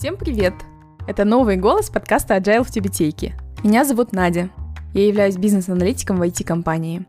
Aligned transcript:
Всем 0.00 0.16
привет! 0.16 0.54
Это 1.06 1.26
новый 1.26 1.58
голос 1.58 1.90
подкаста 1.90 2.38
Agile 2.38 2.64
в 2.64 2.70
Тюбетейке. 2.70 3.34
Меня 3.62 3.84
зовут 3.84 4.12
Надя. 4.12 4.48
Я 4.94 5.06
являюсь 5.06 5.36
бизнес-аналитиком 5.36 6.16
в 6.16 6.22
IT-компании. 6.22 7.04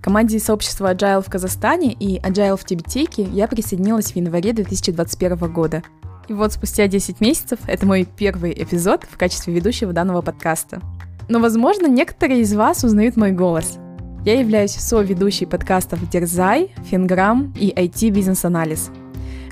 К 0.00 0.04
команде 0.04 0.38
сообщества 0.38 0.94
Agile 0.94 1.20
в 1.20 1.28
Казахстане 1.28 1.92
и 1.92 2.18
Agile 2.20 2.56
в 2.56 2.64
Тюбетейке 2.64 3.24
я 3.24 3.46
присоединилась 3.48 4.12
в 4.12 4.16
январе 4.16 4.54
2021 4.54 5.52
года. 5.52 5.82
И 6.26 6.32
вот 6.32 6.54
спустя 6.54 6.88
10 6.88 7.20
месяцев 7.20 7.58
это 7.66 7.84
мой 7.84 8.08
первый 8.16 8.54
эпизод 8.54 9.04
в 9.04 9.18
качестве 9.18 9.52
ведущего 9.52 9.92
данного 9.92 10.22
подкаста. 10.22 10.80
Но, 11.28 11.38
возможно, 11.38 11.86
некоторые 11.86 12.40
из 12.40 12.54
вас 12.54 12.82
узнают 12.82 13.18
мой 13.18 13.32
голос. 13.32 13.76
Я 14.24 14.40
являюсь 14.40 14.72
со-ведущей 14.72 15.44
подкастов 15.44 16.08
Дерзай, 16.08 16.74
Финграм 16.86 17.52
и 17.60 17.70
IT-бизнес-анализ– 17.76 18.90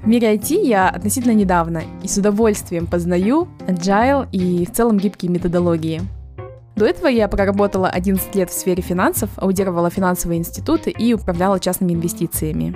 в 0.03 0.07
мире 0.07 0.35
IT 0.35 0.65
я 0.65 0.89
относительно 0.89 1.33
недавно 1.33 1.83
и 2.03 2.09
с 2.09 2.17
удовольствием 2.17 2.87
познаю 2.87 3.49
agile 3.67 4.27
и 4.33 4.65
в 4.65 4.73
целом 4.73 4.97
гибкие 4.97 5.31
методологии. 5.31 6.01
До 6.75 6.87
этого 6.87 7.09
я 7.09 7.29
проработала 7.29 7.91
11 7.91 8.35
лет 8.35 8.49
в 8.49 8.55
сфере 8.55 8.83
финансов, 8.83 9.29
аудировала 9.37 9.91
финансовые 9.91 10.39
институты 10.39 10.91
и 10.91 11.13
управляла 11.13 11.61
частными 11.61 11.93
инвестициями. 11.93 12.75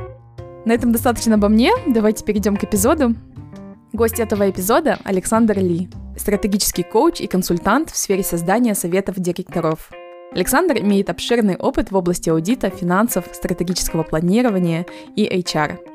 На 0.67 0.73
этом 0.73 0.93
достаточно 0.93 1.37
обо 1.37 1.49
мне, 1.49 1.73
давайте 1.87 2.25
перейдем 2.25 2.59
к 2.59 2.65
эпизоду. 2.65 3.15
Гость 3.95 4.21
этого 4.21 4.51
эпизода– 4.51 4.99
Александр 5.05 5.59
Ли, 5.59 5.89
стратегический 6.19 6.83
коуч 6.83 7.23
и 7.23 7.27
консультант 7.27 7.91
в 7.91 7.97
сфере 7.97 8.23
создания 8.23 8.75
советов 8.75 9.19
директоров. 9.19 9.91
Александр 10.33 10.79
имеет 10.79 11.09
обширный 11.09 11.57
опыт 11.57 11.91
в 11.91 11.97
области 11.97 12.29
аудита, 12.29 12.69
финансов, 12.69 13.25
стратегического 13.33 14.03
планирования 14.03 14.85
и 15.17 15.27
HR– 15.27 15.79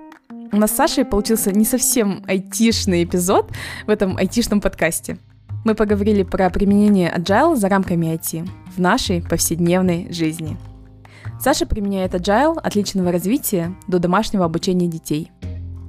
у 0.52 0.58
нас 0.58 0.72
с 0.72 0.76
Сашей 0.76 1.06
получился 1.06 1.52
не 1.52 1.66
совсем 1.66 2.24
айтишный 2.28 3.04
эпизод 3.04 3.52
в 3.86 3.90
этом 3.90 4.18
айтишном 4.18 4.62
подкасте. 4.62 5.18
Мы 5.66 5.76
поговорили 5.76 6.24
про 6.24 6.50
применение 6.50 7.14
agile 7.16 7.56
за 7.56 7.70
рамками 7.70 8.08
IT 8.08 8.50
в 8.76 8.80
нашей 8.80 9.22
повседневной 9.22 10.12
жизни. 10.12 10.58
Саша 11.40 11.66
применяет 11.66 12.14
agile 12.14 12.58
от 12.58 12.76
личного 12.76 13.12
развития 13.12 13.76
до 13.88 14.00
домашнего 14.00 14.46
обучения 14.46 14.88
детей. 14.88 15.32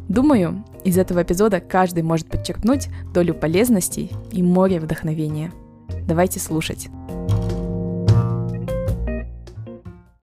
Думаю, 0.08 0.64
из 0.84 0.98
этого 0.98 1.22
эпизода 1.22 1.60
каждый 1.60 2.02
может 2.02 2.28
подчеркнуть 2.28 2.88
долю 3.14 3.34
полезностей 3.34 4.10
и 4.32 4.42
море 4.42 4.80
вдохновения. 4.80 5.52
Давайте 6.06 6.40
слушать. 6.40 6.88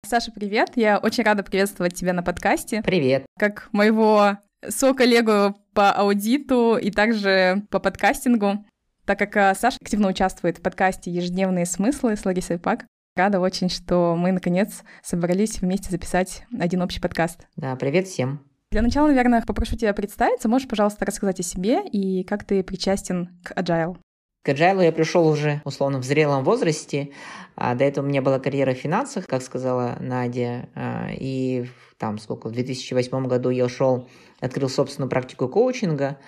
Саша, 0.07 0.31
привет! 0.31 0.73
Я 0.75 0.99
очень 0.99 1.23
рада 1.23 1.41
приветствовать 1.41 1.95
тебя 1.95 2.13
на 2.13 2.21
подкасте. 2.21 2.83
Привет! 2.83 3.25
Как 3.39 3.69
моего 3.71 4.37
со-коллегу 4.67 5.55
по 5.73 5.91
аудиту 5.91 6.77
и 6.77 6.91
также 6.91 7.63
по 7.71 7.79
подкастингу, 7.79 8.63
так 9.05 9.17
как 9.17 9.35
а, 9.35 9.55
Саша 9.55 9.77
активно 9.81 10.07
участвует 10.07 10.59
в 10.59 10.61
подкасте 10.61 11.09
«Ежедневные 11.09 11.65
смыслы» 11.65 12.15
с 12.15 12.23
Ларисой 12.23 12.59
Пак. 12.59 12.85
Рада 13.15 13.39
очень, 13.39 13.69
что 13.69 14.15
мы, 14.15 14.31
наконец, 14.31 14.83
собрались 15.01 15.59
вместе 15.59 15.89
записать 15.89 16.43
один 16.59 16.83
общий 16.83 16.99
подкаст. 16.99 17.47
Да, 17.55 17.75
привет 17.75 18.07
всем. 18.07 18.45
Для 18.71 18.83
начала, 18.83 19.07
наверное, 19.07 19.41
попрошу 19.41 19.75
тебя 19.75 19.93
представиться. 19.93 20.47
Можешь, 20.47 20.67
пожалуйста, 20.67 21.05
рассказать 21.05 21.39
о 21.39 21.43
себе 21.43 21.81
и 21.83 22.23
как 22.23 22.43
ты 22.43 22.63
причастен 22.63 23.39
к 23.43 23.53
Agile? 23.53 23.97
К 24.45 24.49
agile 24.49 24.83
я 24.83 24.91
пришел 24.91 25.27
уже, 25.27 25.59
условно, 25.65 25.97
в 25.97 26.03
зрелом 26.03 26.43
возрасте. 26.43 27.09
А 27.55 27.73
до 27.73 27.83
этого 27.83 28.05
у 28.05 28.07
меня 28.07 28.21
была 28.21 28.37
карьера 28.37 28.75
в 28.75 28.77
финансах, 28.77 29.25
как 29.25 29.41
сказала 29.41 29.97
Надя. 29.99 30.69
А, 30.75 31.07
и 31.11 31.65
там 31.97 32.19
сколько, 32.19 32.49
в 32.49 32.51
2008 32.51 33.25
году 33.25 33.49
я 33.49 33.65
ушел, 33.65 34.07
открыл 34.39 34.69
собственную 34.69 35.09
практику 35.09 35.47
коучинга, 35.49 36.19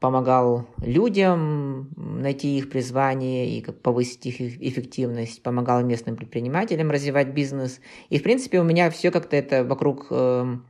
помогал 0.00 0.66
людям 0.82 1.88
найти 1.96 2.58
их 2.58 2.68
призвание 2.68 3.48
и 3.48 3.64
повысить 3.64 4.26
их 4.26 4.38
эффективность, 4.38 5.42
помогал 5.42 5.82
местным 5.82 6.16
предпринимателям 6.16 6.90
развивать 6.90 7.28
бизнес. 7.28 7.80
И, 8.10 8.18
в 8.18 8.22
принципе, 8.22 8.60
у 8.60 8.64
меня 8.64 8.90
все 8.90 9.10
как-то 9.10 9.34
это 9.34 9.64
вокруг 9.64 10.08
эм, 10.10 10.66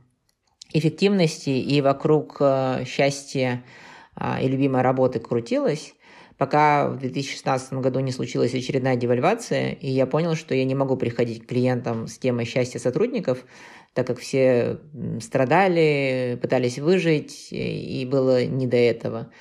эффективности 0.71 1.49
и 1.49 1.81
вокруг 1.81 2.37
э, 2.39 2.85
счастья 2.85 3.65
а, 4.15 4.39
и 4.41 4.47
любимой 4.47 4.83
работы 4.83 5.19
крутилось 5.19 5.93
пока 6.37 6.89
в 6.89 6.97
2016 6.97 7.73
году 7.73 7.99
не 7.99 8.11
случилась 8.11 8.53
очередная 8.53 8.95
девальвация, 8.95 9.71
и 9.71 9.89
я 9.89 10.05
понял, 10.05 10.35
что 10.35 10.53
я 10.53 10.65
не 10.65 10.75
могу 10.75 10.95
приходить 10.95 11.43
к 11.43 11.49
клиентам 11.49 12.07
с 12.07 12.17
темой 12.17 12.45
счастья 12.45 12.79
сотрудников, 12.79 13.43
так 13.93 14.05
как 14.05 14.19
все 14.19 14.79
страдали, 15.19 16.37
пытались 16.41 16.77
выжить, 16.77 17.47
и 17.51 18.07
было 18.09 18.45
не 18.45 18.67
до 18.67 18.77
этого. 18.77 19.31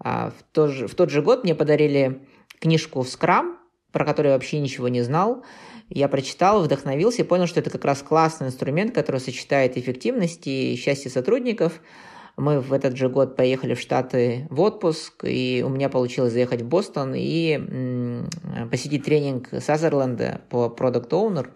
А 0.00 0.30
в, 0.30 0.42
тот 0.52 0.70
же, 0.70 0.88
в 0.88 0.94
тот 0.94 1.10
же 1.10 1.22
год 1.22 1.44
мне 1.44 1.54
подарили 1.54 2.20
книжку 2.58 3.02
в 3.02 3.06
Scrum, 3.06 3.56
про 3.92 4.04
которую 4.04 4.30
я 4.30 4.36
вообще 4.36 4.58
ничего 4.58 4.88
не 4.88 5.02
знал. 5.02 5.44
Я 5.88 6.08
прочитал, 6.08 6.62
вдохновился 6.62 7.22
и 7.22 7.24
понял, 7.24 7.46
что 7.46 7.60
это 7.60 7.70
как 7.70 7.84
раз 7.84 8.02
классный 8.02 8.48
инструмент, 8.48 8.94
который 8.94 9.20
сочетает 9.20 9.76
эффективность 9.76 10.46
и 10.46 10.76
счастье 10.76 11.10
сотрудников– 11.10 11.80
мы 12.36 12.60
в 12.60 12.72
этот 12.72 12.96
же 12.96 13.08
год 13.08 13.36
поехали 13.36 13.74
в 13.74 13.80
Штаты 13.80 14.46
в 14.50 14.60
отпуск, 14.60 15.24
и 15.24 15.62
у 15.64 15.68
меня 15.68 15.88
получилось 15.88 16.32
заехать 16.32 16.62
в 16.62 16.68
Бостон 16.68 17.14
и 17.16 18.24
посетить 18.70 19.04
тренинг 19.04 19.48
Сазерленда 19.58 20.42
по 20.48 20.66
Product 20.66 21.10
Owner. 21.10 21.48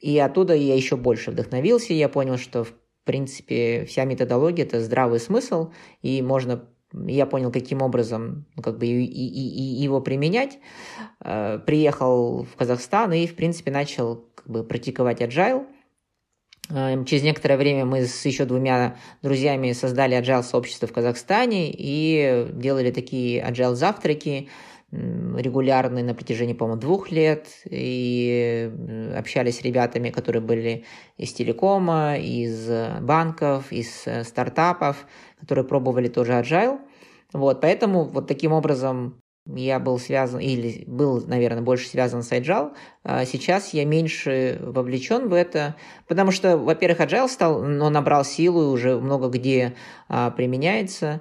И 0.00 0.18
оттуда 0.18 0.54
я 0.54 0.74
еще 0.74 0.96
больше 0.96 1.30
вдохновился, 1.30 1.92
я 1.94 2.08
понял, 2.08 2.36
что 2.36 2.64
в 2.64 2.74
принципе 3.04 3.84
вся 3.86 4.04
методология– 4.04 4.64
это 4.66 4.80
здравый 4.80 5.20
смысл, 5.20 5.70
и 6.02 6.22
можно 6.22 6.68
я 7.06 7.26
понял, 7.26 7.50
каким 7.50 7.82
образом 7.82 8.46
ну, 8.54 8.62
как 8.62 8.78
бы 8.78 8.86
и, 8.86 9.04
и, 9.04 9.26
и 9.26 9.82
его 9.82 10.00
применять. 10.00 10.58
Э, 11.20 11.58
приехал 11.58 12.44
в 12.44 12.56
Казахстан 12.56 13.12
и, 13.12 13.26
в 13.26 13.34
принципе, 13.34 13.70
начал 13.70 14.28
как 14.34 14.48
бы 14.48 14.64
практиковать 14.64 15.20
agile. 15.20 15.66
Эм, 16.70 17.04
через 17.04 17.22
некоторое 17.22 17.56
время 17.56 17.84
мы 17.84 18.06
с 18.06 18.24
еще 18.24 18.44
двумя 18.44 18.96
друзьями 19.22 19.72
создали 19.72 20.16
agile 20.16 20.42
сообщество 20.42 20.86
в 20.86 20.92
Казахстане 20.92 21.70
и 21.70 22.46
делали 22.52 22.90
такие 22.90 23.42
agile 23.42 23.74
завтраки 23.74 24.48
регулярные 24.92 26.04
на 26.04 26.14
протяжении, 26.14 26.52
по-моему, 26.52 26.80
двух 26.80 27.10
лет, 27.10 27.48
и 27.64 28.70
общались 29.16 29.58
с 29.58 29.62
ребятами, 29.62 30.10
которые 30.10 30.40
были 30.40 30.84
из 31.16 31.32
телекома, 31.32 32.16
из 32.16 32.70
банков, 33.00 33.72
из 33.72 34.06
э, 34.06 34.22
стартапов, 34.22 35.06
которые 35.40 35.64
пробовали 35.64 36.06
тоже 36.06 36.32
agile. 36.32 36.78
Вот, 37.32 37.60
поэтому 37.60 38.04
вот 38.04 38.28
таким 38.28 38.52
образом 38.52 39.20
я 39.46 39.78
был 39.78 39.98
связан, 39.98 40.40
или 40.40 40.84
был, 40.86 41.24
наверное, 41.26 41.62
больше 41.62 41.88
связан 41.88 42.22
с 42.22 42.32
Agile. 42.32 42.72
А 43.02 43.26
сейчас 43.26 43.74
я 43.74 43.84
меньше 43.84 44.58
вовлечен 44.62 45.28
в 45.28 45.34
это, 45.34 45.76
потому 46.08 46.30
что, 46.30 46.56
во-первых, 46.56 47.00
Agile 47.00 47.28
стал, 47.28 47.62
но 47.62 47.90
набрал 47.90 48.24
силу 48.24 48.62
и 48.62 48.66
уже 48.66 48.98
много 48.98 49.28
где 49.28 49.74
а, 50.08 50.30
применяется. 50.30 51.20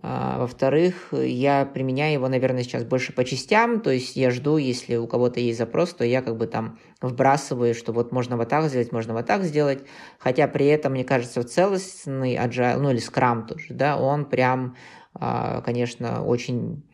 А, 0.00 0.38
во-вторых, 0.38 1.12
я 1.12 1.66
применяю 1.66 2.14
его, 2.14 2.28
наверное, 2.28 2.62
сейчас 2.62 2.84
больше 2.84 3.12
по 3.12 3.24
частям, 3.24 3.80
то 3.80 3.90
есть 3.90 4.16
я 4.16 4.30
жду, 4.30 4.56
если 4.56 4.96
у 4.96 5.06
кого-то 5.06 5.40
есть 5.40 5.58
запрос, 5.58 5.92
то 5.92 6.04
я 6.04 6.22
как 6.22 6.38
бы 6.38 6.46
там 6.46 6.78
вбрасываю, 7.02 7.74
что 7.74 7.92
вот 7.92 8.12
можно 8.12 8.38
вот 8.38 8.48
так 8.48 8.68
сделать, 8.68 8.92
можно 8.92 9.12
вот 9.12 9.26
так 9.26 9.42
сделать, 9.42 9.80
хотя 10.18 10.48
при 10.48 10.66
этом, 10.66 10.92
мне 10.92 11.04
кажется, 11.04 11.42
целостный 11.42 12.36
agile, 12.36 12.78
ну 12.78 12.90
или 12.90 13.00
Scrum 13.00 13.46
тоже, 13.46 13.74
да, 13.74 13.98
он 13.98 14.24
прям, 14.24 14.76
конечно, 15.12 16.24
очень 16.24 16.84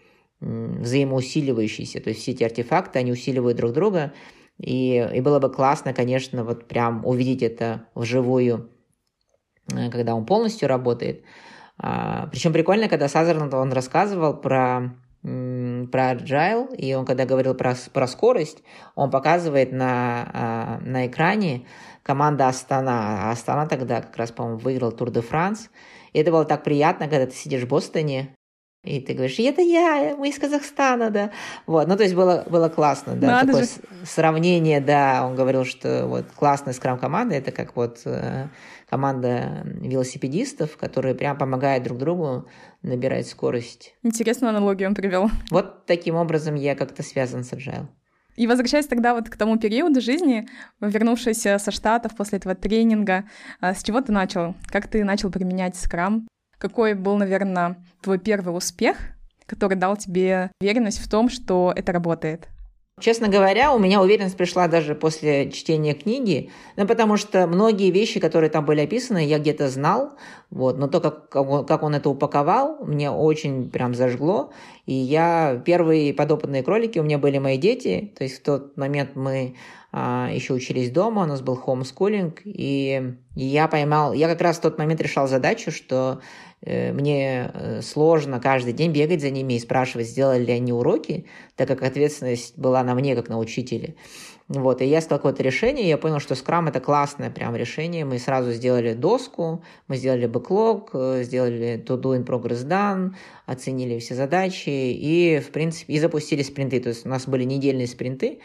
взаимоусиливающиеся. 0.45 2.01
То 2.01 2.11
есть 2.11 2.21
все 2.21 2.33
эти 2.33 2.45
артефакты, 2.45 2.99
они 2.99 3.13
усиливают 3.13 3.57
друг 3.57 3.73
друга. 3.73 4.13
И, 4.59 4.97
и 5.15 5.21
было 5.21 5.41
бы 5.41 5.51
классно, 5.51 5.93
конечно, 5.93 6.45
вот 6.45 6.69
прям 6.69 7.05
увидеть 7.05 7.43
это 7.43 7.87
вживую, 7.95 8.71
э, 9.73 9.91
когда 9.91 10.15
он 10.15 10.27
полностью 10.27 10.69
работает. 10.69 11.25
А, 11.77 12.29
причем 12.29 12.53
прикольно, 12.53 12.89
когда 12.89 13.09
Сазерленд, 13.09 13.53
он 13.53 13.73
рассказывал 13.73 14.37
про, 14.37 14.95
про 15.23 16.13
Agile, 16.13 16.77
и 16.77 16.95
он 16.95 17.05
когда 17.05 17.27
говорил 17.27 17.55
про, 17.55 17.75
про 17.93 18.07
скорость, 18.07 18.63
он 18.95 19.11
показывает 19.11 19.73
на, 19.73 20.31
а, 20.33 20.79
на 20.85 21.09
экране 21.09 21.67
команда 22.05 22.47
Астана. 22.47 23.25
А 23.29 23.33
Астана 23.33 23.67
тогда 23.67 24.03
как 24.03 24.17
раз, 24.17 24.31
по-моему, 24.31 24.59
выиграл 24.59 24.93
Тур 24.93 25.11
де 25.11 25.21
Франс. 25.21 25.69
И 26.13 26.21
это 26.21 26.31
было 26.31 26.45
так 26.45 26.63
приятно, 26.63 27.09
когда 27.09 27.27
ты 27.27 27.33
сидишь 27.33 27.63
в 27.63 27.69
Бостоне, 27.69 28.37
и 28.85 29.01
ты 29.01 29.15
говоришь, 29.15 29.39
это 29.39 29.63
я, 29.63 30.15
мы 30.17 30.29
из 30.29 30.39
Казахстана, 30.39 31.11
да. 31.11 31.31
Вот, 31.67 31.89
ну, 31.89 31.97
то 31.97 32.03
есть 32.03 32.15
было, 32.15 32.45
было 32.49 32.69
классно, 32.69 33.15
да. 33.15 33.27
Надо 33.27 33.47
Такое 33.53 33.65
же. 33.65 33.71
сравнение, 34.05 34.81
да, 34.81 35.27
он 35.27 35.35
говорил, 35.35 35.65
что 35.65 36.07
вот 36.07 36.27
классная 36.37 36.75
скрам-команда, 36.75 37.35
это 37.35 37.51
как 37.51 37.77
вот 37.77 38.03
э, 38.05 38.49
команда 38.89 39.63
велосипедистов, 39.65 40.77
которые 40.77 41.15
прям 41.15 41.39
помогают 41.39 41.85
друг 41.85 41.99
другу 41.99 42.47
набирать 42.83 43.27
скорость. 43.27 43.95
Интересную 44.03 44.51
аналогию 44.51 44.89
он 44.89 44.95
привел. 44.95 45.31
Вот 45.51 45.87
таким 45.87 46.17
образом 46.17 46.55
я 46.55 46.75
как-то 46.75 47.03
связан 47.03 47.43
с 47.43 47.53
Agile. 47.53 47.87
И 48.37 48.47
возвращаясь 48.47 48.87
тогда 48.87 49.15
вот 49.15 49.31
к 49.31 49.37
тому 49.37 49.59
периоду 49.59 50.01
жизни, 50.01 50.49
вернувшись 50.81 51.41
со 51.43 51.71
Штатов 51.71 52.17
после 52.17 52.39
этого 52.39 52.55
тренинга, 52.55 53.25
а, 53.61 53.75
с 53.75 53.83
чего 53.83 54.01
ты 54.01 54.13
начал? 54.13 54.57
Как 54.67 54.89
ты 54.89 55.05
начал 55.05 55.31
применять 55.31 55.77
скрам? 55.77 56.27
Какой 56.65 56.95
был, 56.95 57.19
наверное, 57.19 57.77
твой 58.01 58.19
первый 58.19 58.57
успех? 58.57 58.97
который 59.47 59.77
дал 59.77 59.99
тебе 59.99 60.51
уверенность 60.59 60.99
в 60.99 61.11
том, 61.11 61.29
что 61.29 61.71
это 61.77 61.93
работает? 61.93 62.49
Честно 63.01 63.29
говоря, 63.29 63.75
у 63.75 63.79
меня 63.79 64.01
уверенность 64.01 64.39
пришла 64.39 64.67
даже 64.67 64.95
после 64.95 65.51
чтения 65.51 65.93
книги, 65.93 66.51
ну, 66.77 66.87
потому 66.87 67.19
что 67.19 67.47
многие 67.47 67.91
вещи, 67.91 68.21
которые 68.21 68.49
там 68.49 68.65
были 68.65 68.81
описаны, 68.81 69.27
я 69.27 69.39
где-то 69.39 69.69
знал, 69.69 70.13
вот, 70.49 70.79
но 70.79 70.89
то, 70.89 71.01
как, 71.01 71.29
как 71.29 71.83
он 71.83 71.95
это 71.95 72.09
упаковал, 72.09 72.79
мне 72.83 73.11
очень 73.11 73.69
прям 73.71 73.95
зажгло, 73.95 74.53
и 74.87 74.95
я, 74.95 75.61
первые 75.67 76.15
подопытные 76.15 76.63
кролики 76.63 76.99
у 76.99 77.03
меня 77.03 77.19
были 77.19 77.37
мои 77.37 77.59
дети, 77.59 78.15
то 78.17 78.25
есть 78.25 78.39
в 78.39 78.43
тот 78.43 78.77
момент 78.79 79.17
мы 79.17 79.57
а, 79.91 80.29
еще 80.33 80.55
учились 80.55 80.91
дома, 80.91 81.23
у 81.23 81.27
нас 81.27 81.41
был 81.41 81.61
homeschooling, 81.65 82.39
и 82.45 83.17
я 83.35 83.69
поймал, 83.69 84.13
я 84.13 84.29
как 84.29 84.41
раз 84.41 84.59
в 84.59 84.61
тот 84.61 84.79
момент 84.79 85.01
решал 85.01 85.27
задачу, 85.27 85.73
что 85.73 86.21
мне 86.67 87.51
э, 87.53 87.83
сложно 87.83 88.41
каждый 88.41 88.73
день 88.73 88.93
бегать 88.93 89.21
за 89.21 89.31
ними 89.31 89.55
и 89.55 89.59
спрашивать, 89.59 90.09
сделали 90.09 90.45
ли 90.45 90.53
они 90.53 90.73
уроки, 90.73 91.27
так 91.57 91.69
как 91.69 91.83
ответственность 91.83 92.59
была 92.59 92.83
на 92.83 92.95
мне, 92.95 93.15
как 93.15 93.29
на 93.29 93.39
учителе. 93.39 93.95
Вот, 94.47 94.83
и 94.83 94.85
я 94.85 95.01
сказал 95.01 95.21
какое-то 95.21 95.43
решение, 95.43 95.87
и 95.87 95.89
я 95.89 95.97
понял, 95.97 96.21
что 96.21 96.35
Scrum 96.35 96.69
это 96.69 96.79
классное 96.79 97.31
прям 97.31 97.57
решение. 97.57 98.05
Мы 98.05 98.19
сразу 98.19 98.53
сделали 98.53 98.93
доску, 98.93 99.63
мы 99.89 99.97
сделали 99.97 100.27
бэклог, 100.27 100.91
э, 100.93 101.23
сделали 101.23 101.83
to 101.83 101.99
do 101.99 102.15
in 102.15 102.27
progress 102.27 102.67
done, 102.67 103.15
оценили 103.47 103.99
все 104.01 104.15
задачи 104.15 104.69
и, 104.69 105.41
в 105.41 105.51
принципе, 105.51 105.95
и 105.95 105.99
запустили 105.99 106.43
спринты. 106.43 106.81
То 106.81 106.91
есть 106.91 107.07
у 107.07 107.09
нас 107.09 107.27
были 107.27 107.45
недельные 107.45 107.87
спринты, 107.87 108.41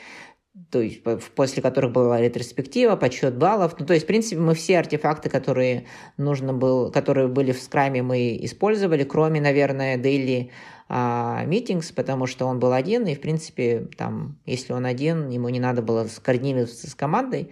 то 0.72 0.82
есть 0.82 1.02
после 1.36 1.62
которых 1.62 1.92
была 1.92 2.20
ретроспектива, 2.20 2.96
подсчет 2.96 3.38
баллов. 3.38 3.76
Ну, 3.80 3.86
то 3.86 3.94
есть, 3.94 4.06
в 4.06 4.08
принципе, 4.08 4.42
мы 4.42 4.56
все 4.56 4.80
артефакты, 4.80 5.30
которые 5.30 5.86
нужно 6.18 6.54
было, 6.54 6.90
которые 6.92 7.28
были 7.28 7.52
в 7.52 7.62
скраме, 7.62 8.02
мы 8.02 8.38
использовали, 8.42 9.04
кроме, 9.04 9.42
наверное, 9.42 9.98
daily 9.98 10.50
а, 10.92 11.46
meetings, 11.46 11.94
потому 11.94 12.26
что 12.26 12.48
он 12.48 12.60
был 12.60 12.74
один, 12.74 13.06
и, 13.06 13.14
в 13.14 13.22
принципе, 13.22 13.88
там, 13.96 14.40
если 14.48 14.74
он 14.74 14.88
один, 14.88 15.30
ему 15.30 15.48
не 15.50 15.60
надо 15.60 15.84
было 15.84 16.06
скоординироваться 16.06 16.90
с 16.90 16.96
командой. 16.96 17.52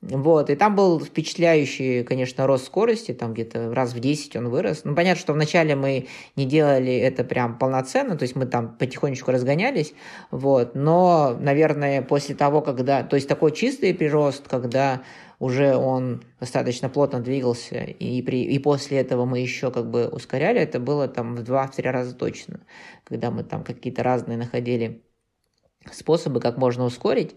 Вот, 0.00 0.48
и 0.48 0.56
там 0.56 0.76
был 0.76 0.98
впечатляющий, 0.98 2.04
конечно, 2.04 2.46
рост 2.46 2.64
скорости, 2.64 3.12
там 3.12 3.34
где-то 3.34 3.74
раз 3.74 3.92
в 3.92 4.00
10 4.00 4.34
он 4.36 4.48
вырос. 4.48 4.80
Ну, 4.84 4.94
понятно, 4.94 5.20
что 5.20 5.34
вначале 5.34 5.76
мы 5.76 6.06
не 6.36 6.46
делали 6.46 6.96
это 6.96 7.22
прям 7.22 7.58
полноценно, 7.58 8.16
то 8.16 8.22
есть 8.22 8.34
мы 8.34 8.46
там 8.46 8.76
потихонечку 8.78 9.30
разгонялись, 9.30 9.92
вот, 10.30 10.74
но, 10.74 11.36
наверное, 11.38 12.00
после 12.00 12.34
того, 12.34 12.62
когда, 12.62 13.02
то 13.02 13.16
есть 13.16 13.28
такой 13.28 13.52
чистый 13.52 13.92
прирост, 13.92 14.48
когда 14.48 15.02
уже 15.40 15.74
он 15.74 16.22
достаточно 16.38 16.88
плотно 16.88 17.20
двигался, 17.20 17.78
и, 17.78 18.22
при, 18.22 18.44
и 18.44 18.58
после 18.60 18.98
этого 18.98 19.24
мы 19.24 19.40
еще 19.40 19.72
как 19.72 19.90
бы 19.90 20.06
ускоряли, 20.06 20.60
это 20.60 20.78
было 20.78 21.08
там 21.08 21.34
в 21.34 21.40
2-3 21.40 21.90
раза 21.90 22.14
точно, 22.14 22.60
когда 23.04 23.30
мы 23.30 23.42
там 23.42 23.64
какие-то 23.64 24.02
разные 24.02 24.36
находили 24.36 25.02
способы, 25.90 26.40
как 26.40 26.58
можно 26.58 26.84
ускорить. 26.84 27.34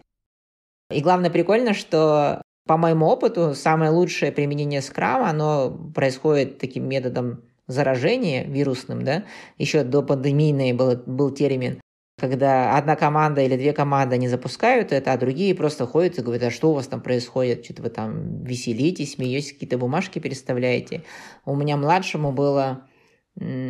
И 0.90 1.00
главное 1.00 1.30
прикольно, 1.30 1.72
что 1.72 2.42
по 2.66 2.76
моему 2.76 3.06
опыту, 3.06 3.54
самое 3.54 3.90
лучшее 3.90 4.32
применение 4.32 4.82
скрама, 4.82 5.30
оно 5.30 5.70
происходит 5.94 6.58
таким 6.58 6.86
методом 6.86 7.42
заражения 7.66 8.44
вирусным, 8.44 9.02
да, 9.02 9.24
еще 9.56 9.82
до 9.82 10.02
пандемийной 10.02 10.74
был, 10.74 10.96
был 11.06 11.30
термин, 11.30 11.80
когда 12.16 12.76
одна 12.76 12.94
команда 12.94 13.42
или 13.42 13.56
две 13.56 13.72
команды 13.72 14.16
не 14.18 14.28
запускают 14.28 14.92
это, 14.92 15.12
а 15.12 15.18
другие 15.18 15.54
просто 15.54 15.86
ходят 15.86 16.18
и 16.18 16.22
говорят, 16.22 16.44
а 16.44 16.50
что 16.50 16.70
у 16.70 16.74
вас 16.74 16.86
там 16.86 17.00
происходит, 17.00 17.64
что-то 17.64 17.82
вы 17.82 17.90
там 17.90 18.44
веселитесь, 18.44 19.14
смеетесь, 19.14 19.52
какие-то 19.52 19.78
бумажки 19.78 20.20
переставляете. 20.20 21.02
У 21.44 21.56
меня 21.56 21.76
младшему 21.76 22.32
было 22.32 22.86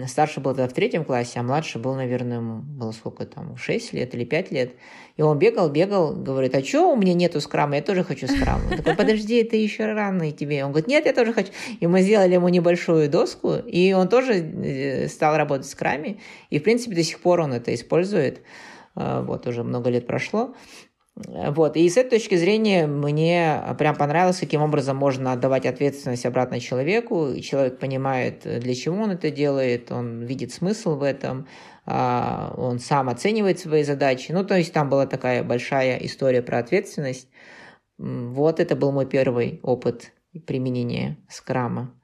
Старший 0.06 0.42
был 0.42 0.52
тогда 0.52 0.68
в 0.68 0.74
третьем 0.74 1.04
классе, 1.04 1.40
а 1.40 1.42
младший 1.42 1.80
был, 1.80 1.94
наверное, 1.94 2.40
было 2.40 2.92
сколько 2.92 3.24
там, 3.24 3.56
6 3.56 3.94
лет 3.94 4.14
или 4.14 4.24
5 4.24 4.50
лет. 4.52 4.72
И 5.16 5.22
он 5.22 5.38
бегал, 5.38 5.70
бегал, 5.70 6.14
говорит, 6.14 6.54
а 6.54 6.62
что 6.62 6.92
у 6.92 6.96
меня 6.96 7.14
нету 7.14 7.40
скрама? 7.40 7.76
Я 7.76 7.82
тоже 7.82 8.04
хочу 8.04 8.26
скрам. 8.26 8.60
Он 8.70 8.76
такой, 8.76 8.94
подожди, 8.94 9.36
это 9.36 9.56
еще 9.56 9.90
рано 9.90 10.28
и 10.28 10.32
тебе. 10.32 10.64
Он 10.64 10.70
говорит, 10.70 10.86
нет, 10.86 11.06
я 11.06 11.14
тоже 11.14 11.32
хочу. 11.32 11.50
И 11.80 11.86
мы 11.86 12.02
сделали 12.02 12.34
ему 12.34 12.50
небольшую 12.50 13.08
доску, 13.08 13.54
и 13.54 13.94
он 13.94 14.08
тоже 14.08 14.34
э, 14.34 15.08
стал 15.08 15.38
работать 15.38 15.66
в 15.66 15.70
скраме. 15.70 16.18
И, 16.50 16.58
в 16.58 16.62
принципе, 16.62 16.94
до 16.94 17.02
сих 17.02 17.20
пор 17.20 17.40
он 17.40 17.54
это 17.54 17.72
использует. 17.74 18.42
А, 18.96 19.22
вот, 19.22 19.46
уже 19.46 19.64
много 19.64 19.90
лет 19.90 20.06
прошло. 20.06 20.54
Вот. 21.16 21.76
И 21.76 21.88
с 21.88 21.96
этой 21.96 22.18
точки 22.18 22.34
зрения 22.34 22.86
мне 22.86 23.62
прям 23.78 23.94
понравилось, 23.94 24.40
каким 24.40 24.62
образом 24.62 24.96
можно 24.96 25.32
отдавать 25.32 25.64
ответственность 25.64 26.26
обратно 26.26 26.58
человеку. 26.58 27.28
И 27.28 27.40
человек 27.40 27.78
понимает, 27.78 28.42
для 28.42 28.74
чего 28.74 29.02
он 29.02 29.12
это 29.12 29.30
делает, 29.30 29.92
он 29.92 30.24
видит 30.24 30.52
смысл 30.52 30.96
в 30.96 31.04
этом, 31.04 31.46
а, 31.86 32.52
он 32.56 32.80
сам 32.80 33.08
оценивает 33.08 33.60
свои 33.60 33.84
задачи. 33.84 34.32
Ну, 34.32 34.44
то 34.44 34.56
есть 34.56 34.72
там 34.72 34.90
была 34.90 35.06
такая 35.06 35.44
большая 35.44 35.98
история 35.98 36.42
про 36.42 36.58
ответственность. 36.58 37.28
Вот 37.96 38.58
это 38.58 38.74
был 38.74 38.90
мой 38.90 39.06
первый 39.06 39.60
опыт 39.62 40.12
применения 40.46 41.16
скрама. 41.28 41.94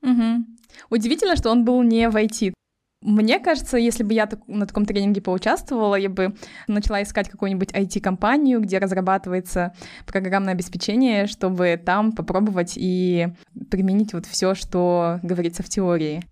Угу. 0.00 0.46
Удивительно, 0.88 1.36
что 1.36 1.50
он 1.50 1.66
был 1.66 1.82
не 1.82 2.08
в 2.08 2.16
IT. 2.16 2.54
Мне 3.02 3.38
кажется, 3.38 3.78
если 3.78 4.02
бы 4.02 4.12
я 4.12 4.28
на 4.46 4.66
таком 4.66 4.84
тренинге 4.84 5.22
поучаствовала, 5.22 5.94
я 5.94 6.10
бы 6.10 6.34
начала 6.66 7.02
искать 7.02 7.30
какую-нибудь 7.30 7.72
IT-компанию, 7.72 8.60
где 8.60 8.76
разрабатывается 8.76 9.72
программное 10.06 10.52
обеспечение, 10.52 11.26
чтобы 11.26 11.80
там 11.82 12.12
попробовать 12.12 12.74
и 12.76 13.28
применить 13.70 14.12
вот 14.12 14.26
все, 14.26 14.54
что 14.54 15.18
говорится 15.22 15.62
в 15.62 15.70
теории. 15.70 16.22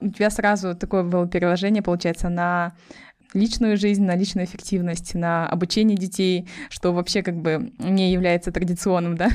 У 0.00 0.08
тебя 0.08 0.30
сразу 0.30 0.74
такое 0.74 1.02
было 1.02 1.28
переложение, 1.28 1.82
получается, 1.82 2.30
на 2.30 2.74
личную 3.34 3.76
жизнь, 3.76 4.04
на 4.04 4.16
личную 4.16 4.46
эффективность, 4.46 5.14
на 5.14 5.46
обучение 5.46 5.98
детей, 5.98 6.48
что 6.70 6.92
вообще 6.94 7.22
как 7.22 7.36
бы 7.36 7.72
не 7.78 8.12
является 8.12 8.52
традиционным, 8.52 9.16
да? 9.16 9.28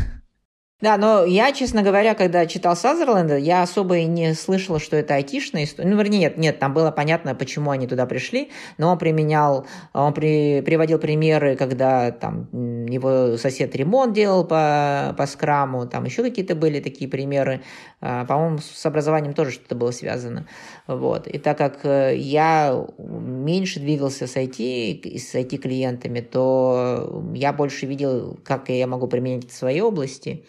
Да, 0.81 0.98
но 0.98 1.24
я, 1.25 1.51
честно 1.51 1.83
говоря, 1.83 2.16
когда 2.16 2.48
читал 2.48 2.75
Сазерленда, 2.75 3.38
я 3.38 3.62
особо 3.62 3.98
и 3.98 4.06
не 4.06 4.33
слышала, 4.33 4.80
что 4.80 4.98
это 4.98 5.13
айтишная 5.13 5.66
история. 5.66 5.88
Ну, 5.88 5.95
вернее, 5.95 6.18
нет, 6.18 6.38
нет, 6.38 6.57
там 6.57 6.74
было 6.74 6.89
понятно, 6.89 7.36
почему 7.36 7.69
они 7.69 7.86
туда 7.86 8.07
пришли, 8.07 8.50
но 8.80 8.92
он 8.92 8.98
применял, 8.98 9.68
он 9.94 10.12
при, 10.13 10.62
приводил 10.62 10.98
примеры, 10.98 11.56
когда 11.56 12.12
там 12.12 12.48
его 12.88 13.38
сосед 13.38 13.75
ремонт 13.75 14.13
делал 14.13 14.44
по, 14.44 15.13
по 15.16 15.28
скраму, 15.28 15.86
там 15.86 16.06
еще 16.06 16.24
какие-то 16.24 16.56
были 16.56 16.80
такие 16.80 17.07
примеры. 17.07 17.62
А, 18.00 18.25
по-моему, 18.25 18.57
с 18.57 18.84
образованием 18.84 19.34
тоже 19.34 19.51
что-то 19.51 19.75
было 19.75 19.92
связано. 19.92 20.48
Вот. 20.88 21.27
И 21.27 21.38
так 21.38 21.60
как 21.60 21.86
э, 21.86 22.15
я 22.17 22.88
меньше 22.98 23.79
двигался 23.79 24.25
с 24.25 24.36
IT, 24.36 25.15
с 25.20 25.36
IT-клиентами, 25.36 26.22
то 26.22 27.24
я 27.36 27.53
больше 27.53 27.86
видел, 27.86 28.39
как 28.44 28.70
я 28.70 28.88
могу 28.88 29.08
применить 29.08 29.51
в 29.51 29.56
своей 29.56 29.82
области. 29.82 30.44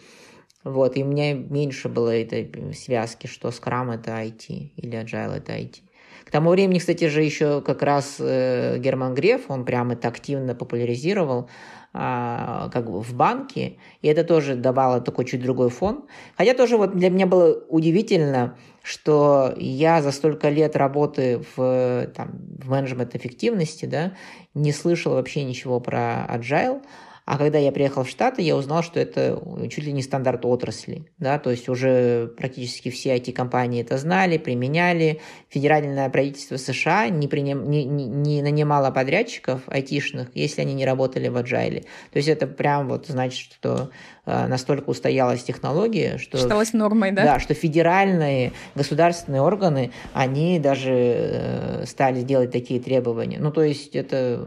Вот, 0.63 0.95
и 0.97 1.03
у 1.03 1.07
меня 1.07 1.33
меньше 1.33 1.89
было 1.89 2.09
этой 2.09 2.73
связки, 2.73 3.27
что 3.27 3.49
Scrum 3.49 3.93
это 3.93 4.11
IT 4.11 4.71
или 4.77 5.03
Agile 5.03 5.37
это 5.37 5.53
IT. 5.53 5.81
К 6.23 6.31
тому 6.31 6.51
времени, 6.51 6.79
кстати 6.79 7.07
же, 7.09 7.21
еще 7.21 7.61
как 7.61 7.81
раз 7.83 8.15
э, 8.19 8.77
Герман 8.79 9.13
Греф, 9.13 9.49
он 9.49 9.65
прям 9.65 9.91
это 9.91 10.07
активно 10.07 10.55
популяризировал 10.55 11.49
а, 11.95 12.69
как 12.73 12.89
бы 12.89 13.03
в 13.03 13.13
банке, 13.13 13.77
и 14.01 14.07
это 14.07 14.23
тоже 14.23 14.55
давало 14.55 14.99
такой 14.99 15.25
чуть 15.25 15.43
другой 15.43 15.69
фон. 15.69 16.05
Хотя 16.35 16.55
тоже 16.55 16.77
вот 16.77 16.95
для 16.95 17.11
меня 17.11 17.27
было 17.27 17.63
удивительно, 17.69 18.57
что 18.81 19.53
я 19.57 20.01
за 20.01 20.11
столько 20.11 20.49
лет 20.49 20.75
работы 20.75 21.43
в, 21.55 22.07
там, 22.15 22.31
в 22.59 22.69
менеджмент 22.69 23.15
эффективности, 23.15 23.85
да, 23.85 24.13
не 24.55 24.71
слышал 24.71 25.13
вообще 25.13 25.43
ничего 25.43 25.79
про 25.79 26.25
agile, 26.29 26.81
а 27.25 27.37
когда 27.37 27.57
я 27.57 27.71
приехал 27.71 28.03
в 28.03 28.09
Штаты, 28.09 28.41
я 28.41 28.55
узнал, 28.57 28.83
что 28.83 28.99
это 28.99 29.41
чуть 29.69 29.85
ли 29.85 29.93
не 29.93 30.01
стандарт 30.01 30.45
отрасли. 30.45 31.07
Да? 31.19 31.39
То 31.39 31.51
есть 31.51 31.69
уже 31.69 32.27
практически 32.37 32.89
все 32.89 33.15
IT-компании 33.15 33.81
это 33.81 33.97
знали, 33.97 34.37
применяли. 34.37 35.21
Федеральное 35.47 36.09
правительство 36.09 36.57
США 36.57 37.07
не, 37.07 37.29
приним, 37.29 37.69
не, 37.69 37.85
не, 37.85 38.05
не 38.05 38.41
нанимало 38.41 38.91
подрядчиков 38.91 39.61
айтишных, 39.67 40.31
если 40.33 40.61
они 40.61 40.73
не 40.73 40.85
работали 40.85 41.29
в 41.29 41.37
Agile. 41.37 41.83
То 42.11 42.17
есть 42.17 42.27
это 42.27 42.45
прям 42.45 42.89
вот 42.89 43.07
значит, 43.07 43.53
что 43.53 43.89
э, 44.25 44.47
настолько 44.47 44.89
устоялась 44.89 45.43
технология, 45.43 46.17
что... 46.17 46.37
Считалось 46.37 46.73
нормой, 46.73 47.11
да? 47.11 47.23
Да, 47.23 47.39
что 47.39 47.53
федеральные 47.53 48.51
государственные 48.75 49.41
органы, 49.41 49.91
они 50.11 50.59
даже 50.59 50.93
э, 50.93 51.85
стали 51.85 52.21
делать 52.21 52.51
такие 52.51 52.81
требования. 52.81 53.39
Ну, 53.39 53.51
то 53.51 53.63
есть 53.63 53.95
это 53.95 54.45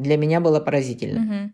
для 0.00 0.16
меня 0.16 0.40
было 0.40 0.58
поразительно. 0.58 1.20
Угу. 1.20 1.50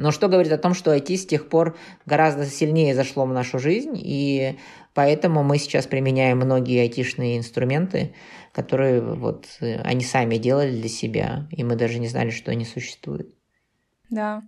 Но 0.00 0.12
что 0.12 0.28
говорит 0.28 0.50
о 0.50 0.56
том, 0.56 0.72
что 0.72 0.96
IT 0.96 1.14
с 1.14 1.26
тех 1.26 1.50
пор 1.50 1.76
гораздо 2.06 2.46
сильнее 2.46 2.94
зашло 2.94 3.26
в 3.26 3.34
нашу 3.34 3.58
жизнь, 3.58 3.92
и 3.96 4.58
поэтому 4.94 5.42
мы 5.42 5.58
сейчас 5.58 5.86
применяем 5.86 6.38
многие 6.38 6.80
айтишные 6.80 7.36
инструменты, 7.36 8.14
которые 8.52 9.02
вот 9.02 9.44
э, 9.60 9.78
они 9.82 10.02
сами 10.02 10.36
делали 10.36 10.70
для 10.70 10.88
себя, 10.88 11.46
и 11.50 11.62
мы 11.64 11.76
даже 11.76 11.98
не 11.98 12.08
знали, 12.08 12.30
что 12.30 12.50
они 12.50 12.64
существуют. 12.64 13.34
Да. 14.08 14.42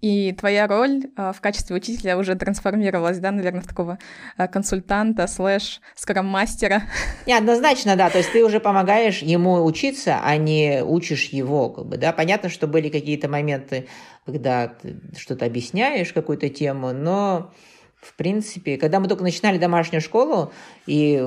И 0.00 0.32
твоя 0.32 0.68
роль 0.68 1.06
а, 1.16 1.32
в 1.32 1.40
качестве 1.40 1.74
учителя 1.74 2.16
уже 2.16 2.36
трансформировалась, 2.36 3.18
да, 3.18 3.32
наверное, 3.32 3.62
в 3.62 3.66
такого 3.66 3.98
а, 4.36 4.46
консультанта, 4.46 5.26
слэш, 5.26 5.80
скрам-мастера. 5.96 6.82
Не, 7.26 7.34
однозначно, 7.36 7.96
да. 7.96 8.08
То 8.08 8.18
есть 8.18 8.30
ты 8.30 8.44
уже 8.44 8.60
помогаешь 8.60 9.22
ему 9.22 9.64
учиться, 9.64 10.20
а 10.22 10.36
не 10.36 10.84
учишь 10.84 11.30
его, 11.30 11.70
как 11.70 11.86
бы, 11.86 11.96
да. 11.96 12.12
Понятно, 12.12 12.48
что 12.48 12.68
были 12.68 12.90
какие-то 12.90 13.28
моменты, 13.28 13.88
когда 14.24 14.68
ты 14.68 15.00
что-то 15.18 15.46
объясняешь, 15.46 16.12
какую-то 16.12 16.48
тему, 16.48 16.92
но 16.92 17.50
в 18.00 18.14
принципе, 18.14 18.76
когда 18.76 19.00
мы 19.00 19.08
только 19.08 19.24
начинали 19.24 19.58
домашнюю 19.58 20.00
школу, 20.00 20.52
и 20.86 21.26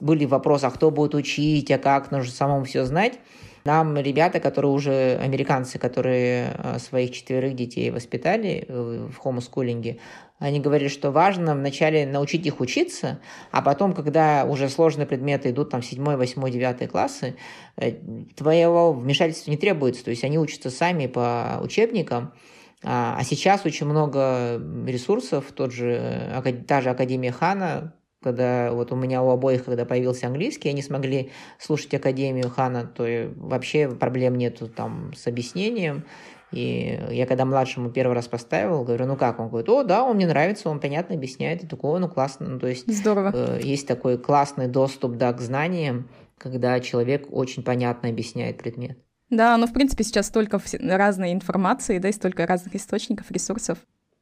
были 0.00 0.24
вопросы, 0.24 0.64
а 0.64 0.70
кто 0.70 0.90
будет 0.90 1.14
учить, 1.14 1.70
а 1.70 1.78
как, 1.78 2.10
нужно 2.10 2.32
самому 2.32 2.64
все 2.64 2.84
знать, 2.84 3.20
нам 3.64 3.96
ребята, 3.96 4.40
которые 4.40 4.72
уже 4.72 5.16
американцы, 5.16 5.78
которые 5.78 6.56
э, 6.56 6.78
своих 6.78 7.12
четверых 7.12 7.54
детей 7.54 7.90
воспитали 7.90 8.64
э, 8.66 9.08
в 9.12 9.16
хомоскулинге, 9.18 9.98
они 10.38 10.58
говорили, 10.58 10.88
что 10.88 11.12
важно 11.12 11.54
вначале 11.54 12.04
научить 12.04 12.44
их 12.46 12.58
учиться, 12.58 13.20
а 13.52 13.62
потом, 13.62 13.94
когда 13.94 14.44
уже 14.44 14.68
сложные 14.68 15.06
предметы 15.06 15.50
идут, 15.50 15.70
там, 15.70 15.82
7, 15.82 16.16
8, 16.16 16.50
9 16.50 16.90
классы, 16.90 17.36
э, 17.76 17.92
твоего 18.34 18.92
вмешательства 18.92 19.52
не 19.52 19.56
требуется. 19.56 20.04
То 20.04 20.10
есть 20.10 20.24
они 20.24 20.38
учатся 20.38 20.70
сами 20.70 21.06
по 21.06 21.60
учебникам, 21.62 22.32
а, 22.84 23.16
а 23.16 23.22
сейчас 23.22 23.64
очень 23.64 23.86
много 23.86 24.60
ресурсов, 24.86 25.52
тот 25.54 25.72
же, 25.72 26.42
та 26.66 26.80
же 26.80 26.90
Академия 26.90 27.30
Хана, 27.30 27.94
когда 28.22 28.72
вот 28.72 28.92
у 28.92 28.96
меня 28.96 29.22
у 29.22 29.30
обоих, 29.30 29.64
когда 29.64 29.84
появился 29.84 30.26
английский, 30.26 30.68
они 30.68 30.82
смогли 30.82 31.30
слушать 31.58 31.92
Академию 31.94 32.50
Хана, 32.50 32.84
то 32.84 33.04
вообще 33.36 33.88
проблем 33.88 34.36
нету 34.36 34.68
там 34.68 35.12
с 35.14 35.26
объяснением. 35.26 36.04
И 36.52 37.00
я 37.10 37.26
когда 37.26 37.44
младшему 37.46 37.90
первый 37.90 38.12
раз 38.12 38.28
поставил, 38.28 38.84
говорю, 38.84 39.06
ну 39.06 39.16
как? 39.16 39.40
Он 39.40 39.48
говорит, 39.48 39.68
о, 39.70 39.82
да, 39.82 40.04
он 40.04 40.16
мне 40.16 40.26
нравится, 40.26 40.68
он 40.68 40.80
понятно 40.80 41.14
объясняет. 41.14 41.64
И 41.64 41.66
такого, 41.66 41.98
ну 41.98 42.08
классно. 42.08 42.46
Ну, 42.46 42.58
то 42.58 42.66
есть 42.66 42.86
Здорово. 42.92 43.32
Э, 43.34 43.60
есть 43.62 43.88
такой 43.88 44.18
классный 44.18 44.68
доступ 44.68 45.16
да, 45.16 45.32
к 45.32 45.40
знаниям, 45.40 46.10
когда 46.36 46.78
человек 46.80 47.26
очень 47.30 47.62
понятно 47.62 48.10
объясняет 48.10 48.58
предмет. 48.58 48.98
Да, 49.30 49.56
ну 49.56 49.66
в 49.66 49.72
принципе 49.72 50.04
сейчас 50.04 50.26
столько 50.26 50.60
разной 50.82 51.32
информации, 51.32 51.98
да, 51.98 52.10
и 52.10 52.12
столько 52.12 52.46
разных 52.46 52.74
источников, 52.74 53.30
ресурсов. 53.30 53.78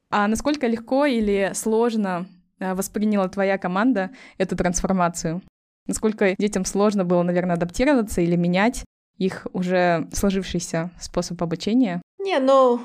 А 0.09 0.27
насколько 0.27 0.67
легко 0.67 1.05
или 1.05 1.51
сложно 1.53 2.27
восприняла 2.61 3.27
твоя 3.27 3.57
команда 3.57 4.11
эту 4.37 4.55
трансформацию? 4.55 5.41
Насколько 5.87 6.35
детям 6.37 6.65
сложно 6.65 7.05
было, 7.05 7.23
наверное, 7.23 7.55
адаптироваться 7.55 8.21
или 8.21 8.35
менять 8.35 8.83
их 9.17 9.47
уже 9.53 10.07
сложившийся 10.13 10.91
способ 10.99 11.41
обучения? 11.41 12.01
Не, 12.19 12.39
ну, 12.39 12.79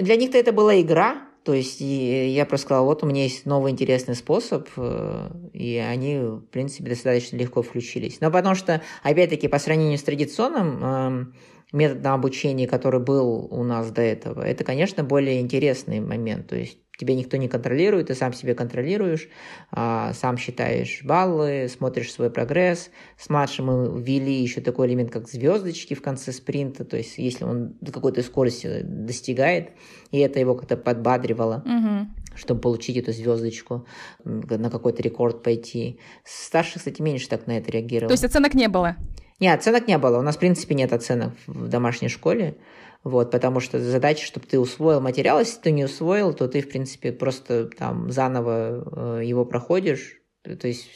для 0.00 0.16
них-то 0.16 0.38
это 0.38 0.52
была 0.52 0.80
игра, 0.80 1.22
то 1.44 1.52
есть 1.52 1.80
я 1.80 2.46
просто 2.46 2.66
сказала, 2.66 2.86
вот 2.86 3.02
у 3.02 3.06
меня 3.06 3.24
есть 3.24 3.44
новый 3.44 3.70
интересный 3.70 4.14
способ, 4.14 4.66
э, 4.76 5.30
и 5.52 5.76
они, 5.76 6.16
в 6.16 6.46
принципе, 6.46 6.88
достаточно 6.88 7.36
легко 7.36 7.62
включились. 7.62 8.18
Но 8.20 8.30
потому 8.30 8.54
что, 8.54 8.80
опять-таки, 9.02 9.48
по 9.48 9.58
сравнению 9.58 9.98
с 9.98 10.02
традиционным 10.02 10.82
эм, 10.82 11.34
методом 11.74 12.14
обучения, 12.14 12.66
который 12.66 13.00
был 13.00 13.48
у 13.50 13.64
нас 13.64 13.90
до 13.90 14.00
этого, 14.00 14.40
это, 14.42 14.64
конечно, 14.64 15.02
более 15.02 15.40
интересный 15.40 16.00
момент. 16.00 16.46
То 16.46 16.56
есть 16.56 16.78
тебя 16.96 17.16
никто 17.16 17.36
не 17.36 17.48
контролирует, 17.48 18.06
ты 18.06 18.14
сам 18.14 18.32
себе 18.32 18.54
контролируешь, 18.54 19.28
а, 19.72 20.12
сам 20.14 20.38
считаешь 20.38 21.00
баллы, 21.02 21.68
смотришь 21.68 22.12
свой 22.12 22.30
прогресс. 22.30 22.90
С 23.18 23.28
младшим 23.28 23.66
мы 23.66 24.00
ввели 24.00 24.32
еще 24.32 24.60
такой 24.60 24.86
элемент, 24.86 25.10
как 25.10 25.28
звездочки 25.28 25.94
в 25.94 26.02
конце 26.02 26.32
спринта, 26.32 26.84
то 26.84 26.96
есть 26.96 27.18
если 27.18 27.44
он 27.44 27.74
какой-то 27.92 28.22
скорости 28.22 28.82
достигает, 28.82 29.70
и 30.12 30.18
это 30.18 30.38
его 30.38 30.54
как-то 30.54 30.76
подбадривало. 30.76 31.62
Угу 31.64 32.24
чтобы 32.36 32.60
получить 32.60 32.96
эту 32.96 33.12
звездочку, 33.12 33.86
на 34.24 34.68
какой-то 34.68 35.00
рекорд 35.02 35.44
пойти. 35.44 36.00
Старший, 36.24 36.80
кстати, 36.80 37.00
меньше 37.00 37.28
так 37.28 37.46
на 37.46 37.58
это 37.58 37.70
реагировал. 37.70 38.08
То 38.08 38.14
есть 38.14 38.24
оценок 38.24 38.54
не 38.54 38.66
было? 38.66 38.96
Нет, 39.40 39.60
оценок 39.60 39.88
не 39.88 39.98
было. 39.98 40.18
У 40.18 40.22
нас, 40.22 40.36
в 40.36 40.38
принципе, 40.38 40.74
нет 40.74 40.92
оценок 40.92 41.32
в 41.46 41.68
домашней 41.68 42.08
школе. 42.08 42.56
Вот, 43.02 43.30
потому 43.30 43.60
что 43.60 43.78
задача, 43.78 44.24
чтобы 44.24 44.46
ты 44.46 44.58
усвоил 44.58 45.00
материал, 45.00 45.38
если 45.38 45.60
ты 45.60 45.70
не 45.72 45.84
усвоил, 45.84 46.32
то 46.32 46.48
ты, 46.48 46.62
в 46.62 46.68
принципе, 46.70 47.12
просто 47.12 47.66
там 47.66 48.10
заново 48.10 49.18
э, 49.18 49.24
его 49.24 49.44
проходишь. 49.44 50.22
То 50.42 50.66
есть 50.66 50.88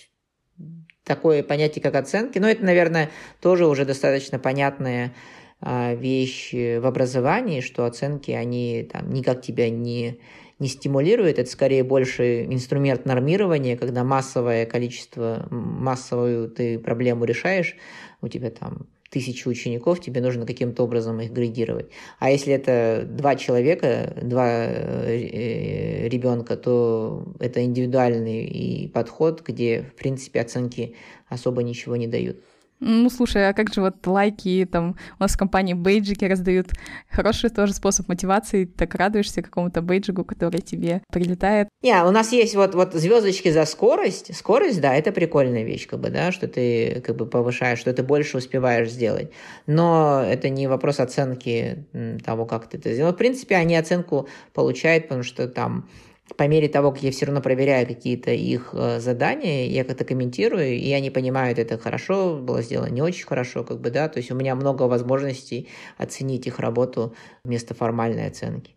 такое 1.04 1.42
понятие, 1.42 1.83
как 1.83 1.97
оценки. 1.97 2.38
Но 2.38 2.49
это, 2.49 2.64
наверное, 2.64 3.11
тоже 3.42 3.66
уже 3.66 3.85
достаточно 3.85 4.38
понятная 4.38 5.14
э, 5.61 5.97
вещь 5.97 6.54
в 6.54 6.87
образовании, 6.87 7.61
что 7.61 7.85
оценки, 7.85 8.30
они 8.30 8.88
там 8.90 9.11
никак 9.11 9.42
тебя 9.42 9.68
не, 9.68 10.21
не 10.59 10.68
стимулируют. 10.68 11.38
Это 11.38 11.50
скорее 11.50 11.85
больше 11.85 12.45
инструмент 12.45 13.04
нормирования, 13.04 13.76
когда 13.76 14.02
массовое 14.02 14.64
количество, 14.64 15.47
массовую 15.50 16.49
ты 16.49 16.78
проблему 16.78 17.25
решаешь, 17.25 17.76
у 18.21 18.29
тебя 18.29 18.51
там 18.51 18.89
тысячи 19.11 19.49
учеников, 19.49 20.01
тебе 20.01 20.21
нужно 20.21 20.47
каким-то 20.47 20.83
образом 20.83 21.21
их 21.21 21.33
градировать. 21.33 21.87
А 22.19 22.31
если 22.31 22.53
это 22.53 23.07
два 23.09 23.37
человека, 23.37 24.15
два 24.21 24.67
э, 24.67 26.09
ребенка, 26.09 26.57
то 26.57 27.25
это 27.39 27.65
индивидуальный 27.65 28.91
подход, 28.93 29.43
где, 29.47 29.83
в 29.83 29.95
принципе, 29.95 30.41
оценки 30.41 30.95
особо 31.29 31.63
ничего 31.63 31.97
не 31.97 32.07
дают. 32.07 32.39
Ну, 32.80 33.11
слушай, 33.11 33.49
а 33.49 33.52
как 33.52 33.73
же 33.73 33.80
вот 33.80 34.06
лайки, 34.06 34.68
там, 34.70 34.97
у 35.18 35.23
нас 35.23 35.32
в 35.32 35.38
компании 35.38 35.75
бейджики 35.75 36.25
раздают. 36.25 36.68
Хороший 37.11 37.50
тоже 37.50 37.75
способ 37.75 38.08
мотивации, 38.08 38.66
так 38.66 38.94
радуешься 38.94 39.42
какому-то 39.42 39.82
бейджику, 39.82 40.25
который 40.25 40.61
тебе 40.61 41.02
прилетает. 41.12 41.68
Не, 41.82 42.04
у 42.04 42.11
нас 42.11 42.32
есть 42.32 42.54
вот, 42.54 42.75
вот 42.75 42.94
звездочки 42.94 43.50
за 43.50 43.64
скорость. 43.64 44.35
Скорость, 44.37 44.80
да, 44.80 44.94
это 44.94 45.11
прикольная 45.11 45.64
вещь, 45.64 45.87
как 45.88 46.00
бы, 46.00 46.11
да, 46.11 46.30
что 46.30 46.47
ты 46.47 47.02
как 47.04 47.16
бы 47.16 47.26
повышаешь, 47.26 47.80
что 47.80 47.92
ты 47.92 48.02
больше 48.02 48.38
успеваешь 48.38 48.90
сделать. 48.90 49.32
Но 49.66 50.23
это 50.25 50.49
не 50.49 50.68
вопрос 50.68 51.00
оценки 51.00 51.87
того, 52.25 52.47
как 52.47 52.68
ты 52.68 52.78
это 52.78 52.92
сделал. 52.92 53.12
В 53.12 53.16
принципе, 53.16 53.56
они 53.56 53.76
оценку 53.76 54.28
получают, 54.52 55.04
потому 55.04 55.25
что 55.25 55.49
там 55.49 55.88
по 56.37 56.47
мере 56.47 56.68
того, 56.68 56.92
как 56.92 57.02
я 57.02 57.11
все 57.11 57.26
равно 57.26 57.40
проверяю 57.40 57.87
какие-то 57.87 58.30
их 58.30 58.70
э, 58.73 59.00
задания, 59.00 59.66
я 59.66 59.85
как-то 59.85 60.04
комментирую, 60.04 60.76
и 60.76 60.92
они 60.92 61.11
понимают, 61.11 61.58
это 61.58 61.78
хорошо 61.78 62.37
было 62.37 62.62
сделано, 62.62 62.90
не 62.90 63.02
очень 63.02 63.26
хорошо, 63.26 63.64
как 63.64 63.80
бы, 63.80 63.90
да, 63.90 64.08
то 64.08 64.18
есть 64.18 64.30
у 64.30 64.35
меня 64.35 64.54
много 64.54 64.85
возможностей 64.85 65.68
оценить 65.97 66.47
их 66.47 66.58
работу 66.58 67.14
вместо 67.44 67.75
формальной 67.75 68.26
оценки. 68.26 68.76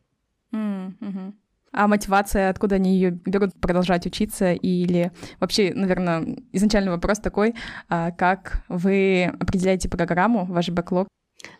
А 1.73 1.87
мотивация, 1.87 2.49
откуда 2.49 2.75
они 2.75 2.95
ее 2.95 3.11
берут 3.11 3.53
продолжать 3.61 4.05
учиться? 4.05 4.51
Или 4.51 5.11
вообще, 5.39 5.73
наверное, 5.73 6.35
изначальный 6.51 6.91
вопрос 6.91 7.19
такой, 7.19 7.55
а 7.87 8.11
как 8.11 8.63
вы 8.67 9.31
определяете 9.39 9.87
программу, 9.87 10.45
ваш 10.45 10.69
бэклог? 10.69 11.07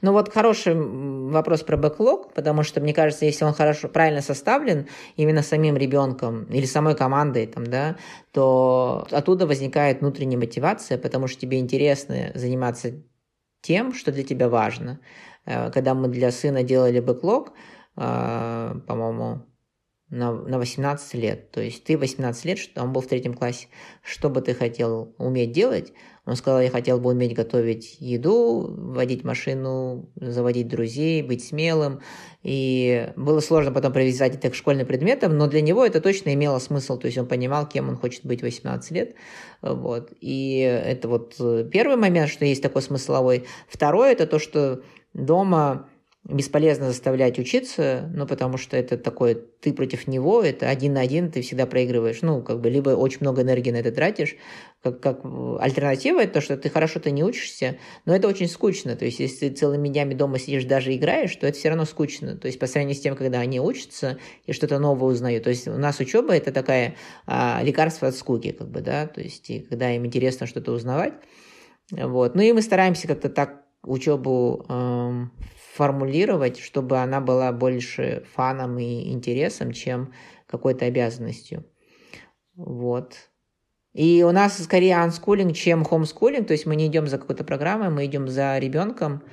Ну 0.02 0.14
вот 0.14 0.32
хороший 0.34 0.76
вопрос 0.76 1.64
про 1.64 1.78
бэклог, 1.78 2.34
потому 2.34 2.64
что, 2.64 2.82
мне 2.82 2.94
кажется, 2.94 3.26
если 3.26 3.46
он 3.46 3.54
хорошо, 3.54 3.88
правильно 3.88 4.22
составлен 4.22 4.88
именно 5.16 5.44
самим 5.44 5.78
ребенком 5.78 6.44
или 6.46 6.66
самой 6.66 6.96
командой, 6.96 7.48
там, 7.48 7.66
да, 7.66 7.98
то 8.32 9.08
оттуда 9.12 9.48
возникает 9.48 10.02
внутренняя 10.02 10.40
мотивация, 10.40 10.98
потому 10.98 11.28
что 11.28 11.42
тебе 11.42 11.60
интересно 11.60 12.32
заниматься 12.36 12.94
тем, 13.62 13.94
что 13.94 14.12
для 14.12 14.24
тебя 14.24 14.50
важно. 14.50 15.00
Э, 15.46 15.72
когда 15.72 15.94
мы 15.94 16.08
для 16.08 16.32
сына 16.32 16.64
делали 16.64 17.00
бэклог, 17.00 17.54
э, 17.98 18.76
по-моему, 18.88 19.46
на, 20.12 20.34
на 20.34 20.60
18 20.60 21.14
лет. 21.16 21.52
То 21.52 21.62
есть 21.62 21.86
ты 21.86 21.98
18 21.98 22.46
лет, 22.46 22.60
он 22.76 22.94
был 22.94 23.02
в 23.02 23.08
третьем 23.08 23.34
классе. 23.34 23.68
Что 24.04 24.30
бы 24.30 24.42
ты 24.42 24.54
хотел 24.54 25.16
уметь 25.18 25.54
делать? 25.54 25.94
Он 26.26 26.36
сказал, 26.36 26.62
я 26.62 26.70
хотел 26.70 27.00
бы 27.00 27.10
уметь 27.10 27.34
готовить 27.34 27.98
еду, 28.00 28.68
водить 28.78 29.24
машину, 29.24 30.12
заводить 30.16 30.68
друзей, 30.68 31.24
быть 31.24 31.44
смелым. 31.44 32.02
И 32.44 33.12
было 33.16 33.40
сложно 33.40 33.72
потом 33.72 33.92
привязать 33.92 34.36
это 34.36 34.52
к 34.52 34.56
школьным 34.56 34.86
предметам, 34.86 35.36
но 35.36 35.48
для 35.48 35.62
него 35.62 35.84
это 35.84 36.00
точно 36.00 36.34
имело 36.34 36.60
смысл. 36.60 36.98
То 37.00 37.08
есть 37.08 37.18
он 37.18 37.28
понимал, 37.28 37.68
кем 37.68 37.90
он 37.90 37.98
хочет 37.98 38.24
быть 38.24 38.44
18 38.44 38.92
лет. 38.92 39.16
Вот. 39.64 40.14
И 40.22 40.60
это 40.60 41.08
вот 41.08 41.38
первый 41.72 41.98
момент, 41.98 42.30
что 42.30 42.46
есть 42.46 42.62
такой 42.62 42.84
смысловой. 42.84 43.46
Второй– 43.68 44.12
это 44.14 44.28
то, 44.28 44.38
что 44.38 44.84
дома 45.14 45.90
бесполезно 46.24 46.88
заставлять 46.88 47.40
учиться, 47.40 48.10
ну, 48.14 48.28
потому 48.28 48.58
что 48.58 48.78
это 48.78 48.96
такое, 48.96 49.36
ты 49.36 49.74
против 49.74 50.08
него, 50.08 50.44
это 50.44 50.70
один 50.70 50.94
на 50.94 51.02
один, 51.02 51.32
ты 51.32 51.42
всегда 51.42 51.66
проигрываешь, 51.66 52.22
ну, 52.22 52.44
как 52.44 52.62
бы, 52.62 52.70
либо 52.70 52.92
очень 52.92 53.18
много 53.22 53.42
энергии 53.42 53.72
на 53.72 53.78
это 53.78 53.92
тратишь, 53.92 54.36
как, 54.84 55.00
как 55.00 55.22
альтернатива 55.60 56.22
это 56.22 56.34
то, 56.34 56.42
что 56.42 56.58
ты 56.58 56.70
хорошо-то 56.70 57.10
не 57.10 57.24
учишься, 57.24 57.80
но 58.06 58.16
это 58.16 58.28
очень 58.28 58.48
скучно, 58.48 58.96
то 58.96 59.04
есть, 59.04 59.20
если 59.20 59.50
ты 59.50 59.56
целыми 59.56 59.88
днями 59.88 60.14
дома 60.14 60.38
сидишь, 60.38 60.66
даже 60.66 60.96
играешь, 60.96 61.36
то 61.36 61.48
это 61.48 61.58
все 61.58 61.70
равно 61.70 61.86
скучно, 61.86 62.38
то 62.38 62.46
есть, 62.46 62.60
по 62.60 62.68
сравнению 62.68 62.96
с 62.96 63.02
тем, 63.02 63.16
когда 63.16 63.40
они 63.40 63.60
учатся 63.60 64.20
и 64.46 64.54
что-то 64.54 64.78
новое 64.78 65.14
узнают, 65.14 65.44
то 65.44 65.50
есть, 65.50 65.68
у 65.68 65.78
нас 65.78 66.00
учеба 66.00 66.36
это 66.36 66.52
такая 66.52 66.96
а, 67.26 67.62
лекарство 67.64 68.10
от 68.10 68.16
скуки, 68.16 68.52
как 68.52 68.70
бы, 68.70 68.82
да, 68.82 69.08
то 69.08 69.22
есть, 69.22 69.50
и 69.50 69.60
когда 69.60 69.92
им 69.92 70.06
интересно 70.06 70.46
что-то 70.46 70.72
узнавать, 70.72 71.14
вот, 71.92 72.36
ну, 72.36 72.42
и 72.42 72.54
мы 72.54 72.62
стараемся 72.62 73.08
как-то 73.08 73.30
так 73.30 73.62
учебу 73.84 74.66
э, 74.70 75.26
формулировать, 75.74 76.60
чтобы 76.60 76.98
она 76.98 77.22
была 77.22 77.52
больше 77.52 78.26
фаном 78.34 78.78
и 78.78 79.12
интересом, 79.12 79.72
чем 79.72 80.14
какой-то 80.46 80.86
обязанностью. 80.86 81.66
Вот. 82.56 83.30
И 83.94 84.24
у 84.24 84.32
нас 84.32 84.62
скорее 84.62 84.98
анскулинг, 84.98 85.56
чем 85.56 85.84
хомскулинг, 85.84 86.48
то 86.48 86.54
есть 86.54 86.66
мы 86.66 86.76
не 86.76 86.88
идем 86.88 87.08
за 87.08 87.18
какой-то 87.18 87.44
программой, 87.44 87.90
мы 87.90 88.06
идем 88.06 88.28
за 88.28 88.58
ребенком, 88.58 89.24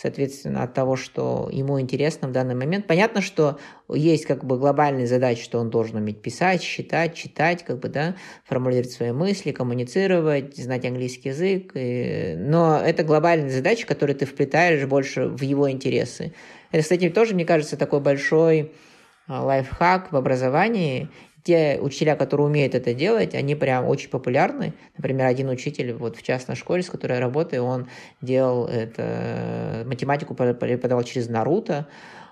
соответственно, 0.00 0.62
от 0.62 0.74
того, 0.74 0.94
что 0.94 1.48
ему 1.50 1.80
интересно 1.80 2.28
в 2.28 2.32
данный 2.32 2.54
момент. 2.54 2.86
Понятно, 2.86 3.20
что 3.20 3.58
есть 3.92 4.26
как 4.26 4.44
бы 4.44 4.56
глобальные 4.56 5.08
задачи, 5.08 5.42
что 5.42 5.58
он 5.58 5.70
должен 5.70 5.96
уметь 5.96 6.22
писать, 6.22 6.62
считать, 6.62 7.14
читать, 7.14 7.64
как 7.64 7.80
бы, 7.80 7.88
да, 7.88 8.14
формулировать 8.44 8.92
свои 8.92 9.10
мысли, 9.10 9.50
коммуницировать, 9.50 10.56
знать 10.56 10.86
английский 10.86 11.30
язык. 11.30 11.72
И... 11.74 12.36
Но 12.38 12.78
это 12.78 13.02
глобальные 13.02 13.50
задачи, 13.50 13.86
которые 13.86 14.14
ты 14.14 14.24
вплетаешь 14.24 14.86
больше 14.86 15.26
в 15.26 15.42
его 15.42 15.68
интересы. 15.68 16.32
Это, 16.70 16.82
кстати, 16.84 17.10
тоже, 17.10 17.34
мне 17.34 17.44
кажется, 17.44 17.76
такой 17.76 18.00
большой 18.00 18.72
а, 19.26 19.42
лайфхак 19.42 20.12
в 20.12 20.16
образовании 20.16 21.08
те 21.44 21.78
учителя, 21.80 22.16
которые 22.16 22.46
умеют 22.46 22.74
это 22.74 22.94
делать, 22.94 23.34
они 23.34 23.54
прям 23.54 23.86
очень 23.86 24.10
популярны. 24.10 24.74
Например, 24.96 25.26
один 25.26 25.48
учитель 25.48 25.92
вот 25.92 26.16
в 26.16 26.22
частной 26.22 26.56
школе, 26.56 26.82
с 26.82 26.90
которой 26.90 27.14
я 27.14 27.20
работаю, 27.20 27.64
он 27.64 27.88
делал 28.20 28.66
это, 28.66 29.84
математику 29.86 30.34
преподавал 30.34 31.04
через 31.04 31.28
Наруто, 31.28 31.86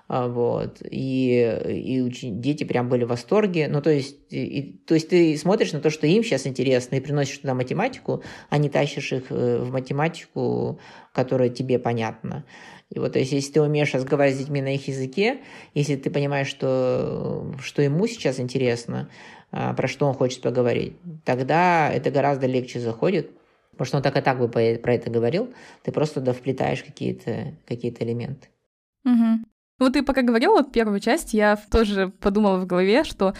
а, 0.09 0.29
вот, 0.29 0.81
и, 0.89 1.59
и 1.65 1.99
уч... 1.99 2.19
дети 2.21 2.63
прям 2.63 2.87
были 2.87 3.03
в 3.03 3.09
восторге, 3.09 3.67
ну, 3.67 3.81
то 3.81 3.89
есть, 3.89 4.15
и, 4.29 4.79
то 4.87 4.93
есть 4.93 5.09
ты 5.09 5.35
смотришь 5.37 5.73
на 5.73 5.81
то, 5.81 5.89
что 5.89 6.07
им 6.07 6.23
сейчас 6.23 6.47
интересно, 6.47 6.95
и 6.95 7.01
приносишь 7.01 7.39
туда 7.39 7.53
математику, 7.53 8.23
а 8.49 8.57
не 8.57 8.69
тащишь 8.69 9.11
их 9.11 9.25
э, 9.31 9.57
в 9.57 9.71
математику, 9.71 10.79
которая 11.11 11.49
тебе 11.49 11.77
понятна. 11.77 12.45
И 12.89 12.99
вот, 12.99 13.13
то 13.13 13.19
есть, 13.19 13.31
если 13.33 13.53
ты 13.53 13.61
умеешь 13.61 13.93
разговаривать 13.93 14.37
с 14.37 14.39
детьми 14.39 14.61
на 14.61 14.73
их 14.73 14.87
языке, 14.87 15.41
если 15.73 15.95
ты 15.95 16.09
понимаешь, 16.09 16.47
что, 16.47 17.53
что 17.61 17.81
ему 17.81 18.07
сейчас 18.07 18.39
интересно, 18.39 19.09
а, 19.51 19.73
про 19.73 19.87
что 19.87 20.07
он 20.07 20.13
хочет 20.13 20.41
поговорить, 20.41 20.95
тогда 21.25 21.91
это 21.91 22.11
гораздо 22.11 22.47
легче 22.47 22.79
заходит, 22.79 23.31
потому 23.71 23.85
что 23.87 23.97
он 23.97 24.03
так 24.03 24.17
и 24.17 24.21
так 24.21 24.39
бы 24.39 24.47
про 24.47 24.93
это 24.93 25.09
говорил, 25.09 25.53
ты 25.83 25.91
просто 25.91 26.21
туда 26.21 26.33
вплетаешь 26.33 26.83
какие-то 26.83 27.55
какие 27.67 27.93
элементы. 27.99 28.47
Угу. 29.03 29.45
Вот 29.79 29.93
ты 29.93 30.01
пока 30.01 30.21
говорил 30.21 30.51
вот 30.51 30.71
первую 30.71 30.99
часть, 30.99 31.33
я 31.33 31.55
тоже 31.69 32.09
подумала 32.09 32.57
в 32.57 32.65
голове, 32.65 33.03
что 33.03 33.33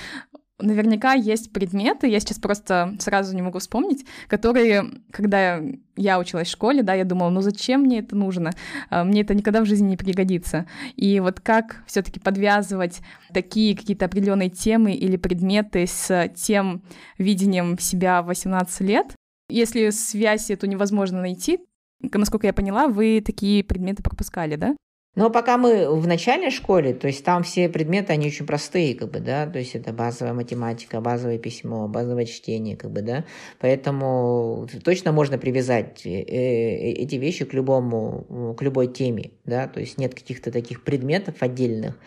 Наверняка 0.60 1.14
есть 1.14 1.54
предметы, 1.54 2.08
я 2.08 2.20
сейчас 2.20 2.40
просто 2.40 2.96
сразу 3.00 3.36
не 3.36 3.44
могу 3.44 3.60
вспомнить, 3.60 4.08
которые, 4.28 4.86
когда 5.12 5.62
я 5.96 6.18
училась 6.18 6.48
в 6.48 6.52
школе, 6.52 6.82
да, 6.82 6.96
я 6.96 7.04
думала, 7.06 7.30
ну 7.30 7.42
зачем 7.42 7.82
мне 7.82 8.00
это 8.00 8.16
нужно? 8.16 8.54
А, 8.90 9.04
мне 9.04 9.22
это 9.22 9.36
никогда 9.36 9.62
в 9.62 9.68
жизни 9.68 9.90
не 9.90 9.98
пригодится. 9.98 10.66
И 10.96 11.20
вот 11.20 11.42
как 11.42 11.84
все 11.86 12.02
таки 12.02 12.20
подвязывать 12.20 13.02
такие 13.32 13.78
какие-то 13.78 14.06
определенные 14.06 14.50
темы 14.50 14.94
или 14.94 15.16
предметы 15.16 15.86
с 15.86 16.32
тем 16.36 16.82
видением 17.20 17.78
себя 17.78 18.24
в 18.24 18.28
18 18.28 18.82
лет, 18.82 19.16
если 19.50 19.92
связь 19.92 20.50
эту 20.50 20.66
невозможно 20.66 21.22
найти, 21.22 21.60
насколько 22.02 22.48
я 22.48 22.54
поняла, 22.54 22.88
вы 22.88 23.22
такие 23.24 23.64
предметы 23.64 24.02
пропускали, 24.02 24.56
да? 24.56 24.76
Но 25.18 25.32
пока 25.32 25.58
мы 25.58 25.90
в 25.90 26.06
начальной 26.06 26.52
школе, 26.52 26.94
то 26.94 27.08
есть 27.08 27.26
там 27.26 27.42
все 27.42 27.70
предметы, 27.70 28.14
они 28.14 28.28
очень 28.28 28.46
простые, 28.46 28.94
как 28.94 29.10
бы, 29.10 29.20
да, 29.20 29.48
то 29.48 29.58
есть 29.58 29.74
это 29.74 29.92
базовая 29.92 30.36
математика, 30.36 31.02
базовое 31.02 31.40
письмо, 31.40 31.88
базовое 31.88 32.26
чтение, 32.26 32.78
как 32.78 32.92
бы, 32.92 33.02
да, 33.02 33.26
поэтому 33.58 34.68
точно 34.84 35.14
можно 35.14 35.40
привязать 35.40 36.06
э, 36.06 36.22
э, 36.22 36.92
эти 36.92 37.16
вещи 37.16 37.46
к 37.46 37.54
любому, 37.56 38.54
к 38.56 38.62
любой 38.62 38.94
теме, 38.94 39.32
да, 39.44 39.68
то 39.68 39.80
есть 39.80 39.98
нет 39.98 40.14
каких-то 40.14 40.52
таких 40.52 40.84
предметов 40.84 41.38
отдельных, 41.40 41.98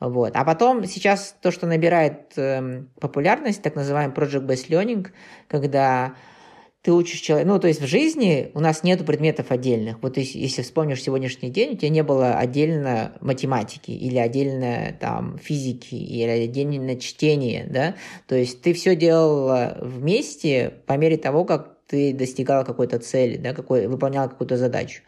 вот. 0.00 0.34
А 0.34 0.42
потом 0.42 0.86
сейчас 0.86 1.36
то, 1.42 1.50
что 1.50 1.66
набирает 1.66 2.32
э, 2.38 2.84
популярность, 2.98 3.60
так 3.60 3.74
называемый 3.74 4.16
project-based 4.16 4.70
learning, 4.70 5.08
когда 5.48 6.14
ты 6.84 6.92
учишь 6.92 7.20
человека, 7.20 7.50
ну, 7.50 7.58
то 7.58 7.66
есть 7.66 7.80
в 7.80 7.86
жизни 7.86 8.50
у 8.52 8.60
нас 8.60 8.82
нет 8.82 9.06
предметов 9.06 9.50
отдельных. 9.50 10.02
Вот 10.02 10.18
если, 10.18 10.38
если 10.38 10.60
вспомнишь 10.60 11.02
сегодняшний 11.02 11.48
день, 11.48 11.72
у 11.72 11.76
тебя 11.78 11.88
не 11.88 12.02
было 12.02 12.34
отдельно 12.34 13.16
математики 13.22 13.90
или 13.90 14.18
отдельно 14.18 14.94
там 15.00 15.38
физики 15.38 15.94
или 15.94 16.28
отдельно 16.28 17.00
чтения, 17.00 17.66
да, 17.70 17.94
то 18.28 18.34
есть 18.34 18.60
ты 18.60 18.74
все 18.74 18.94
делал 18.94 19.78
вместе 19.80 20.74
по 20.84 20.92
мере 20.98 21.16
того, 21.16 21.46
как 21.46 21.74
ты 21.86 22.12
достигала 22.12 22.64
какой-то 22.64 22.98
цели, 22.98 23.38
да, 23.38 23.54
какой, 23.54 23.86
выполняла 23.86 24.28
какую-то 24.28 24.58
задачу. 24.58 25.00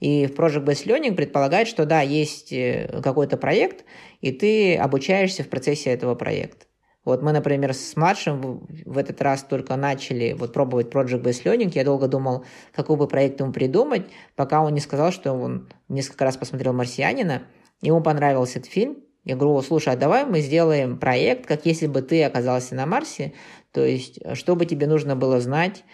И 0.00 0.26
в 0.26 0.32
Project 0.32 0.64
Based 0.64 0.86
Learning 0.86 1.14
предполагает, 1.14 1.68
что 1.68 1.86
да, 1.86 2.00
есть 2.00 2.52
э, 2.52 3.00
какой-то 3.04 3.36
проект, 3.36 3.84
и 4.20 4.32
ты 4.32 4.76
обучаешься 4.76 5.44
в 5.44 5.48
процессе 5.48 5.90
этого 5.90 6.16
проекта. 6.16 6.66
Вот 7.04 7.22
мы, 7.22 7.32
например, 7.32 7.72
с 7.72 7.96
младшим 7.96 8.66
в 8.84 8.98
этот 8.98 9.22
раз 9.22 9.42
только 9.42 9.76
начали 9.76 10.34
вот 10.34 10.52
пробовать 10.52 10.92
Project 10.92 11.22
Based 11.22 11.44
Learning. 11.44 11.70
Я 11.74 11.84
долго 11.84 12.08
думал, 12.08 12.44
какой 12.74 12.96
бы 12.96 13.08
проект 13.08 13.40
ему 13.40 13.52
придумать, 13.52 14.06
пока 14.36 14.62
он 14.62 14.74
не 14.74 14.80
сказал, 14.80 15.10
что 15.10 15.32
он 15.32 15.70
несколько 15.88 16.24
раз 16.24 16.36
посмотрел 16.36 16.72
«Марсианина», 16.74 17.44
ему 17.80 18.02
понравился 18.02 18.58
этот 18.58 18.70
фильм. 18.70 18.98
Я 19.24 19.36
говорю, 19.36 19.60
слушай, 19.62 19.92
а 19.92 19.96
давай 19.96 20.24
мы 20.24 20.40
сделаем 20.40 20.98
проект, 20.98 21.46
как 21.46 21.66
если 21.66 21.86
бы 21.86 22.02
ты 22.02 22.24
оказался 22.24 22.74
на 22.74 22.86
Марсе, 22.86 23.34
то 23.72 23.84
есть 23.84 24.18
что 24.34 24.56
бы 24.56 24.66
тебе 24.66 24.86
нужно 24.86 25.14
было 25.14 25.40
знать, 25.40 25.84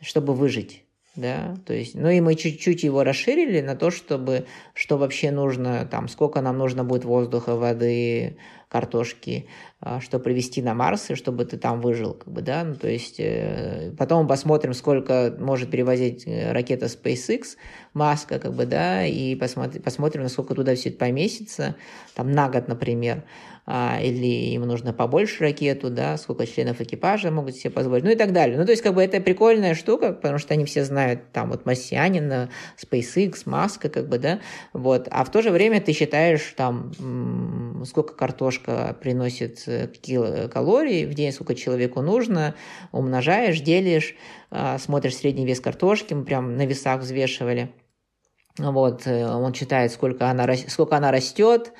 чтобы 0.00 0.34
выжить 0.34 0.85
да, 1.16 1.56
то 1.64 1.72
есть, 1.72 1.94
ну 1.94 2.08
и 2.08 2.20
мы 2.20 2.34
чуть-чуть 2.34 2.82
его 2.82 3.02
расширили 3.02 3.60
на 3.60 3.74
то, 3.74 3.90
чтобы, 3.90 4.46
что 4.74 4.98
вообще 4.98 5.30
нужно, 5.30 5.86
там, 5.90 6.08
сколько 6.08 6.40
нам 6.40 6.58
нужно 6.58 6.84
будет 6.84 7.04
воздуха, 7.04 7.56
воды, 7.56 8.36
картошки, 8.68 9.46
а, 9.80 10.00
что 10.00 10.18
привезти 10.18 10.60
на 10.60 10.74
Марс, 10.74 11.10
и 11.10 11.14
чтобы 11.14 11.44
ты 11.44 11.56
там 11.56 11.80
выжил, 11.80 12.14
как 12.14 12.32
бы, 12.32 12.42
да, 12.42 12.64
ну, 12.64 12.74
то 12.74 12.88
есть 12.88 13.16
э, 13.18 13.92
потом 13.96 14.26
посмотрим, 14.26 14.74
сколько 14.74 15.34
может 15.38 15.70
перевозить 15.70 16.24
э, 16.26 16.52
ракета 16.52 16.86
SpaceX, 16.86 17.56
Маска, 17.94 18.38
как 18.38 18.54
бы, 18.54 18.66
да, 18.66 19.06
и 19.06 19.34
посмотрим, 19.36 19.82
посмотрим, 19.82 20.22
насколько 20.24 20.54
туда 20.54 20.74
все 20.74 20.88
это 20.90 20.98
поместится, 20.98 21.76
там, 22.14 22.32
на 22.32 22.48
год, 22.48 22.68
например, 22.68 23.22
а, 23.68 23.98
или 24.00 24.54
им 24.54 24.62
нужно 24.62 24.92
побольше 24.92 25.42
ракету, 25.42 25.90
да, 25.90 26.16
сколько 26.18 26.46
членов 26.46 26.80
экипажа 26.80 27.32
могут 27.32 27.56
себе 27.56 27.70
позволить, 27.70 28.04
ну 28.04 28.10
и 28.10 28.14
так 28.14 28.32
далее. 28.32 28.56
Ну, 28.56 28.64
то 28.64 28.70
есть, 28.70 28.82
как 28.82 28.94
бы, 28.94 29.02
это 29.02 29.20
прикольная 29.20 29.74
штука, 29.74 30.12
потому 30.12 30.38
что 30.38 30.54
они 30.54 30.64
все 30.64 30.84
знают, 30.84 31.32
там, 31.32 31.50
вот, 31.50 31.66
Марсианина, 31.66 32.48
SpaceX, 32.80 33.42
Маска, 33.44 33.88
как 33.88 34.08
бы, 34.08 34.18
да, 34.18 34.38
вот, 34.72 35.08
а 35.10 35.24
в 35.24 35.32
то 35.32 35.42
же 35.42 35.50
время 35.50 35.80
ты 35.80 35.92
считаешь, 35.92 36.54
там, 36.56 37.84
сколько 37.84 38.14
картошка 38.14 38.96
приносит 39.00 39.64
э, 39.66 40.48
калорий 40.48 41.04
в 41.04 41.14
день, 41.14 41.32
сколько 41.32 41.56
человеку 41.56 42.02
нужно, 42.02 42.54
умножаешь, 42.92 43.60
делишь, 43.60 44.14
а, 44.50 44.78
смотришь 44.78 45.16
средний 45.16 45.44
вес 45.44 45.60
картошки, 45.60 46.14
мы 46.14 46.24
прям 46.24 46.56
на 46.56 46.66
весах 46.66 47.00
взвешивали, 47.00 47.72
вот, 48.58 49.06
э, 49.06 49.26
он 49.26 49.52
читает, 49.52 49.92
сколько 49.92 50.30
она, 50.30 50.54
сколько 50.68 50.96
она 50.96 51.10
растет, 51.10 51.72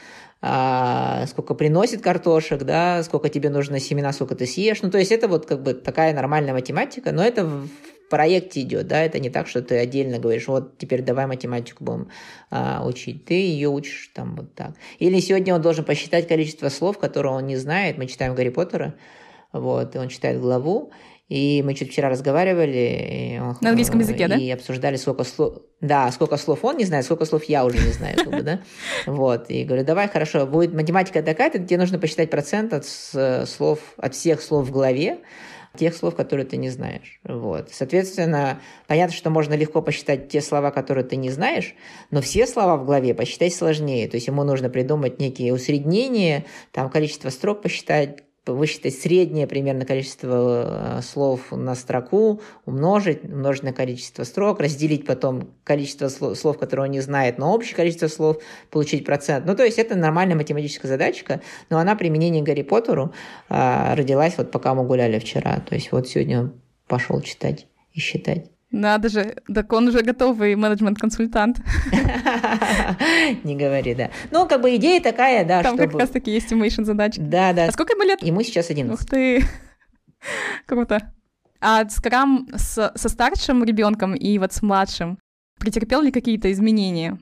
а, 0.49 1.27
сколько 1.27 1.55
приносит 1.55 2.03
картошек, 2.03 2.63
да, 2.63 3.03
сколько 3.03 3.29
тебе 3.29 3.51
нужно 3.51 3.81
семена, 3.81 4.13
сколько 4.13 4.37
ты 4.37 4.47
съешь. 4.47 4.81
Ну, 4.81 4.91
то 4.93 4.99
есть 4.99 5.11
это 5.11 5.27
вот 5.27 5.45
как 5.45 5.63
бы 5.63 5.75
такая 5.75 6.15
нормальная 6.15 6.53
математика, 6.53 7.11
но 7.11 7.25
это 7.25 7.45
в 7.45 7.69
проекте 8.09 8.61
идет, 8.61 8.87
да, 8.87 9.03
это 9.03 9.19
не 9.19 9.29
так, 9.29 9.49
что 9.49 9.61
ты 9.61 9.77
отдельно 9.77 10.21
говоришь, 10.21 10.47
вот 10.47 10.79
теперь 10.79 11.03
давай 11.03 11.27
математику 11.27 11.83
будем 11.83 12.11
а, 12.51 12.87
учить, 12.87 13.25
ты 13.25 13.35
ее 13.35 13.71
учишь 13.71 14.13
там 14.15 14.37
вот 14.37 14.55
так. 14.55 14.75
Или 15.01 15.19
сегодня 15.19 15.53
он 15.53 15.63
должен 15.63 15.85
посчитать 15.85 16.29
количество 16.29 16.69
слов, 16.69 16.99
которые 16.99 17.33
он 17.33 17.47
не 17.47 17.57
знает, 17.57 17.99
мы 17.99 18.07
читаем 18.07 18.37
Гарри 18.37 18.51
Поттера, 18.51 18.95
вот, 19.53 19.97
и 19.97 19.99
он 19.99 20.09
читает 20.09 20.41
главу, 20.41 20.93
и 21.29 21.63
мы 21.65 21.75
чуть 21.75 21.91
вчера 21.91 22.09
разговаривали. 22.09 23.37
И 23.37 23.39
он, 23.41 23.57
На 23.61 23.71
английском 23.71 23.99
языке, 23.99 24.29
да? 24.29 24.37
И 24.37 24.49
обсуждали, 24.51 24.97
сколько 24.97 25.25
слов... 25.25 25.59
Да, 25.81 26.11
сколько 26.13 26.37
слов 26.37 26.65
он 26.65 26.77
не 26.77 26.85
знает, 26.85 27.05
сколько 27.05 27.25
слов 27.25 27.45
я 27.45 27.65
уже 27.65 27.79
не 27.79 27.93
знаю, 27.93 28.17
как 28.17 28.29
бы, 28.29 28.43
да? 28.43 28.61
Вот. 29.07 29.51
И 29.51 29.65
говорю, 29.65 29.85
давай, 29.85 30.09
хорошо, 30.09 30.47
будет 30.47 30.73
математика 30.73 31.23
такая-то, 31.23 31.59
тебе 31.59 31.79
нужно 31.79 31.99
посчитать 31.99 32.31
процент 32.31 32.73
от 32.73 32.87
слов, 32.87 33.81
от 33.97 34.15
всех 34.15 34.41
слов 34.41 34.69
в 34.69 34.71
главе, 34.71 35.19
тех 35.77 35.95
слов, 35.95 36.15
которые 36.15 36.47
ты 36.47 36.57
не 36.57 36.71
знаешь. 36.71 37.21
Вот. 37.25 37.71
Соответственно, 37.73 38.61
понятно, 38.87 39.15
что 39.15 39.31
можно 39.31 39.55
легко 39.55 39.83
посчитать 39.83 40.29
те 40.29 40.41
слова, 40.41 40.71
которые 40.71 41.05
ты 41.05 41.17
не 41.17 41.31
знаешь, 41.31 41.75
но 42.11 42.21
все 42.21 42.47
слова 42.47 42.77
в 42.77 42.87
главе 42.87 43.15
посчитать 43.15 43.55
сложнее. 43.55 44.09
То 44.09 44.17
есть 44.17 44.27
ему 44.27 44.43
нужно 44.45 44.71
придумать 44.71 45.21
некие 45.21 45.53
усреднения, 45.53 46.45
там 46.73 46.89
количество 46.89 47.31
строк 47.31 47.63
посчитать, 47.63 48.23
высчитать 48.55 48.95
среднее 48.95 49.47
примерно 49.47 49.85
количество 49.85 50.99
э, 50.99 51.03
слов 51.03 51.53
на 51.53 51.75
строку, 51.75 52.41
умножить, 52.65 53.25
на 53.25 53.73
количество 53.73 54.25
строк, 54.25 54.61
разделить 54.61 55.07
потом 55.07 55.51
количество 55.65 56.09
слов, 56.09 56.59
которые 56.59 56.87
он 56.87 56.93
не 56.93 57.01
знает, 57.01 57.39
на 57.39 57.51
общее 57.51 57.77
количество 57.77 58.09
слов, 58.09 58.43
получить 58.71 59.05
процент. 59.05 59.47
Ну, 59.47 59.55
то 59.55 59.65
есть 59.65 59.79
это 59.79 59.97
нормальная 59.97 60.37
математическая 60.37 60.91
задачка, 60.91 61.41
но 61.71 61.79
она 61.79 61.97
применение 61.97 62.43
Гарри 62.43 62.63
Поттеру 62.63 63.13
а, 63.49 63.95
родилась 63.95 64.39
вот 64.39 64.51
пока 64.51 64.75
мы 64.75 64.85
гуляли 64.85 65.19
вчера. 65.19 65.61
То 65.61 65.75
есть 65.75 65.93
вот 65.93 66.09
сегодня 66.09 66.41
он 66.41 66.63
пошел 66.87 67.21
читать 67.21 67.67
и 67.93 68.01
считать. 68.01 68.56
Надо 68.73 69.09
же, 69.09 69.37
так 69.53 69.73
он 69.73 69.89
уже 69.89 70.03
готовый 70.03 70.57
менеджмент-консультант. 70.57 71.59
Не 73.45 73.57
говори, 73.57 73.95
да. 73.95 74.11
Ну, 74.33 74.49
как 74.49 74.61
бы 74.61 74.75
идея 74.77 75.01
такая, 75.01 75.45
да, 75.45 75.63
Там 75.63 75.77
как 75.77 75.95
раз-таки 75.95 76.37
estimation 76.37 76.85
задача. 76.85 77.21
Да, 77.21 77.53
да. 77.53 77.67
А 77.67 77.73
сколько 77.73 77.93
ему 77.93 78.03
лет? 78.03 78.23
Ему 78.23 78.43
сейчас 78.43 78.71
11. 78.71 78.93
Ух 78.93 79.09
ты, 79.09 79.45
круто. 80.67 81.13
А 81.61 81.89
скрам 81.89 82.49
со 82.57 82.93
старшим 82.97 83.65
ребенком 83.65 84.15
и 84.15 84.39
вот 84.39 84.53
с 84.53 84.63
младшим 84.63 85.19
претерпел 85.59 86.03
ли 86.03 86.11
какие-то 86.11 86.51
изменения? 86.53 87.19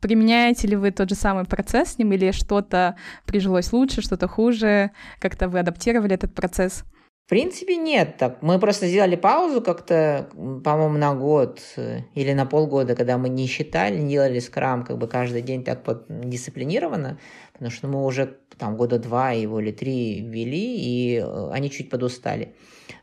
Применяете 0.00 0.68
ли 0.68 0.76
вы 0.76 0.92
тот 0.92 1.08
же 1.08 1.16
самый 1.16 1.44
процесс 1.44 1.94
с 1.94 1.98
ним 1.98 2.12
или 2.12 2.30
что-то 2.30 2.96
прижилось 3.26 3.72
лучше, 3.72 4.00
что-то 4.00 4.28
хуже? 4.28 4.92
Как-то 5.18 5.48
вы 5.48 5.58
адаптировали 5.58 6.14
этот 6.14 6.34
процесс? 6.34 6.84
В 7.28 7.30
принципе, 7.30 7.76
нет. 7.76 8.16
Так, 8.16 8.40
мы 8.40 8.58
просто 8.58 8.86
сделали 8.86 9.14
паузу 9.14 9.60
как-то, 9.60 10.30
по-моему, 10.32 10.96
на 10.96 11.14
год 11.14 11.60
э, 11.76 12.00
или 12.14 12.32
на 12.32 12.46
полгода, 12.46 12.96
когда 12.96 13.18
мы 13.18 13.28
не 13.28 13.46
считали, 13.46 13.98
не 13.98 14.12
делали 14.12 14.38
скрам 14.38 14.82
как 14.82 14.96
бы 14.96 15.08
каждый 15.08 15.42
день 15.42 15.62
так 15.62 15.86
вот 15.86 16.06
дисциплинированно, 16.08 17.18
потому 17.52 17.70
что 17.70 17.86
мы 17.86 18.02
уже 18.02 18.38
там 18.56 18.78
года 18.78 18.98
два 18.98 19.32
его 19.32 19.60
или 19.60 19.72
три 19.72 20.22
ввели, 20.22 20.78
и 20.78 21.18
э, 21.18 21.50
они 21.52 21.70
чуть 21.70 21.90
подустали. 21.90 22.54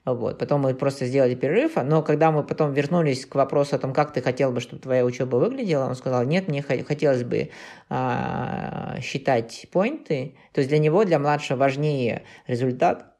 Вот. 0.06 0.40
Потом 0.40 0.62
мы 0.62 0.74
просто 0.74 1.06
сделали 1.06 1.36
перерыв, 1.36 1.76
но 1.76 2.02
когда 2.02 2.32
мы 2.32 2.44
потом 2.44 2.74
вернулись 2.74 3.28
к 3.28 3.36
вопросу 3.36 3.76
о 3.76 3.78
том, 3.78 3.94
как 3.94 4.12
ты 4.12 4.24
хотел 4.24 4.52
бы, 4.52 4.60
чтобы 4.60 4.82
твоя 4.82 5.06
учеба 5.06 5.36
выглядела, 5.36 5.86
он 5.86 5.94
сказал, 5.94 6.24
нет, 6.24 6.48
мне 6.48 6.64
хотелось 6.64 7.24
бы 7.24 7.52
а, 7.90 8.98
считать 9.02 9.68
поинты, 9.72 10.34
то 10.52 10.62
есть 10.62 10.70
для 10.70 10.80
него, 10.80 11.04
для 11.04 11.20
младшего 11.20 11.58
важнее 11.58 12.24
результат, 12.48 13.15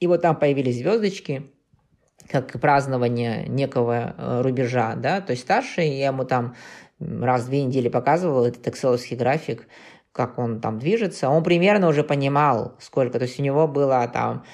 и 0.00 0.06
вот 0.06 0.22
там 0.22 0.34
появились 0.36 0.78
звездочки, 0.78 1.50
как 2.28 2.58
празднование 2.60 3.46
некого 3.46 4.14
э, 4.16 4.40
рубежа, 4.42 4.94
да, 4.96 5.20
то 5.20 5.32
есть 5.32 5.42
старший, 5.42 5.88
я 5.98 6.08
ему 6.08 6.24
там 6.24 6.54
раз 6.98 7.42
в 7.42 7.46
две 7.46 7.64
недели 7.64 7.88
показывал 7.88 8.44
этот 8.44 8.66
экселовский 8.66 9.16
график, 9.16 9.66
как 10.12 10.38
он 10.38 10.60
там 10.60 10.78
движется, 10.78 11.28
он 11.28 11.44
примерно 11.44 11.88
уже 11.88 12.02
понимал, 12.02 12.76
сколько, 12.80 13.18
то 13.18 13.24
есть 13.24 13.38
у 13.38 13.42
него 13.42 13.68
была 13.68 14.06
там 14.08 14.44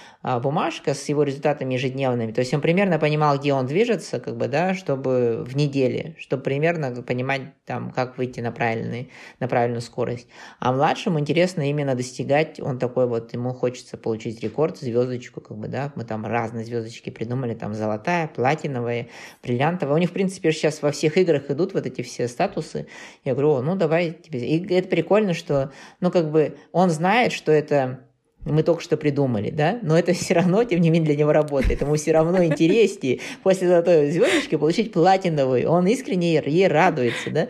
бумажка 0.41 0.93
с 0.93 1.09
его 1.09 1.23
результатами 1.23 1.75
ежедневными, 1.75 2.33
то 2.33 2.41
есть 2.41 2.53
он 2.53 2.61
примерно 2.61 2.99
понимал, 2.99 3.39
где 3.39 3.53
он 3.53 3.67
движется, 3.67 4.19
как 4.19 4.37
бы, 4.37 4.49
да, 4.49 4.75
чтобы 4.75 5.45
в 5.47 5.55
неделе, 5.55 6.17
чтобы 6.19 6.43
примерно 6.43 6.91
понимать 7.03 7.43
там, 7.65 7.93
как 7.93 8.19
выйти 8.19 8.41
на, 8.41 8.51
правильный, 8.51 9.13
на 9.39 9.47
правильную 9.47 9.81
скорость. 9.81 10.27
А 10.59 10.73
младшему 10.73 11.21
интересно 11.21 11.71
именно 11.71 11.95
достигать, 11.95 12.59
он 12.59 12.81
такой 12.81 13.07
вот, 13.07 13.33
ему 13.35 13.55
хочется 13.55 13.97
получить 13.97 14.43
рекорд, 14.43 14.79
звездочку, 14.79 15.41
как 15.41 15.57
бы, 15.57 15.69
да, 15.69 15.93
мы 15.95 16.05
там 16.05 16.27
разные 16.27 16.65
звездочки 16.65 17.11
придумали, 17.11 17.55
там 17.55 17.73
золотая, 17.73 18.27
платиновая, 18.27 19.07
бриллиантовая, 19.45 19.95
у 19.95 19.99
них, 19.99 20.11
в 20.11 20.13
принципе, 20.13 20.51
сейчас 20.51 20.83
во 20.83 20.91
всех 20.91 21.17
играх 21.19 21.51
идут 21.51 21.73
вот 21.73 21.87
эти 21.87 22.03
все 22.03 22.27
статусы, 22.27 22.89
я 23.25 23.35
говорю, 23.35 23.63
ну, 23.63 23.77
давай 23.77 24.11
тебе, 24.11 24.41
и 24.41 24.75
это 24.75 24.89
прикольно, 24.89 25.35
что, 25.35 25.71
ну, 26.01 26.11
как 26.11 26.33
бы 26.33 26.57
он 26.73 26.91
знает, 26.91 27.31
что 27.31 27.53
это 27.53 28.06
мы 28.47 28.63
только 28.63 28.81
что 28.81 28.97
придумали, 28.97 29.51
да, 29.51 29.79
но 29.83 29.99
это 29.99 30.13
все 30.15 30.35
равно, 30.35 30.65
тем 30.65 30.81
не 30.81 30.91
менее, 30.91 31.07
для 31.07 31.17
него 31.17 31.33
работает. 31.33 31.81
Ему 31.81 31.97
все 31.97 32.13
равно 32.13 32.43
интереснее 32.43 33.21
после 33.43 33.69
золотой 33.69 34.11
звездочки 34.11 34.57
получить 34.57 34.93
платиновый. 34.93 35.67
Он 35.67 35.87
искренне 35.87 36.35
ей 36.35 36.69
радуется, 36.69 37.31
да. 37.31 37.49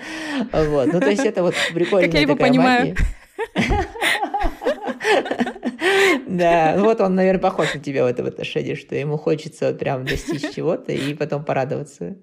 Вот. 0.52 0.92
Ну, 0.92 1.00
то 1.00 1.10
есть 1.10 1.24
это 1.24 1.42
вот 1.42 1.54
прикольная 1.74 2.08
Как 2.08 2.14
я 2.14 2.20
его 2.20 2.36
понимаю. 2.36 2.96
Да, 6.26 6.76
вот 6.78 7.00
он, 7.00 7.14
наверное, 7.14 7.40
похож 7.40 7.72
на 7.74 7.80
тебя 7.80 8.04
в 8.04 8.06
этом 8.06 8.26
отношении, 8.26 8.74
что 8.74 8.94
ему 8.94 9.16
хочется 9.16 9.72
прям 9.72 10.04
достичь 10.04 10.54
чего-то 10.54 10.92
и 10.92 11.14
потом 11.14 11.44
порадоваться. 11.44 12.16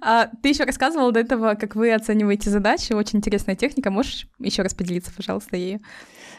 А, 0.00 0.28
ты 0.42 0.50
еще 0.50 0.64
рассказывал 0.64 1.12
до 1.12 1.20
этого, 1.20 1.54
как 1.54 1.76
вы 1.76 1.92
оцениваете 1.92 2.50
задачи. 2.50 2.92
Очень 2.92 3.18
интересная 3.18 3.56
техника. 3.56 3.90
Можешь 3.90 4.26
еще 4.38 4.62
раз 4.62 4.74
поделиться, 4.74 5.12
пожалуйста, 5.14 5.56
ею? 5.56 5.80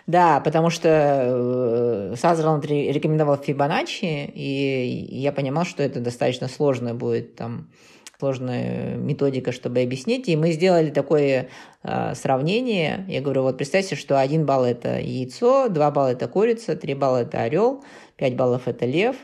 Да, 0.07 0.39
потому 0.39 0.69
что 0.69 0.89
э, 0.89 2.15
Сазерленд 2.17 2.65
рекомендовал 2.65 3.37
Фибоначчи, 3.37 4.25
и 4.33 5.07
я 5.11 5.31
понимал, 5.31 5.65
что 5.65 5.83
это 5.83 5.99
достаточно 5.99 6.47
сложная 6.47 6.93
будет 6.93 7.35
там 7.35 7.69
сложная 8.21 8.97
методика, 8.97 9.51
чтобы 9.51 9.81
объяснить. 9.81 10.29
И 10.29 10.35
мы 10.35 10.51
сделали 10.51 10.91
такое 10.91 11.49
э, 11.83 12.13
сравнение. 12.15 13.03
Я 13.07 13.21
говорю, 13.21 13.41
вот 13.41 13.57
представьте, 13.57 13.95
что 13.95 14.19
один 14.19 14.45
балл 14.45 14.63
это 14.63 14.99
яйцо, 14.99 15.69
два 15.69 15.89
балла 15.89 16.09
это 16.09 16.27
курица, 16.27 16.75
три 16.75 16.93
балла 16.93 17.23
это 17.23 17.41
орел, 17.41 17.83
пять 18.17 18.35
баллов 18.35 18.67
это 18.67 18.85
лев, 18.85 19.15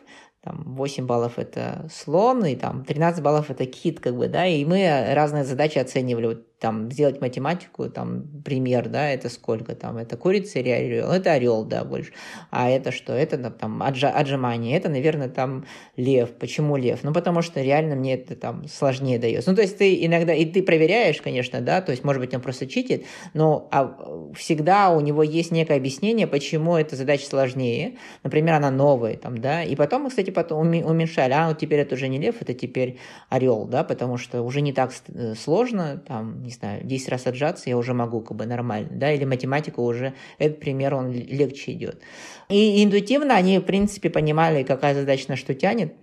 там 0.43 0.63
8 0.75 1.05
баллов 1.05 1.37
это 1.37 1.87
слон, 1.93 2.45
и 2.45 2.55
там 2.55 2.85
13 2.85 3.21
баллов 3.21 3.51
это 3.51 3.65
кит, 3.65 3.99
как 3.99 4.15
бы, 4.15 4.29
да, 4.29 4.47
и 4.47 4.63
мы 4.65 5.13
разные 5.13 5.43
задачи 5.43 5.77
оценивали. 5.77 6.27
Вот 6.27 6.56
там 6.59 6.91
сделать 6.91 7.21
математику, 7.21 7.87
там 7.89 8.23
пример, 8.43 8.89
да, 8.89 9.09
это 9.09 9.29
сколько 9.29 9.75
там, 9.75 9.97
это 9.97 10.17
курица 10.17 10.59
или 10.59 10.69
орел, 10.69 11.11
это 11.11 11.33
орел, 11.33 11.63
да, 11.63 11.83
больше. 11.83 12.13
А 12.49 12.67
это 12.69 12.91
что? 12.91 13.13
Это 13.13 13.37
там 13.51 13.83
отжа, 13.83 14.09
отжимание, 14.09 14.75
это, 14.75 14.89
наверное, 14.89 15.29
там 15.29 15.65
лев. 15.95 16.31
Почему 16.31 16.75
лев? 16.75 17.03
Ну, 17.03 17.13
потому 17.13 17.43
что 17.43 17.61
реально 17.61 17.95
мне 17.95 18.15
это 18.15 18.35
там 18.35 18.67
сложнее 18.67 19.19
дается. 19.19 19.51
Ну, 19.51 19.55
то 19.55 19.61
есть 19.61 19.77
ты 19.77 20.03
иногда, 20.03 20.33
и 20.33 20.45
ты 20.45 20.63
проверяешь, 20.63 21.21
конечно, 21.21 21.61
да, 21.61 21.81
то 21.81 21.91
есть, 21.91 22.03
может 22.03 22.21
быть, 22.21 22.33
он 22.33 22.41
просто 22.41 22.65
читит, 22.65 23.05
но 23.35 23.67
а, 23.71 24.31
всегда 24.35 24.89
у 24.89 24.99
него 24.99 25.21
есть 25.21 25.51
некое 25.51 25.77
объяснение, 25.77 26.25
почему 26.25 26.75
эта 26.75 26.95
задача 26.95 27.27
сложнее. 27.27 27.97
Например, 28.23 28.55
она 28.55 28.71
новая, 28.71 29.15
там, 29.15 29.37
да, 29.37 29.63
и 29.63 29.75
потом 29.75 30.09
кстати, 30.09 30.31
потом 30.31 30.69
уменьшали, 30.69 31.33
а, 31.33 31.49
вот 31.49 31.59
теперь 31.59 31.81
это 31.81 31.93
уже 31.93 32.07
не 32.07 32.17
лев, 32.17 32.37
это 32.39 32.55
теперь 32.55 32.97
орел, 33.29 33.65
да, 33.65 33.83
потому 33.83 34.17
что 34.17 34.41
уже 34.41 34.61
не 34.61 34.73
так 34.73 34.91
э, 35.09 35.35
сложно, 35.35 36.01
там, 36.07 36.46
не 36.47 36.53
знаю, 36.53 36.81
10 36.83 37.09
раз 37.09 37.27
отжаться, 37.27 37.69
я 37.69 37.77
уже 37.77 37.93
могу 37.93 38.21
как 38.21 38.37
бы 38.37 38.45
нормально, 38.45 38.89
да, 38.91 39.11
или 39.11 39.25
математика 39.25 39.81
уже, 39.81 40.13
этот 40.39 40.59
пример, 40.59 40.95
он 40.95 41.11
легче 41.11 41.73
идет. 41.73 42.01
И 42.47 42.83
интуитивно 42.83 43.35
они, 43.35 43.59
в 43.59 43.63
принципе, 43.63 44.09
понимали, 44.09 44.63
какая 44.63 44.95
задача 44.95 45.25
на 45.27 45.35
что 45.35 45.53
тянет, 45.53 45.93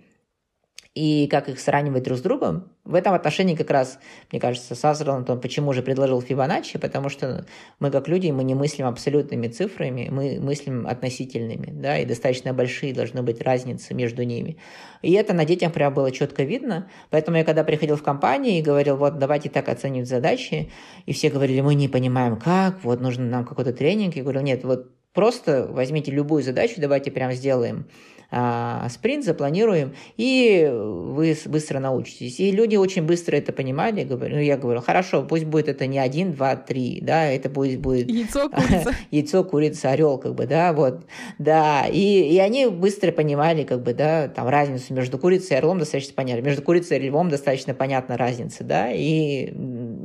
и 0.95 1.27
как 1.27 1.49
их 1.49 1.59
сравнивать 1.59 2.03
друг 2.03 2.17
с 2.17 2.21
другом. 2.21 2.71
В 2.85 2.95
этом 2.95 3.13
отношении 3.13 3.55
как 3.55 3.69
раз, 3.69 3.99
мне 4.31 4.39
кажется, 4.39 4.75
Сазерленд, 4.75 5.29
он 5.29 5.41
почему 5.41 5.73
же 5.73 5.81
предложил 5.81 6.21
Фибоначчи, 6.21 6.79
потому 6.79 7.09
что 7.09 7.45
мы 7.79 7.91
как 7.91 8.07
люди, 8.07 8.31
мы 8.31 8.45
не 8.45 8.55
мыслим 8.55 8.87
абсолютными 8.87 9.49
цифрами, 9.49 10.07
мы 10.09 10.39
мыслим 10.39 10.87
относительными, 10.87 11.71
да, 11.73 11.99
и 11.99 12.05
достаточно 12.05 12.53
большие 12.53 12.93
должны 12.93 13.21
быть 13.23 13.41
разницы 13.41 13.93
между 13.93 14.23
ними. 14.23 14.57
И 15.01 15.11
это 15.11 15.33
на 15.33 15.43
детях 15.43 15.73
прям 15.73 15.93
было 15.93 16.11
четко 16.11 16.43
видно, 16.43 16.89
поэтому 17.09 17.37
я 17.37 17.43
когда 17.43 17.65
приходил 17.65 17.97
в 17.97 18.03
компанию 18.03 18.57
и 18.57 18.61
говорил, 18.61 18.95
вот 18.95 19.19
давайте 19.19 19.49
так 19.49 19.67
оценивать 19.67 20.07
задачи, 20.07 20.71
и 21.05 21.11
все 21.11 21.29
говорили, 21.29 21.59
мы 21.59 21.75
не 21.75 21.89
понимаем 21.89 22.37
как, 22.37 22.81
вот 22.85 23.01
нужно 23.01 23.25
нам 23.25 23.43
какой-то 23.43 23.73
тренинг, 23.73 24.15
я 24.15 24.23
говорю, 24.23 24.39
нет, 24.39 24.63
вот 24.63 24.91
просто 25.13 25.67
возьмите 25.69 26.11
любую 26.11 26.41
задачу, 26.41 26.75
давайте 26.77 27.11
прям 27.11 27.33
сделаем 27.33 27.87
а, 28.37 28.89
спринт 28.89 29.23
запланируем, 29.23 29.93
и 30.17 30.69
вы 30.69 31.37
быстро 31.45 31.79
научитесь. 31.79 32.37
И 32.41 32.51
люди 32.51 32.75
очень 32.75 33.03
быстро 33.03 33.37
это 33.37 33.53
понимали. 33.53 34.03
Говорю, 34.03 34.35
ну, 34.35 34.41
я 34.41 34.57
говорю, 34.57 34.81
хорошо, 34.81 35.23
пусть 35.23 35.45
будет 35.45 35.69
это 35.69 35.87
не 35.87 35.99
один, 35.99 36.33
два, 36.33 36.57
три, 36.57 36.99
да, 37.01 37.27
это 37.27 37.49
будет... 37.49 37.79
будет 37.79 38.11
яйцо, 38.11 38.49
курица. 38.53 38.91
яйцо, 39.09 39.43
курица, 39.45 39.91
орел, 39.91 40.17
как 40.17 40.35
бы, 40.35 40.47
да, 40.47 40.73
вот, 40.73 41.05
да. 41.39 41.85
И, 41.87 42.33
и 42.33 42.37
они 42.39 42.67
быстро 42.67 43.13
понимали, 43.13 43.63
как 43.63 43.81
бы, 43.83 43.93
да, 43.93 44.27
там 44.27 44.49
разницу 44.49 44.93
между 44.93 45.17
курицей 45.17 45.55
и 45.55 45.59
орлом 45.59 45.79
достаточно 45.79 46.13
понятно. 46.13 46.45
Между 46.45 46.61
курицей 46.61 46.97
и 46.97 47.07
львом 47.07 47.29
достаточно 47.29 47.73
понятна 47.73 48.17
разница, 48.17 48.65
да, 48.65 48.91
и, 48.91 49.45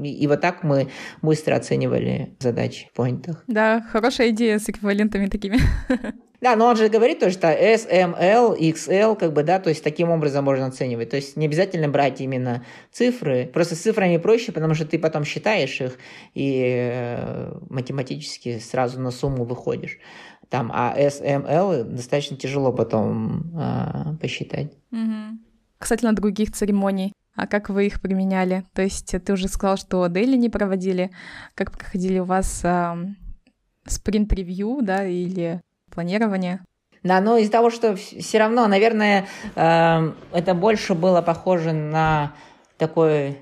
и, 0.04 0.18
и 0.20 0.26
вот 0.28 0.40
так 0.40 0.62
мы 0.62 0.88
быстро 1.20 1.56
оценивали 1.56 2.36
задачи 2.38 2.88
в 2.92 2.96
поинтах. 2.96 3.42
Да, 3.48 3.84
хорошая 3.90 4.30
идея 4.30 4.60
с 4.60 4.68
эквивалентами 4.68 5.26
такими. 5.26 5.58
Да, 6.40 6.56
но 6.56 6.66
он 6.66 6.76
же 6.76 6.88
говорит 6.88 7.20
тоже, 7.20 7.34
что 7.34 7.48
S, 7.48 7.86
M, 7.90 8.14
L, 8.18 8.54
XL, 8.54 9.16
как 9.16 9.32
бы, 9.32 9.42
да, 9.42 9.60
то 9.60 9.68
есть 9.68 9.84
таким 9.84 10.10
образом 10.10 10.44
можно 10.44 10.66
оценивать. 10.66 11.10
То 11.10 11.16
есть 11.16 11.36
не 11.36 11.46
обязательно 11.46 11.88
брать 11.88 12.20
именно 12.20 12.64
цифры. 12.90 13.46
Просто 13.52 13.74
с 13.74 13.80
цифрами 13.80 14.16
проще, 14.16 14.52
потому 14.52 14.74
что 14.74 14.86
ты 14.86 14.98
потом 14.98 15.24
считаешь 15.24 15.80
их 15.80 15.98
и 16.34 16.90
э, 16.92 17.52
математически 17.68 18.58
сразу 18.58 19.00
на 19.00 19.10
сумму 19.10 19.44
выходишь. 19.44 19.98
Там, 20.48 20.70
а 20.74 20.94
S, 20.96 21.20
M, 21.20 21.44
L 21.46 21.84
достаточно 21.84 22.36
тяжело 22.36 22.72
потом 22.72 23.52
э, 23.54 24.16
посчитать. 24.20 24.72
Угу. 24.92 26.00
На 26.02 26.12
других 26.12 26.52
церемоний. 26.52 27.12
А 27.34 27.46
как 27.46 27.68
вы 27.68 27.86
их 27.86 28.00
применяли? 28.00 28.64
То 28.74 28.82
есть 28.82 29.14
ты 29.24 29.32
уже 29.32 29.48
сказал, 29.48 29.76
что 29.76 30.08
дейли 30.08 30.36
не 30.36 30.48
проводили. 30.48 31.10
Как 31.54 31.70
проходили 31.70 32.18
у 32.18 32.24
вас 32.24 32.62
э, 32.64 32.94
спринт-ревью, 33.86 34.80
да, 34.82 35.06
или 35.06 35.60
планирования. 35.90 36.64
Да, 37.02 37.20
но 37.20 37.38
из-за 37.38 37.52
того, 37.52 37.70
что 37.70 37.96
все 37.96 38.38
равно, 38.38 38.66
наверное, 38.66 39.26
э, 39.54 40.12
это 40.32 40.54
больше 40.54 40.94
было 40.94 41.22
похоже 41.22 41.72
на 41.72 42.32
такой 42.76 43.38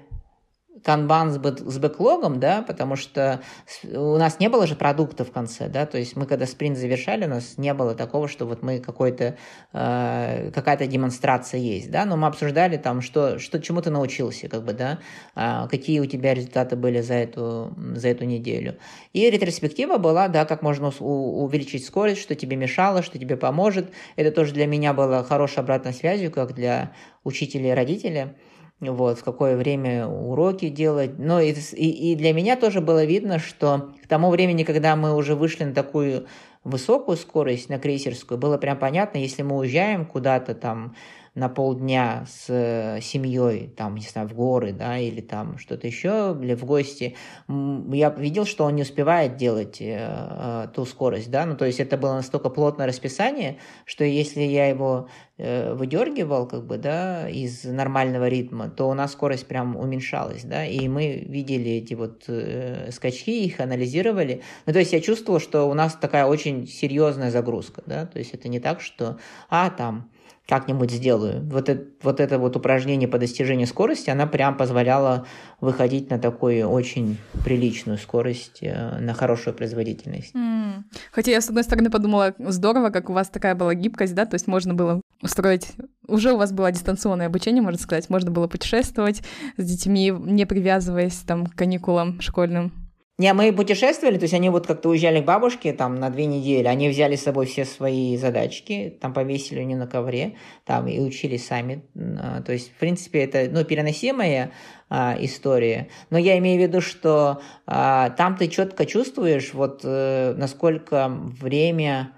канбан 0.84 1.30
с, 1.32 1.38
с 1.38 1.78
бэклогом, 1.78 2.40
да, 2.40 2.62
потому 2.62 2.96
что 2.96 3.40
у 3.84 4.16
нас 4.16 4.40
не 4.40 4.48
было 4.48 4.66
же 4.66 4.74
продукта 4.74 5.24
в 5.24 5.32
конце, 5.32 5.68
да, 5.68 5.86
то 5.86 5.98
есть 5.98 6.16
мы 6.16 6.26
когда 6.26 6.46
спринт 6.46 6.78
завершали, 6.78 7.26
у 7.26 7.28
нас 7.28 7.58
не 7.58 7.72
было 7.74 7.94
такого, 7.94 8.28
что 8.28 8.46
вот 8.46 8.62
мы 8.62 8.78
какой-то, 8.78 9.36
э, 9.72 10.50
какая-то 10.54 10.86
демонстрация 10.86 11.60
есть, 11.60 11.90
да, 11.90 12.04
но 12.04 12.16
мы 12.16 12.26
обсуждали 12.26 12.76
там, 12.76 13.00
что, 13.00 13.38
что 13.38 13.60
чему 13.60 13.82
ты 13.82 13.90
научился, 13.90 14.48
как 14.48 14.64
бы, 14.64 14.72
да, 14.72 14.98
э, 15.34 15.68
какие 15.70 16.00
у 16.00 16.06
тебя 16.06 16.34
результаты 16.34 16.76
были 16.76 17.00
за 17.00 17.14
эту, 17.14 17.74
за 17.94 18.08
эту 18.08 18.24
неделю. 18.24 18.78
И 19.12 19.28
ретроспектива 19.28 19.98
была, 19.98 20.28
да, 20.28 20.44
как 20.44 20.62
можно 20.62 20.92
у, 21.00 21.44
увеличить 21.44 21.84
скорость, 21.84 22.20
что 22.20 22.34
тебе 22.34 22.56
мешало, 22.56 23.02
что 23.02 23.18
тебе 23.18 23.36
поможет. 23.36 23.92
Это 24.16 24.30
тоже 24.30 24.52
для 24.52 24.66
меня 24.66 24.92
было 24.92 25.24
хорошей 25.24 25.58
обратной 25.60 25.92
связью, 25.92 26.30
как 26.30 26.54
для 26.54 26.92
учителя 27.24 27.72
и 27.72 27.74
родителя 27.74 28.34
вот, 28.80 29.18
в 29.18 29.24
какое 29.24 29.56
время 29.56 30.06
уроки 30.06 30.68
делать. 30.68 31.18
Но 31.18 31.40
и, 31.40 31.52
и, 31.52 32.14
для 32.14 32.32
меня 32.32 32.56
тоже 32.56 32.80
было 32.80 33.04
видно, 33.04 33.38
что 33.38 33.92
к 34.02 34.06
тому 34.06 34.30
времени, 34.30 34.64
когда 34.64 34.94
мы 34.96 35.14
уже 35.14 35.34
вышли 35.34 35.64
на 35.64 35.74
такую 35.74 36.26
высокую 36.64 37.16
скорость, 37.16 37.68
на 37.68 37.78
крейсерскую, 37.78 38.38
было 38.38 38.58
прям 38.58 38.78
понятно, 38.78 39.18
если 39.18 39.42
мы 39.42 39.56
уезжаем 39.56 40.06
куда-то 40.06 40.54
там 40.54 40.94
на 41.38 41.48
полдня 41.48 42.26
с 42.28 42.46
э, 42.48 43.00
семьей, 43.00 43.68
там, 43.68 43.94
не 43.94 44.02
знаю, 44.02 44.28
в 44.28 44.34
горы, 44.34 44.72
да, 44.72 44.98
или 44.98 45.20
там 45.20 45.56
что-то 45.58 45.86
еще, 45.86 46.36
или 46.42 46.54
в 46.54 46.64
гости, 46.64 47.14
я 47.48 48.10
видел, 48.10 48.44
что 48.44 48.64
он 48.64 48.74
не 48.74 48.82
успевает 48.82 49.36
делать 49.36 49.80
э, 49.80 49.96
э, 50.00 50.68
ту 50.74 50.84
скорость, 50.84 51.30
да, 51.30 51.46
ну, 51.46 51.56
то 51.56 51.64
есть 51.64 51.78
это 51.78 51.96
было 51.96 52.14
настолько 52.14 52.50
плотное 52.50 52.86
расписание, 52.86 53.58
что 53.84 54.04
если 54.04 54.40
я 54.42 54.66
его 54.66 55.08
э, 55.36 55.72
выдергивал, 55.74 56.48
как 56.48 56.66
бы, 56.66 56.76
да, 56.76 57.28
из 57.28 57.64
нормального 57.64 58.28
ритма, 58.28 58.68
то 58.68 58.88
у 58.88 58.94
нас 58.94 59.12
скорость 59.12 59.46
прям 59.46 59.76
уменьшалась, 59.76 60.42
да, 60.42 60.66
и 60.66 60.88
мы 60.88 61.24
видели 61.24 61.70
эти 61.70 61.94
вот 61.94 62.24
э, 62.26 62.90
скачки, 62.90 63.44
их 63.44 63.60
анализировали, 63.60 64.42
ну, 64.66 64.72
то 64.72 64.80
есть 64.80 64.92
я 64.92 65.00
чувствовал, 65.00 65.38
что 65.38 65.64
у 65.70 65.74
нас 65.74 65.94
такая 65.94 66.26
очень 66.26 66.66
серьезная 66.66 67.30
загрузка, 67.30 67.82
да, 67.86 68.06
то 68.06 68.18
есть 68.18 68.34
это 68.34 68.48
не 68.48 68.58
так, 68.58 68.80
что, 68.80 69.18
а, 69.48 69.70
там, 69.70 70.10
как-нибудь 70.48 70.90
сделаю. 70.90 71.46
Вот 71.50 71.68
это, 71.68 71.84
вот 72.02 72.20
это 72.20 72.38
вот 72.38 72.56
упражнение 72.56 73.06
по 73.06 73.18
достижению 73.18 73.66
скорости, 73.66 74.08
она 74.08 74.26
прям 74.26 74.56
позволяла 74.56 75.26
выходить 75.60 76.08
на 76.08 76.18
такую 76.18 76.66
очень 76.66 77.18
приличную 77.44 77.98
скорость, 77.98 78.60
э, 78.62 78.98
на 78.98 79.12
хорошую 79.12 79.54
производительность. 79.54 80.34
Mm. 80.34 80.84
Хотя 81.12 81.32
я, 81.32 81.42
с 81.42 81.48
одной 81.50 81.64
стороны, 81.64 81.90
подумала, 81.90 82.34
здорово, 82.38 82.88
как 82.88 83.10
у 83.10 83.12
вас 83.12 83.28
такая 83.28 83.54
была 83.54 83.74
гибкость, 83.74 84.14
да, 84.14 84.24
то 84.24 84.34
есть 84.34 84.46
можно 84.46 84.72
было 84.72 85.02
устроить... 85.22 85.68
Уже 86.06 86.32
у 86.32 86.38
вас 86.38 86.52
было 86.52 86.72
дистанционное 86.72 87.26
обучение, 87.26 87.60
можно 87.60 87.78
сказать, 87.78 88.08
можно 88.08 88.30
было 88.30 88.48
путешествовать 88.48 89.22
с 89.58 89.64
детьми, 89.64 90.10
не 90.10 90.46
привязываясь 90.46 91.16
там 91.18 91.46
к 91.46 91.54
каникулам 91.54 92.22
школьным. 92.22 92.72
Не, 93.20 93.32
мы 93.32 93.52
путешествовали, 93.52 94.16
то 94.16 94.22
есть 94.24 94.34
они 94.34 94.48
вот 94.48 94.68
как-то 94.68 94.90
уезжали 94.90 95.20
к 95.20 95.24
бабушке 95.24 95.72
там 95.72 95.96
на 95.96 96.08
две 96.08 96.26
недели, 96.26 96.68
они 96.68 96.88
взяли 96.88 97.16
с 97.16 97.24
собой 97.24 97.46
все 97.46 97.64
свои 97.64 98.16
задачки, 98.16 98.96
там 99.00 99.12
повесили 99.12 99.60
у 99.60 99.64
нее 99.64 99.76
на 99.76 99.88
ковре, 99.88 100.36
там 100.64 100.86
и 100.86 101.00
учили 101.00 101.36
сами. 101.36 101.82
А, 101.96 102.42
то 102.42 102.52
есть, 102.52 102.70
в 102.70 102.74
принципе, 102.74 103.24
это, 103.24 103.48
ну, 103.50 103.64
переносимая 103.64 104.52
а, 104.88 105.16
история. 105.18 105.88
Но 106.10 106.18
я 106.18 106.38
имею 106.38 106.60
в 106.60 106.62
виду, 106.62 106.80
что 106.80 107.42
а, 107.66 108.10
там 108.10 108.36
ты 108.36 108.46
четко 108.46 108.86
чувствуешь, 108.86 109.52
вот 109.52 109.80
э, 109.82 110.34
насколько 110.36 111.08
время, 111.08 112.12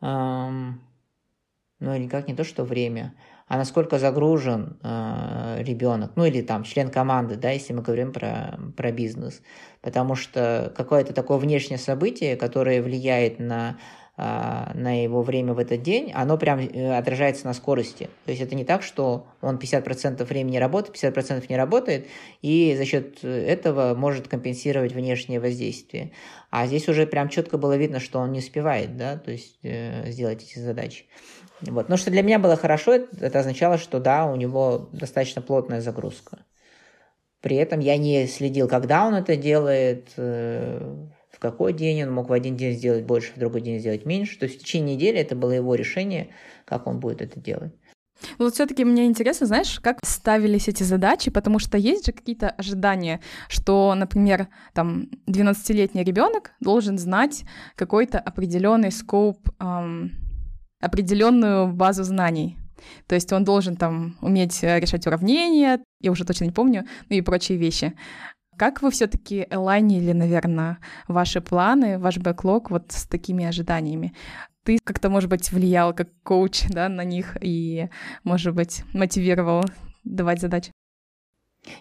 э, 0.00 0.06
ну, 0.06 1.94
или 1.94 2.08
как 2.08 2.28
не 2.28 2.34
то, 2.34 2.44
что 2.44 2.64
время, 2.64 3.12
а 3.50 3.56
насколько 3.56 3.98
загружен 3.98 4.78
э, 4.84 5.56
ребенок, 5.64 6.12
ну 6.14 6.24
или 6.24 6.40
там 6.40 6.62
член 6.62 6.88
команды, 6.88 7.34
да, 7.34 7.50
если 7.50 7.72
мы 7.72 7.82
говорим 7.82 8.12
про, 8.12 8.56
про 8.76 8.92
бизнес. 8.92 9.42
Потому 9.82 10.14
что 10.14 10.72
какое-то 10.76 11.12
такое 11.12 11.36
внешнее 11.38 11.78
событие, 11.78 12.36
которое 12.36 12.80
влияет 12.80 13.40
на 13.40 13.76
э, 14.16 14.22
на 14.22 15.02
его 15.02 15.22
время 15.22 15.52
в 15.52 15.58
этот 15.58 15.82
день, 15.82 16.12
оно 16.14 16.38
прям 16.38 16.60
э, 16.60 16.96
отражается 16.96 17.44
на 17.44 17.52
скорости. 17.52 18.08
То 18.24 18.30
есть 18.30 18.40
это 18.40 18.54
не 18.54 18.64
так, 18.64 18.84
что 18.84 19.26
он 19.40 19.56
50% 19.56 20.24
времени 20.26 20.58
работает, 20.58 20.94
50% 20.94 21.46
не 21.48 21.56
работает, 21.56 22.06
и 22.42 22.76
за 22.78 22.84
счет 22.84 23.24
этого 23.24 23.96
может 23.96 24.28
компенсировать 24.28 24.92
внешнее 24.92 25.40
воздействие. 25.40 26.12
А 26.50 26.68
здесь 26.68 26.88
уже 26.88 27.04
прям 27.04 27.28
четко 27.28 27.58
было 27.58 27.76
видно, 27.76 27.98
что 27.98 28.20
он 28.20 28.30
не 28.30 28.38
успевает, 28.38 28.96
да, 28.96 29.16
то 29.16 29.32
есть 29.32 29.58
э, 29.64 30.08
сделать 30.12 30.44
эти 30.44 30.60
задачи. 30.60 31.06
Вот. 31.62 31.88
Но 31.88 31.96
что 31.96 32.10
для 32.10 32.22
меня 32.22 32.38
было 32.38 32.56
хорошо, 32.56 32.94
это 32.94 33.38
означало, 33.38 33.78
что 33.78 34.00
да, 34.00 34.26
у 34.26 34.36
него 34.36 34.88
достаточно 34.92 35.42
плотная 35.42 35.80
загрузка. 35.80 36.38
При 37.40 37.56
этом 37.56 37.80
я 37.80 37.96
не 37.96 38.26
следил, 38.26 38.68
когда 38.68 39.06
он 39.06 39.14
это 39.14 39.36
делает, 39.36 40.10
э, 40.16 40.78
в 41.30 41.38
какой 41.38 41.72
день 41.72 42.04
он 42.04 42.12
мог 42.12 42.28
в 42.28 42.32
один 42.32 42.56
день 42.56 42.74
сделать 42.74 43.04
больше, 43.04 43.32
в 43.34 43.38
другой 43.38 43.62
день 43.62 43.80
сделать 43.80 44.04
меньше. 44.04 44.38
То 44.38 44.44
есть 44.44 44.56
в 44.56 44.60
течение 44.60 44.96
недели 44.96 45.18
это 45.18 45.34
было 45.34 45.52
его 45.52 45.74
решение, 45.74 46.28
как 46.64 46.86
он 46.86 47.00
будет 47.00 47.22
это 47.22 47.40
делать. 47.40 47.72
Вот 48.38 48.54
все-таки 48.54 48.84
мне 48.84 49.06
интересно, 49.06 49.46
знаешь, 49.46 49.80
как 49.80 49.98
ставились 50.04 50.68
эти 50.68 50.82
задачи, 50.82 51.30
потому 51.30 51.58
что 51.58 51.78
есть 51.78 52.04
же 52.06 52.12
какие-то 52.12 52.50
ожидания, 52.50 53.20
что, 53.48 53.94
например, 53.94 54.48
там 54.74 55.08
12-летний 55.26 56.04
ребенок 56.04 56.52
должен 56.60 56.98
знать 56.98 57.44
какой-то 57.76 58.18
определенный 58.18 58.92
скоп 58.92 59.38
эм, 59.58 60.12
определенную 60.80 61.72
базу 61.72 62.04
знаний. 62.04 62.56
То 63.06 63.14
есть 63.14 63.32
он 63.32 63.44
должен 63.44 63.76
там 63.76 64.16
уметь 64.22 64.64
э, 64.64 64.80
решать 64.80 65.06
уравнения, 65.06 65.80
я 66.00 66.10
уже 66.10 66.24
точно 66.24 66.44
не 66.44 66.50
помню, 66.50 66.86
ну 67.08 67.16
и 67.16 67.20
прочие 67.20 67.58
вещи. 67.58 67.94
Как 68.56 68.82
вы 68.82 68.90
все-таки 68.90 69.46
элайнили, 69.50 70.12
наверное, 70.12 70.78
ваши 71.08 71.40
планы, 71.40 71.98
ваш 71.98 72.18
бэклог 72.18 72.70
вот 72.70 72.92
с 72.92 73.06
такими 73.06 73.44
ожиданиями? 73.44 74.14
Ты 74.64 74.78
как-то, 74.84 75.08
может 75.08 75.30
быть, 75.30 75.50
влиял 75.50 75.94
как 75.94 76.08
коуч 76.22 76.64
да, 76.68 76.88
на 76.88 77.04
них 77.04 77.36
и, 77.40 77.88
может 78.24 78.54
быть, 78.54 78.84
мотивировал 78.92 79.64
давать 80.04 80.40
задачи? 80.40 80.72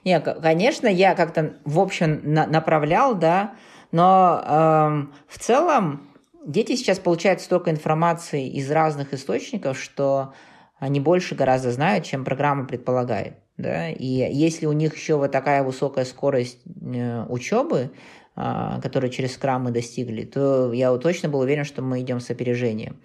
Не, 0.03 0.19
конечно, 0.19 0.87
я 0.87 1.15
как-то, 1.15 1.57
в 1.63 1.79
общем, 1.79 2.21
на- 2.23 2.47
направлял, 2.47 3.15
да, 3.15 3.55
но 3.91 4.43
эм, 4.45 5.13
в 5.27 5.39
целом 5.39 6.08
Дети 6.45 6.75
сейчас 6.75 6.99
получают 6.99 7.41
столько 7.41 7.69
информации 7.69 8.47
из 8.47 8.71
разных 8.71 9.13
источников, 9.13 9.79
что 9.79 10.33
они 10.77 10.99
больше 10.99 11.35
гораздо 11.35 11.71
знают, 11.71 12.05
чем 12.05 12.23
программа 12.23 12.65
предполагает. 12.65 13.35
Да? 13.57 13.89
И 13.89 14.05
если 14.05 14.65
у 14.65 14.71
них 14.71 14.95
еще 14.95 15.17
вот 15.17 15.31
такая 15.31 15.63
высокая 15.63 16.05
скорость 16.05 16.59
э, 16.65 17.25
учебы, 17.25 17.91
э, 18.35 18.79
которую 18.81 19.11
через 19.11 19.33
скрам 19.33 19.63
мы 19.63 19.71
достигли, 19.71 20.23
то 20.23 20.71
я 20.71 20.95
точно 20.97 21.27
был 21.27 21.39
уверен, 21.39 21.65
что 21.65 21.81
мы 21.81 21.99
идем 21.99 22.19
с 22.21 22.29
опережением. 22.29 23.01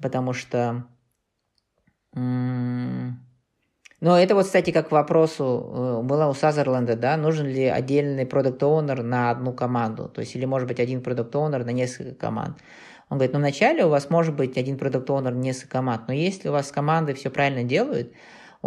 Потому 0.00 0.32
что... 0.34 0.86
Но 4.04 4.18
это 4.18 4.34
вот, 4.34 4.44
кстати, 4.44 4.70
как 4.70 4.90
к 4.90 4.92
вопросу 4.92 5.72
э, 5.72 6.02
было 6.02 6.26
у 6.26 6.34
Сазерленда, 6.34 6.94
да, 6.94 7.16
нужен 7.16 7.46
ли 7.46 7.64
отдельный 7.64 8.26
продукт 8.26 8.62
оунер 8.62 9.02
на 9.02 9.30
одну 9.30 9.54
команду, 9.54 10.10
то 10.10 10.20
есть 10.20 10.36
или 10.36 10.44
может 10.44 10.68
быть 10.68 10.78
один 10.78 11.00
продукт 11.00 11.34
оунер 11.34 11.64
на 11.64 11.70
несколько 11.70 12.14
команд. 12.14 12.58
Он 13.08 13.16
говорит, 13.16 13.32
ну 13.32 13.38
вначале 13.38 13.82
у 13.82 13.88
вас 13.88 14.10
может 14.10 14.36
быть 14.36 14.58
один 14.58 14.76
продукт 14.76 15.08
оунер 15.08 15.34
несколько 15.34 15.78
команд, 15.78 16.02
но 16.06 16.12
если 16.12 16.50
у 16.50 16.52
вас 16.52 16.70
команды 16.70 17.14
все 17.14 17.30
правильно 17.30 17.64
делают, 17.64 18.12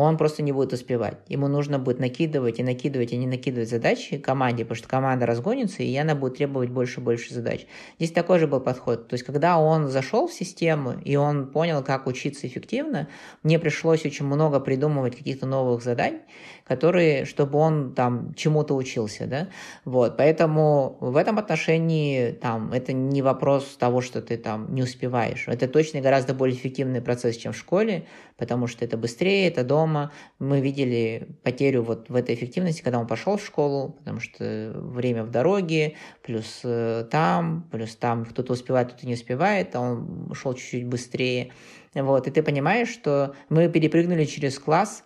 он 0.04 0.18
просто 0.18 0.44
не 0.44 0.52
будет 0.52 0.74
успевать. 0.74 1.18
Ему 1.28 1.48
нужно 1.48 1.80
будет 1.80 2.00
накидывать 2.00 2.60
и 2.60 2.64
накидывать 2.64 3.14
и 3.14 3.18
не 3.18 3.26
накидывать 3.26 3.68
задачи 3.68 4.20
команде, 4.20 4.64
потому 4.64 4.78
что 4.78 4.88
команда 4.88 5.26
разгонится, 5.26 5.82
и 5.82 5.96
она 5.96 6.14
будет 6.14 6.38
требовать 6.38 6.70
больше 6.70 7.00
и 7.00 7.04
больше 7.04 7.34
задач. 7.34 7.66
Здесь 7.98 8.12
такой 8.12 8.38
же 8.38 8.46
был 8.46 8.60
подход. 8.60 9.08
То 9.08 9.16
есть, 9.16 9.26
когда 9.26 9.58
он 9.58 9.88
зашел 9.88 10.28
в 10.28 10.34
систему, 10.34 10.94
и 11.04 11.16
он 11.16 11.48
понял, 11.48 11.84
как 11.84 12.06
учиться 12.06 12.46
эффективно, 12.46 13.08
мне 13.42 13.58
пришлось 13.58 14.06
очень 14.06 14.28
много 14.28 14.60
придумывать 14.60 15.16
каких-то 15.16 15.48
новых 15.48 15.82
заданий, 15.82 16.20
которые, 16.68 17.26
чтобы 17.26 17.58
он 17.60 17.94
там 17.94 18.34
чему-то 18.34 18.76
учился, 18.76 19.26
да, 19.26 19.48
вот, 19.86 20.18
поэтому 20.18 20.98
в 21.00 21.16
этом 21.16 21.40
отношении 21.40 22.32
там 22.32 22.74
это 22.74 22.92
не 22.94 23.22
вопрос 23.22 23.78
того, 23.78 24.02
что 24.02 24.22
ты 24.22 24.38
там 24.38 24.74
не 24.76 24.84
успеваешь, 24.84 25.46
это 25.48 25.68
точно 25.68 26.02
гораздо 26.02 26.34
более 26.34 26.56
эффективный 26.58 27.02
процесс, 27.02 27.38
чем 27.38 27.54
в 27.54 27.58
школе, 27.58 28.06
потому 28.38 28.68
что 28.68 28.84
это 28.84 28.98
быстрее, 28.98 29.48
это 29.48 29.64
дома, 29.64 30.12
мы 30.40 30.60
видели 30.60 31.28
потерю 31.44 31.84
вот 31.84 32.10
в 32.10 32.16
этой 32.16 32.36
эффективности, 32.36 32.82
когда 32.82 33.00
он 33.00 33.08
пошел 33.08 33.38
в 33.38 33.46
школу, 33.46 33.96
потому 34.00 34.20
что 34.20 34.74
время 34.76 35.24
в 35.24 35.32
дороге, 35.32 35.96
плюс 36.22 36.62
э, 36.64 37.06
там, 37.10 37.68
плюс 37.72 37.96
там 37.96 38.26
кто-то 38.26 38.54
успевает, 38.54 38.90
кто-то 38.90 39.08
не 39.08 39.14
успевает, 39.14 39.76
а 39.76 39.80
он 39.80 40.34
шел 40.34 40.54
чуть-чуть 40.54 40.86
быстрее, 40.86 41.52
вот, 41.94 42.28
и 42.28 42.32
ты 42.32 42.44
понимаешь, 42.44 42.90
что 42.90 43.34
мы 43.50 43.70
перепрыгнули 43.70 44.26
через 44.26 44.60
класс, 44.60 45.04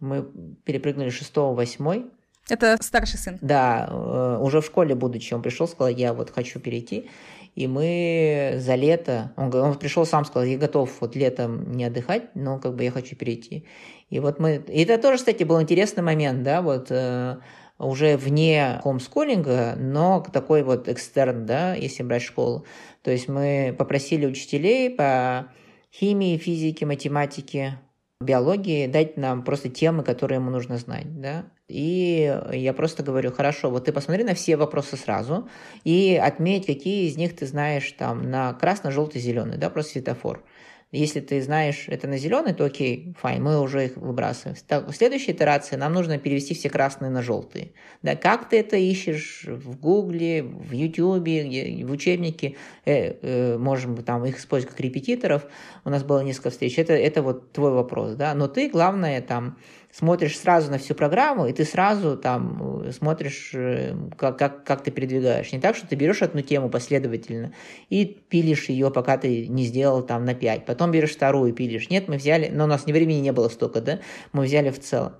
мы 0.00 0.26
перепрыгнули 0.64 1.10
6-8. 1.10 2.10
Это 2.48 2.78
старший 2.80 3.18
сын? 3.18 3.38
Да, 3.40 3.88
э, 3.90 4.38
уже 4.40 4.60
в 4.60 4.66
школе 4.66 4.94
будучи, 4.94 5.34
он 5.34 5.42
пришел, 5.42 5.68
сказал, 5.68 5.88
я 5.88 6.14
вот 6.14 6.30
хочу 6.30 6.60
перейти. 6.60 7.08
И 7.54 7.66
мы 7.66 8.54
за 8.58 8.74
лето, 8.76 9.32
он, 9.36 9.52
он 9.54 9.74
пришел 9.78 10.06
сам, 10.06 10.24
сказал, 10.24 10.44
я 10.44 10.56
готов 10.56 10.90
вот 11.00 11.16
летом 11.16 11.72
не 11.72 11.84
отдыхать, 11.84 12.34
но 12.34 12.58
как 12.58 12.74
бы 12.74 12.84
я 12.84 12.90
хочу 12.90 13.16
перейти. 13.16 13.66
И 14.10 14.20
вот 14.20 14.38
мы, 14.38 14.62
и 14.68 14.84
это 14.84 15.02
тоже, 15.02 15.18
кстати, 15.18 15.42
был 15.42 15.60
интересный 15.60 16.02
момент, 16.02 16.42
да, 16.42 16.62
вот 16.62 16.86
э, 16.90 17.36
уже 17.78 18.16
вне 18.16 18.80
хомскулинга, 18.82 19.74
но 19.76 20.24
такой 20.32 20.62
вот 20.62 20.88
экстерн, 20.88 21.46
да, 21.46 21.74
если 21.74 22.02
брать 22.02 22.22
школу. 22.22 22.64
То 23.02 23.10
есть 23.10 23.28
мы 23.28 23.74
попросили 23.76 24.26
учителей 24.26 24.90
по 24.90 25.50
химии, 25.92 26.36
физике, 26.38 26.86
математике, 26.86 27.78
биологии 28.20 28.88
дать 28.88 29.16
нам 29.16 29.44
просто 29.44 29.68
темы, 29.68 30.02
которые 30.02 30.38
ему 30.38 30.50
нужно 30.50 30.78
знать, 30.78 31.20
да. 31.20 31.44
И 31.68 32.36
я 32.52 32.72
просто 32.72 33.04
говорю, 33.04 33.30
хорошо, 33.30 33.70
вот 33.70 33.84
ты 33.84 33.92
посмотри 33.92 34.24
на 34.24 34.34
все 34.34 34.56
вопросы 34.56 34.96
сразу 34.96 35.48
и 35.84 36.20
отметь, 36.20 36.66
какие 36.66 37.06
из 37.06 37.16
них 37.16 37.36
ты 37.36 37.46
знаешь 37.46 37.92
там 37.92 38.28
на 38.28 38.54
красно, 38.54 38.90
желтый, 38.90 39.20
зеленый, 39.20 39.56
да, 39.56 39.70
просто 39.70 39.92
светофор. 39.92 40.42
Если 40.90 41.20
ты 41.20 41.42
знаешь 41.42 41.84
это 41.88 42.08
на 42.08 42.16
зеленый, 42.16 42.54
то 42.54 42.64
окей, 42.64 43.14
файн, 43.18 43.42
мы 43.42 43.60
уже 43.60 43.86
их 43.86 43.96
выбрасываем. 43.96 44.56
В 44.86 44.92
следующей 44.94 45.32
итерации 45.32 45.76
нам 45.76 45.92
нужно 45.92 46.16
перевести 46.18 46.54
все 46.54 46.70
красные 46.70 47.10
на 47.10 47.22
желтые. 47.22 47.72
Да, 48.02 48.16
как 48.16 48.48
ты 48.48 48.58
это 48.60 48.76
ищешь 48.78 49.44
в 49.46 49.78
Гугле, 49.78 50.42
в 50.42 50.72
Ютубе, 50.72 51.84
в 51.84 51.90
учебнике, 51.90 52.56
э, 52.86 53.16
э, 53.20 53.58
можем 53.58 54.02
там 54.02 54.24
их 54.24 54.38
использовать 54.38 54.74
как 54.74 54.80
репетиторов. 54.80 55.46
У 55.84 55.90
нас 55.90 56.04
было 56.04 56.20
несколько 56.20 56.48
встреч. 56.48 56.78
Это, 56.78 56.94
это 56.94 57.20
вот 57.22 57.52
твой 57.52 57.72
вопрос, 57.72 58.14
да. 58.14 58.32
Но 58.32 58.48
ты, 58.48 58.70
главное, 58.70 59.20
там, 59.20 59.58
смотришь 59.98 60.38
сразу 60.38 60.70
на 60.70 60.78
всю 60.78 60.94
программу, 60.94 61.46
и 61.46 61.52
ты 61.52 61.64
сразу 61.64 62.16
там 62.16 62.84
э, 62.84 62.92
смотришь, 62.92 63.50
э, 63.52 63.96
как, 64.16 64.38
как, 64.38 64.64
как 64.64 64.82
ты 64.84 64.92
передвигаешь. 64.92 65.50
Не 65.50 65.58
так, 65.58 65.74
что 65.74 65.88
ты 65.88 65.96
берешь 65.96 66.22
одну 66.22 66.40
тему 66.40 66.68
последовательно 66.68 67.52
и 67.90 68.04
пилишь 68.04 68.68
ее, 68.68 68.92
пока 68.92 69.18
ты 69.18 69.48
не 69.48 69.64
сделал 69.64 70.02
там 70.02 70.24
на 70.24 70.34
5. 70.34 70.66
Потом 70.66 70.92
берешь 70.92 71.10
вторую 71.10 71.50
и 71.50 71.52
пилишь. 71.52 71.90
Нет, 71.90 72.06
мы 72.06 72.16
взяли, 72.16 72.48
но 72.48 72.64
у 72.64 72.66
нас 72.68 72.86
ни 72.86 72.92
времени 72.92 73.18
не 73.18 73.32
было 73.32 73.48
столько, 73.48 73.80
да, 73.80 73.98
мы 74.32 74.44
взяли 74.44 74.70
в 74.70 74.78
целом. 74.78 75.14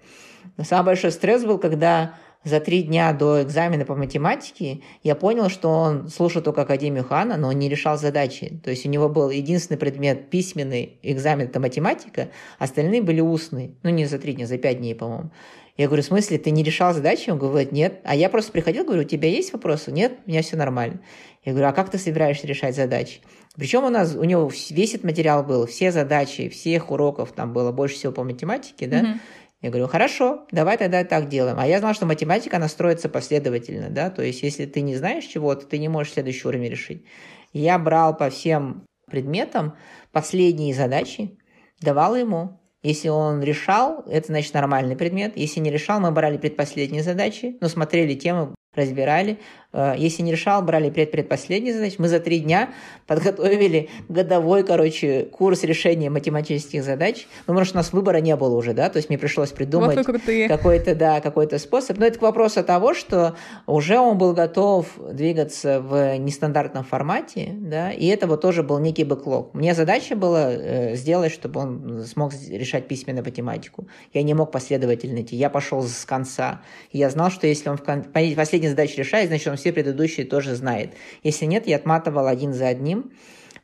Но 0.56 0.62
самый 0.62 0.86
большой 0.86 1.10
стресс 1.10 1.44
был, 1.44 1.58
когда 1.58 2.14
за 2.44 2.60
три 2.60 2.82
дня 2.82 3.12
до 3.12 3.42
экзамена 3.42 3.84
по 3.84 3.94
математике 3.94 4.80
я 5.02 5.14
понял, 5.14 5.48
что 5.48 5.68
он 5.70 6.08
слушал 6.08 6.40
только 6.40 6.62
Академию 6.62 7.04
Хана, 7.04 7.36
но 7.36 7.48
он 7.48 7.58
не 7.58 7.68
решал 7.68 7.98
задачи. 7.98 8.60
То 8.64 8.70
есть 8.70 8.86
у 8.86 8.88
него 8.88 9.08
был 9.08 9.30
единственный 9.30 9.76
предмет 9.76 10.30
письменный 10.30 10.98
экзамен– 11.02 11.46
это 11.48 11.60
математика, 11.60 12.28
остальные 12.58 13.02
были 13.02 13.20
устные. 13.20 13.72
Ну, 13.82 13.90
не 13.90 14.06
за 14.06 14.18
три 14.18 14.34
дня, 14.34 14.46
за 14.46 14.56
пять 14.58 14.78
дней, 14.78 14.94
по-моему. 14.94 15.30
Я 15.76 15.86
говорю, 15.86 16.02
в 16.02 16.06
смысле, 16.06 16.38
ты 16.38 16.50
не 16.50 16.64
решал 16.64 16.92
задачи? 16.92 17.30
Он 17.30 17.38
говорит, 17.38 17.70
нет. 17.70 18.00
А 18.02 18.16
я 18.16 18.28
просто 18.28 18.50
приходил, 18.50 18.84
говорю, 18.84 19.02
у 19.02 19.04
тебя 19.04 19.28
есть 19.28 19.52
вопросы? 19.52 19.92
Нет, 19.92 20.18
у 20.26 20.30
меня 20.30 20.42
все 20.42 20.56
нормально. 20.56 21.00
Я 21.44 21.52
говорю, 21.52 21.68
а 21.68 21.72
как 21.72 21.88
ты 21.88 21.98
собираешься 21.98 22.48
решать 22.48 22.74
задачи? 22.74 23.20
Причем 23.54 23.84
у 23.84 23.88
нас, 23.88 24.14
у 24.14 24.24
него 24.24 24.50
весь 24.70 24.94
этот 24.94 25.04
материал 25.04 25.44
был, 25.44 25.66
все 25.66 25.90
задачи, 25.92 26.48
всех 26.48 26.90
уроков, 26.90 27.32
там 27.32 27.52
было 27.52 27.72
больше 27.72 27.96
всего 27.96 28.12
по 28.12 28.22
математике, 28.22 28.86
да, 28.86 29.00
mm-hmm. 29.00 29.18
Я 29.60 29.70
говорю, 29.70 29.88
хорошо, 29.88 30.46
давай 30.52 30.76
тогда 30.76 31.02
так 31.04 31.28
делаем. 31.28 31.58
А 31.58 31.66
я 31.66 31.80
знал, 31.80 31.92
что 31.92 32.06
математика, 32.06 32.56
она 32.58 32.68
строится 32.68 33.08
последовательно, 33.08 33.90
да, 33.90 34.08
то 34.08 34.22
есть 34.22 34.42
если 34.42 34.66
ты 34.66 34.82
не 34.82 34.94
знаешь 34.94 35.24
чего-то, 35.24 35.66
ты 35.66 35.78
не 35.78 35.88
можешь 35.88 36.12
следующий 36.12 36.46
уровень 36.46 36.70
решить. 36.70 37.04
Я 37.52 37.78
брал 37.78 38.16
по 38.16 38.30
всем 38.30 38.84
предметам 39.10 39.76
последние 40.12 40.74
задачи, 40.74 41.38
давал 41.80 42.14
ему. 42.14 42.60
Если 42.82 43.08
он 43.08 43.42
решал, 43.42 44.04
это 44.06 44.28
значит 44.28 44.54
нормальный 44.54 44.94
предмет. 44.94 45.36
Если 45.36 45.58
не 45.58 45.70
решал, 45.70 45.98
мы 45.98 46.12
брали 46.12 46.38
предпоследние 46.38 47.02
задачи, 47.02 47.56
но 47.60 47.68
смотрели 47.68 48.14
темы, 48.14 48.54
разбирали. 48.74 49.40
Э, 49.72 49.94
если 49.96 50.22
не 50.22 50.32
решал, 50.32 50.62
брали 50.62 50.90
предпредпоследние 50.90 51.74
задачи. 51.74 51.96
Мы 51.98 52.08
за 52.08 52.20
три 52.20 52.40
дня 52.40 52.70
подготовили 53.06 53.90
годовой, 54.08 54.64
короче, 54.64 55.24
курс 55.24 55.62
решения 55.64 56.10
математических 56.10 56.82
задач. 56.82 57.26
Ну, 57.46 57.54
потому 57.54 57.64
что 57.64 57.76
у 57.76 57.80
нас 57.80 57.92
выбора 57.92 58.18
не 58.18 58.34
было 58.36 58.56
уже, 58.56 58.72
да, 58.72 58.88
то 58.88 58.96
есть 58.96 59.08
мне 59.08 59.18
пришлось 59.18 59.50
придумать 59.50 59.96
вот 59.96 60.06
какой-то, 60.48 60.94
да, 60.94 61.20
какой-то 61.20 61.58
способ. 61.58 61.98
Но 61.98 62.06
это 62.06 62.18
к 62.18 62.22
вопросу 62.22 62.64
того, 62.64 62.94
что 62.94 63.36
уже 63.66 63.98
он 63.98 64.16
был 64.16 64.32
готов 64.32 64.86
двигаться 65.12 65.80
в 65.80 66.16
нестандартном 66.18 66.84
формате, 66.84 67.50
да, 67.52 67.90
и 67.90 68.06
это 68.06 68.26
вот 68.26 68.40
тоже 68.40 68.62
был 68.62 68.78
некий 68.78 69.04
бэклог. 69.04 69.52
Мне 69.54 69.74
задача 69.74 70.16
была 70.16 70.50
э, 70.50 70.96
сделать, 70.96 71.32
чтобы 71.32 71.60
он 71.60 72.04
смог 72.06 72.32
решать 72.48 72.88
письменную 72.88 73.24
математику. 73.24 73.86
Я 74.14 74.22
не 74.22 74.32
мог 74.32 74.50
последовательно 74.50 75.20
идти. 75.20 75.36
Я 75.36 75.50
пошел 75.50 75.82
с 75.82 76.04
конца. 76.04 76.62
Я 76.90 77.10
знал, 77.10 77.30
что 77.30 77.46
если 77.46 77.68
он 77.68 77.76
в 77.76 77.82
кон... 77.82 78.04
последние 78.04 78.70
задачи 78.70 78.96
решает, 78.96 79.28
значит, 79.28 79.48
он 79.48 79.57
все 79.58 79.72
предыдущие 79.72 80.24
тоже 80.24 80.54
знает. 80.54 80.94
Если 81.22 81.44
нет, 81.44 81.66
я 81.66 81.76
отматывал 81.76 82.26
один 82.26 82.54
за 82.54 82.68
одним 82.68 83.12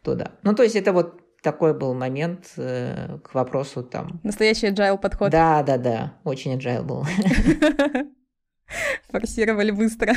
туда. 0.03 0.33
Ну, 0.43 0.55
то 0.55 0.63
есть 0.63 0.77
это 0.77 0.93
вот 0.93 1.21
такой 1.43 1.75
был 1.75 1.95
момент 1.95 2.53
э, 2.57 3.19
к 3.23 3.35
вопросу 3.35 3.83
там. 3.83 4.21
Настоящий 4.23 4.69
agile 4.69 4.99
подход. 4.99 5.31
Да, 5.31 5.63
да, 5.63 5.79
да, 5.79 6.15
очень 6.25 6.55
agile 6.59 6.83
был. 6.83 7.07
Форсировали 9.11 9.71
быстро. 9.71 10.15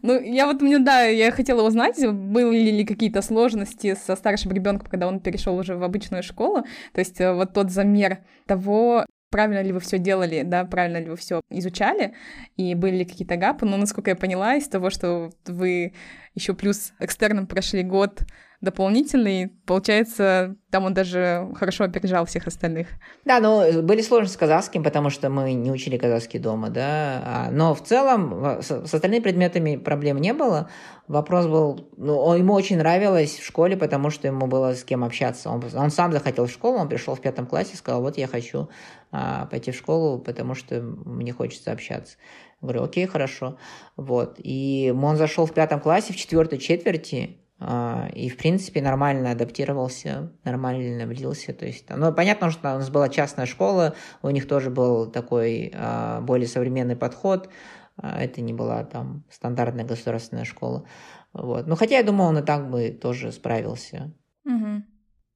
Ну, 0.00 0.20
я 0.20 0.46
вот, 0.46 0.60
мне, 0.60 0.78
да, 0.78 1.04
я 1.04 1.30
хотела 1.32 1.66
узнать, 1.66 1.96
были 1.98 2.70
ли 2.70 2.84
какие-то 2.84 3.22
сложности 3.22 3.94
со 3.94 4.16
старшим 4.16 4.52
ребенком, 4.52 4.86
когда 4.90 5.08
он 5.08 5.18
перешел 5.18 5.56
уже 5.56 5.76
в 5.76 5.82
обычную 5.82 6.22
школу. 6.22 6.62
То 6.92 6.98
есть 6.98 7.20
э, 7.22 7.32
вот 7.32 7.54
тот 7.54 7.70
замер 7.70 8.18
того, 8.46 9.06
правильно 9.34 9.62
ли 9.62 9.72
вы 9.72 9.80
все 9.80 9.98
делали, 9.98 10.42
да, 10.44 10.64
правильно 10.64 10.98
ли 10.98 11.10
вы 11.10 11.16
все 11.16 11.40
изучали, 11.50 12.14
и 12.56 12.76
были 12.76 12.98
ли 12.98 13.04
какие-то 13.04 13.34
гапы, 13.34 13.66
но, 13.66 13.76
насколько 13.76 14.10
я 14.10 14.14
поняла, 14.14 14.54
из 14.54 14.68
того, 14.68 14.90
что 14.90 15.32
вы 15.46 15.92
еще 16.34 16.54
плюс 16.54 16.92
экстерном 16.98 17.46
прошли 17.46 17.82
год 17.82 18.22
дополнительный, 18.64 19.48
получается, 19.66 20.56
там 20.70 20.84
он 20.84 20.94
даже 20.94 21.48
хорошо 21.54 21.84
опережал 21.84 22.24
всех 22.24 22.46
остальных. 22.46 22.88
Да, 23.24 23.38
но 23.38 23.82
были 23.82 24.02
сложности 24.02 24.34
с 24.34 24.38
казахским, 24.38 24.82
потому 24.82 25.10
что 25.10 25.28
мы 25.28 25.52
не 25.52 25.70
учили 25.70 25.96
казахский 25.98 26.40
дома, 26.40 26.70
да, 26.70 27.22
а, 27.24 27.50
но 27.52 27.74
в 27.74 27.82
целом 27.84 28.62
с, 28.62 28.66
с 28.66 28.94
остальными 28.94 29.22
предметами 29.22 29.76
проблем 29.76 30.18
не 30.18 30.32
было. 30.32 30.70
Вопрос 31.06 31.46
был, 31.46 31.90
ну, 31.98 32.34
ему 32.34 32.54
очень 32.54 32.78
нравилось 32.78 33.38
в 33.38 33.44
школе, 33.44 33.76
потому 33.76 34.08
что 34.08 34.26
ему 34.26 34.46
было 34.46 34.74
с 34.74 34.82
кем 34.82 35.04
общаться. 35.04 35.50
Он, 35.50 35.62
он 35.74 35.90
сам 35.90 36.12
захотел 36.12 36.46
в 36.46 36.50
школу, 36.50 36.78
он 36.78 36.88
пришел 36.88 37.14
в 37.14 37.20
пятом 37.20 37.46
классе 37.46 37.76
сказал, 37.76 38.00
вот 38.00 38.16
я 38.16 38.26
хочу 38.26 38.70
а, 39.12 39.46
пойти 39.46 39.70
в 39.70 39.76
школу, 39.76 40.18
потому 40.18 40.54
что 40.54 40.80
мне 40.80 41.32
хочется 41.32 41.70
общаться. 41.70 42.16
Говорю, 42.64 42.84
окей, 42.84 43.06
хорошо. 43.06 43.58
Вот. 43.96 44.36
И 44.38 44.92
он 44.96 45.16
зашел 45.16 45.44
в 45.44 45.52
пятом 45.52 45.80
классе, 45.80 46.14
в 46.14 46.16
четвертой 46.24 46.58
четверти, 46.58 47.38
а, 47.60 48.08
и, 48.14 48.28
в 48.28 48.36
принципе, 48.36 48.82
нормально 48.82 49.30
адаптировался, 49.30 50.32
нормально 50.44 51.06
влился. 51.06 51.52
То 51.52 51.66
есть, 51.66 51.86
ну, 51.88 52.12
понятно, 52.12 52.50
что 52.50 52.74
у 52.74 52.78
нас 52.78 52.90
была 52.90 53.08
частная 53.08 53.46
школа, 53.46 53.94
у 54.22 54.30
них 54.30 54.48
тоже 54.48 54.70
был 54.70 55.10
такой 55.10 55.72
а, 55.74 56.20
более 56.20 56.48
современный 56.48 56.96
подход. 56.96 57.48
А, 57.96 58.20
это 58.20 58.40
не 58.40 58.52
была 58.52 58.84
там 58.84 59.24
стандартная 59.30 59.84
государственная 59.84 60.44
школа. 60.44 60.86
Вот. 61.32 61.66
Ну, 61.66 61.76
хотя 61.76 61.98
я 61.98 62.02
думаю, 62.02 62.28
он 62.28 62.38
и 62.38 62.42
так 62.42 62.70
бы 62.70 62.90
тоже 62.90 63.32
справился. 63.32 64.12
Угу. 64.44 64.82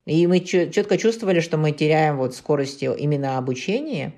И 0.06 0.26
мы 0.26 0.40
четко 0.40 0.96
чувствовали, 0.96 1.40
что 1.40 1.56
мы 1.56 1.72
теряем 1.72 2.16
вот 2.16 2.34
скорости 2.34 2.90
именно 2.98 3.38
обучения 3.38 4.14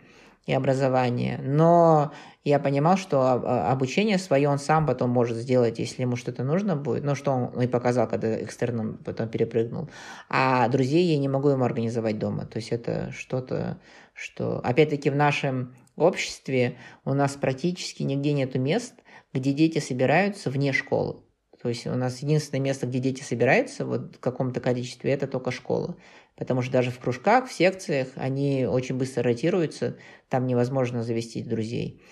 и 0.46 0.52
образования, 0.52 1.38
но 1.42 2.12
я 2.42 2.58
понимал, 2.58 2.96
что 2.96 3.20
а, 3.20 3.70
обучение 3.70 4.16
свое 4.16 4.48
он 4.48 4.58
сам 4.58 4.86
потом 4.86 5.10
может 5.10 5.36
сделать, 5.36 5.78
если 5.78 6.02
ему 6.02 6.16
что-то 6.16 6.42
нужно 6.42 6.74
будет. 6.74 7.04
Ну, 7.04 7.14
что 7.14 7.32
он 7.32 7.60
и 7.60 7.66
показал, 7.66 8.08
когда 8.08 8.42
экстерном 8.42 8.96
потом 8.96 9.28
перепрыгнул. 9.28 9.90
А 10.30 10.66
друзей 10.68 11.04
я 11.04 11.18
не 11.18 11.28
могу 11.28 11.50
ему 11.50 11.64
организовать 11.64 12.18
дома. 12.18 12.46
То 12.46 12.56
есть 12.56 12.70
это 12.72 13.12
что-то, 13.12 13.78
что... 14.14 14.60
Опять-таки 14.60 15.10
в 15.10 15.16
нашем 15.16 15.74
обществе 15.96 16.78
у 17.04 17.12
нас 17.12 17.34
практически 17.34 18.02
нигде 18.02 18.32
нету 18.32 18.58
мест, 18.58 18.94
где 19.34 19.52
дети 19.52 19.78
собираются 19.78 20.48
вне 20.50 20.72
школы. 20.72 21.22
То 21.62 21.68
есть 21.68 21.86
у 21.86 21.94
нас 21.94 22.22
единственное 22.22 22.62
место, 22.62 22.86
где 22.86 23.00
дети 23.00 23.22
собираются 23.22 23.84
вот 23.84 24.16
в 24.16 24.20
каком-то 24.20 24.60
количестве, 24.60 25.12
это 25.12 25.26
только 25.26 25.50
школа. 25.50 25.96
Потому 26.40 26.62
что 26.62 26.72
даже 26.72 26.90
в 26.90 26.98
кружках, 26.98 27.48
в 27.48 27.52
секциях 27.52 28.08
они 28.16 28.64
очень 28.64 28.96
быстро 28.96 29.22
ротируются, 29.22 29.98
там 30.30 30.46
невозможно 30.46 31.02
завести 31.02 31.42
друзей. 31.42 32.02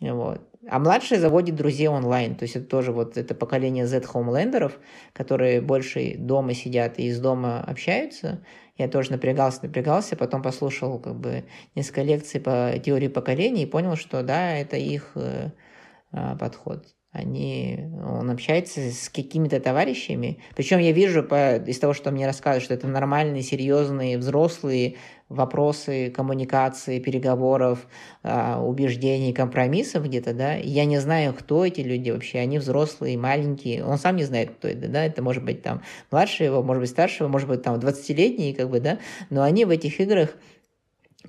Вот. 0.00 0.40
А 0.66 0.78
младший 0.78 1.18
заводит 1.18 1.56
друзей 1.56 1.88
онлайн. 1.88 2.36
То 2.36 2.44
есть 2.44 2.56
это 2.56 2.64
тоже 2.64 2.90
вот 2.92 3.18
это 3.18 3.34
поколение 3.34 3.86
Z-хоумлендеров, 3.86 4.78
которые 5.12 5.60
больше 5.60 6.14
дома 6.16 6.54
сидят 6.54 6.98
и 6.98 7.08
из 7.08 7.20
дома 7.20 7.60
общаются. 7.60 8.42
Я 8.78 8.88
тоже 8.88 9.12
напрягался, 9.12 9.64
напрягался, 9.64 10.16
потом 10.16 10.42
послушал 10.42 10.98
как 10.98 11.20
бы 11.20 11.44
несколько 11.74 12.00
лекций 12.00 12.40
по 12.40 12.72
теории 12.82 13.08
поколений 13.08 13.64
и 13.64 13.66
понял, 13.66 13.96
что 13.96 14.22
да, 14.22 14.56
это 14.56 14.78
их 14.78 15.12
э, 15.16 15.50
подход 16.40 16.95
они, 17.16 17.88
он 18.04 18.30
общается 18.30 18.90
с 18.90 19.08
какими-то 19.08 19.58
товарищами. 19.58 20.38
Причем 20.54 20.78
я 20.78 20.92
вижу 20.92 21.22
по, 21.22 21.56
из 21.56 21.78
того, 21.78 21.94
что 21.94 22.10
мне 22.10 22.26
рассказывают, 22.26 22.64
что 22.64 22.74
это 22.74 22.86
нормальные, 22.86 23.42
серьезные, 23.42 24.18
взрослые 24.18 24.96
вопросы 25.28 26.12
коммуникации, 26.14 27.00
переговоров, 27.00 27.86
а, 28.22 28.62
убеждений, 28.62 29.32
компромиссов 29.32 30.04
где-то, 30.04 30.34
да. 30.34 30.54
Я 30.54 30.84
не 30.84 30.98
знаю, 30.98 31.34
кто 31.34 31.64
эти 31.66 31.80
люди 31.80 32.10
вообще. 32.10 32.38
Они 32.38 32.58
взрослые, 32.58 33.18
маленькие. 33.18 33.84
Он 33.84 33.98
сам 33.98 34.16
не 34.16 34.24
знает, 34.24 34.50
кто 34.50 34.68
это, 34.68 34.88
да. 34.88 35.04
Это 35.04 35.22
может 35.22 35.44
быть 35.44 35.62
там 35.62 35.82
младший 36.10 36.46
его, 36.46 36.62
может 36.62 36.82
быть 36.82 36.90
старший 36.90 37.24
его, 37.24 37.28
может 37.28 37.48
быть 37.48 37.62
там 37.62 37.76
20-летний, 37.76 38.52
как 38.54 38.70
бы, 38.70 38.78
да. 38.78 38.98
Но 39.30 39.42
они 39.42 39.64
в 39.64 39.70
этих 39.70 40.00
играх 40.00 40.36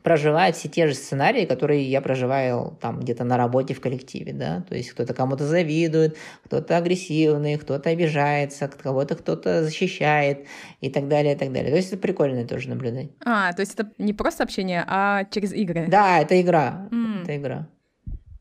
проживает 0.03 0.55
все 0.55 0.69
те 0.69 0.87
же 0.87 0.93
сценарии, 0.93 1.45
которые 1.45 1.83
я 1.83 2.01
проживаю 2.01 2.77
там 2.81 2.99
где-то 2.99 3.23
на 3.23 3.37
работе 3.37 3.73
в 3.73 3.81
коллективе, 3.81 4.33
да, 4.33 4.63
то 4.67 4.75
есть 4.75 4.91
кто-то 4.91 5.13
кому-то 5.13 5.45
завидует, 5.45 6.17
кто-то 6.45 6.77
агрессивный, 6.77 7.57
кто-то 7.57 7.89
обижается, 7.89 8.67
кого-то 8.67 9.15
кто-то 9.15 9.63
защищает 9.63 10.45
и 10.81 10.89
так 10.89 11.07
далее, 11.07 11.33
и 11.33 11.37
так 11.37 11.51
далее. 11.51 11.71
То 11.71 11.77
есть 11.77 11.89
это 11.89 11.97
прикольно 11.97 12.45
тоже 12.45 12.69
наблюдать. 12.69 13.09
А, 13.25 13.53
то 13.53 13.61
есть 13.61 13.73
это 13.73 13.91
не 13.97 14.13
просто 14.13 14.43
общение, 14.43 14.83
а 14.87 15.25
через 15.25 15.53
игры? 15.53 15.87
Да, 15.87 16.19
это 16.19 16.39
игра, 16.39 16.87
мм. 16.91 17.23
это 17.23 17.37
игра. 17.37 17.67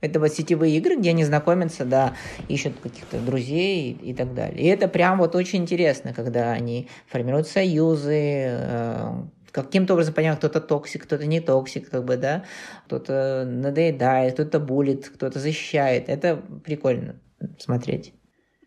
Это 0.02 0.20
вот 0.20 0.32
сетевые 0.32 0.76
игры, 0.76 0.96
где 0.96 1.10
они 1.10 1.24
знакомятся, 1.24 1.84
да, 1.84 2.14
ищут 2.48 2.74
каких-то 2.82 3.18
друзей 3.18 3.92
и, 3.92 4.10
и 4.10 4.14
так 4.14 4.34
далее. 4.34 4.62
И 4.62 4.66
это 4.66 4.88
прям 4.88 5.18
вот 5.18 5.34
очень 5.34 5.60
интересно, 5.60 6.12
когда 6.12 6.52
они 6.52 6.88
формируют 7.08 7.48
союзы, 7.48 8.44
э, 8.46 9.12
каким-то 9.50 9.94
образом 9.94 10.14
понятно, 10.14 10.48
кто-то 10.48 10.66
токсик, 10.66 11.04
кто-то 11.04 11.26
не 11.26 11.40
токсик, 11.40 11.90
как 11.90 12.04
бы, 12.04 12.16
да, 12.16 12.44
кто-то 12.86 13.44
надоедает, 13.46 14.34
кто-то 14.34 14.60
буллит, 14.60 15.08
кто-то 15.08 15.38
защищает. 15.38 16.08
Это 16.08 16.42
прикольно 16.64 17.16
смотреть. 17.58 18.12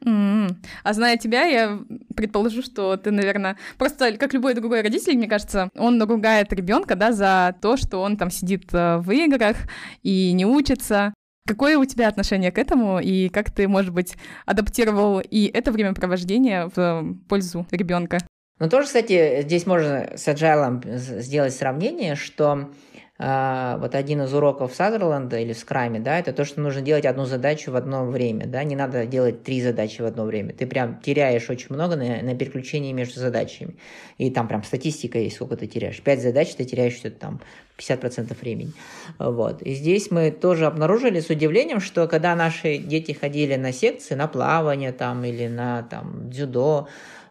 Mm-hmm. 0.06 0.56
А 0.84 0.94
зная 0.94 1.18
тебя, 1.18 1.44
я 1.44 1.80
предположу, 2.16 2.62
что 2.62 2.96
ты, 2.96 3.12
наверное, 3.12 3.58
просто 3.78 4.18
как 4.18 4.34
любой 4.34 4.54
другой 4.54 4.82
родитель, 4.82 5.18
мне 5.18 5.28
кажется, 5.28 5.70
он 5.76 6.02
ругает 6.02 6.54
ребенка, 6.54 6.96
да, 6.96 7.12
за 7.12 7.56
то, 7.62 7.76
что 7.76 8.00
он 8.00 8.16
там 8.16 8.32
сидит 8.32 8.74
э, 8.74 8.98
в 8.98 9.12
играх 9.12 9.58
и 10.02 10.32
не 10.32 10.46
учится. 10.46 11.14
Какое 11.46 11.78
у 11.78 11.86
тебя 11.86 12.08
отношение 12.08 12.52
к 12.52 12.58
этому 12.58 13.00
и 13.00 13.28
как 13.30 13.52
ты, 13.52 13.68
может 13.68 13.92
быть, 13.92 14.16
адаптировал 14.46 15.20
и 15.20 15.46
это 15.46 15.72
времяпровождение 15.72 16.70
в 16.74 17.18
пользу 17.28 17.66
ребенка? 17.72 18.20
Но 18.60 18.68
тоже, 18.68 18.88
кстати, 18.88 19.42
здесь 19.42 19.66
можно 19.66 20.12
с 20.16 20.28
agile 20.28 20.98
сделать 20.98 21.54
сравнение, 21.54 22.16
что 22.16 22.70
э, 23.18 23.78
вот 23.80 23.96
один 23.96 24.24
из 24.24 24.34
уроков 24.34 24.76
Сазерленда 24.76 25.40
или 25.40 25.54
в 25.54 25.58
скраме, 25.58 26.02
да, 26.02 26.20
это 26.20 26.34
то, 26.34 26.44
что 26.44 26.60
нужно 26.60 26.82
делать 26.82 27.06
одну 27.06 27.24
задачу 27.24 27.72
в 27.72 27.78
одно 27.78 28.06
время, 28.06 28.48
да, 28.48 28.66
не 28.66 28.76
надо 28.76 29.06
делать 29.06 29.44
три 29.44 29.62
задачи 29.62 30.02
в 30.02 30.06
одно 30.06 30.26
время. 30.26 30.54
Ты 30.54 30.68
прям 30.68 31.00
теряешь 31.00 31.50
очень 31.50 31.68
много 31.70 31.96
на, 31.96 32.22
на 32.22 32.36
переключении 32.36 32.92
между 32.92 33.22
задачами. 33.22 33.78
И 34.18 34.30
там 34.30 34.50
прям 34.50 34.64
статистика 34.64 35.18
есть, 35.20 35.38
сколько 35.38 35.56
ты 35.56 35.66
теряешь. 35.66 36.02
Пять 36.02 36.22
задач 36.22 36.54
ты 36.54 36.66
теряешь 36.66 36.96
что-то 36.96 37.16
там 37.16 37.42
50% 37.78 38.36
времени. 38.42 38.74
Вот. 39.20 39.62
И 39.62 39.74
здесь 39.74 40.12
мы 40.12 40.32
тоже 40.32 40.66
обнаружили 40.66 41.22
с 41.22 41.30
удивлением, 41.30 41.80
что 41.80 42.10
когда 42.10 42.36
наши 42.36 42.78
дети 42.78 43.14
ходили 43.14 43.56
на 43.56 43.72
секции, 43.72 44.16
на 44.16 44.28
плавание 44.28 44.92
там 44.92 45.24
или 45.24 45.48
на 45.48 45.84
там 45.84 46.30
дзюдо, 46.30 46.90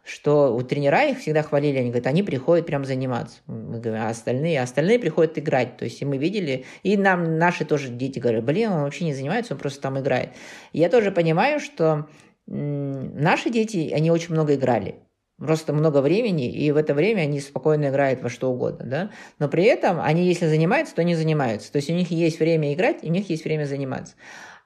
что 0.09 0.55
у 0.55 0.63
тренера 0.63 1.05
их 1.05 1.19
всегда 1.19 1.43
хвалили, 1.43 1.77
они 1.77 1.91
говорят, 1.91 2.07
они 2.07 2.23
приходят 2.23 2.65
прям 2.65 2.85
заниматься. 2.85 3.39
Мы 3.47 3.79
говорим, 3.79 4.03
а 4.03 4.09
остальные, 4.09 4.61
остальные 4.63 4.99
приходят 4.99 5.39
играть. 5.39 5.77
То 5.77 5.85
есть 5.85 6.01
и 6.01 6.07
мы 6.07 6.17
видели, 6.17 6.65
и 6.83 6.97
нам 6.97 7.39
наши 7.39 7.67
тоже 7.67 7.89
дети 7.89 8.19
говорят, 8.19 8.45
блин, 8.45 8.73
он 8.73 8.83
вообще 8.83 9.05
не 9.05 9.13
занимается, 9.13 9.53
он 9.53 9.61
просто 9.61 9.83
там 9.83 9.99
играет. 9.99 10.31
Я 10.73 10.89
тоже 10.89 11.11
понимаю, 11.11 11.61
что 11.61 12.09
наши 12.47 13.51
дети, 13.51 13.93
они 13.95 14.11
очень 14.11 14.33
много 14.33 14.55
играли. 14.55 14.95
Просто 15.37 15.73
много 15.73 16.01
времени, 16.01 16.51
и 16.51 16.73
в 16.73 16.77
это 16.77 16.95
время 16.95 17.21
они 17.21 17.39
спокойно 17.39 17.91
играют 17.91 18.23
во 18.23 18.29
что 18.29 18.51
угодно, 18.51 18.87
да. 18.87 19.11
Но 19.39 19.49
при 19.49 19.65
этом 19.65 20.01
они, 20.01 20.27
если 20.27 20.47
занимаются, 20.47 20.97
то 20.97 21.05
не 21.05 21.15
занимаются. 21.15 21.71
То 21.71 21.77
есть 21.77 21.91
у 21.91 21.95
них 21.95 22.11
есть 22.11 22.41
время 22.41 22.75
играть, 22.75 22.99
и 23.03 23.09
у 23.09 23.13
них 23.13 23.31
есть 23.31 23.45
время 23.45 23.65
заниматься. 23.65 24.15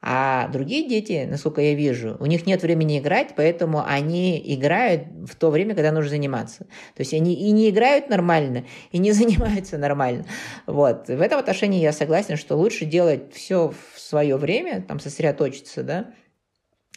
А 0.04 0.48
другие 0.48 0.88
дети, 0.88 1.28
насколько 1.30 1.60
я 1.60 1.74
вижу, 1.74 2.16
у 2.18 2.26
них 2.26 2.44
нет 2.44 2.62
времени 2.62 2.98
играть, 2.98 3.34
поэтому 3.36 3.84
они 3.86 4.42
играют 4.44 5.04
в 5.28 5.36
то 5.36 5.50
время, 5.50 5.76
когда 5.76 5.92
нужно 5.92 6.10
заниматься. 6.10 6.64
То 6.96 7.00
есть 7.00 7.14
они 7.14 7.34
и 7.34 7.52
не 7.52 7.70
играют 7.70 8.08
нормально, 8.08 8.64
и 8.90 8.98
не 8.98 9.12
занимаются 9.12 9.78
нормально. 9.78 10.24
Вот. 10.66 11.06
В 11.06 11.20
этом 11.20 11.38
отношении 11.38 11.80
я 11.80 11.92
согласен, 11.92 12.36
что 12.36 12.56
лучше 12.56 12.84
делать 12.84 13.32
все 13.32 13.72
в 13.94 14.00
свое 14.00 14.36
время, 14.36 14.82
там 14.82 14.98
сосредоточиться, 14.98 15.84
да, 15.84 16.06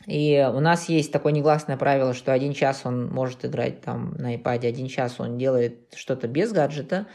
и 0.08 0.48
у 0.54 0.60
нас 0.60 0.90
есть 0.90 1.12
такое 1.12 1.34
негласное 1.34 1.78
правило, 1.78 2.14
что 2.14 2.34
один 2.34 2.54
час 2.54 2.82
он 2.86 3.08
может 3.08 3.44
играть 3.46 3.82
там 3.82 4.14
на 4.18 4.36
iPad, 4.36 4.68
один 4.68 4.88
час 4.88 5.20
он 5.20 5.38
делает 5.38 5.94
что-то 5.96 6.28
без 6.28 6.52
гаджета, 6.52 7.08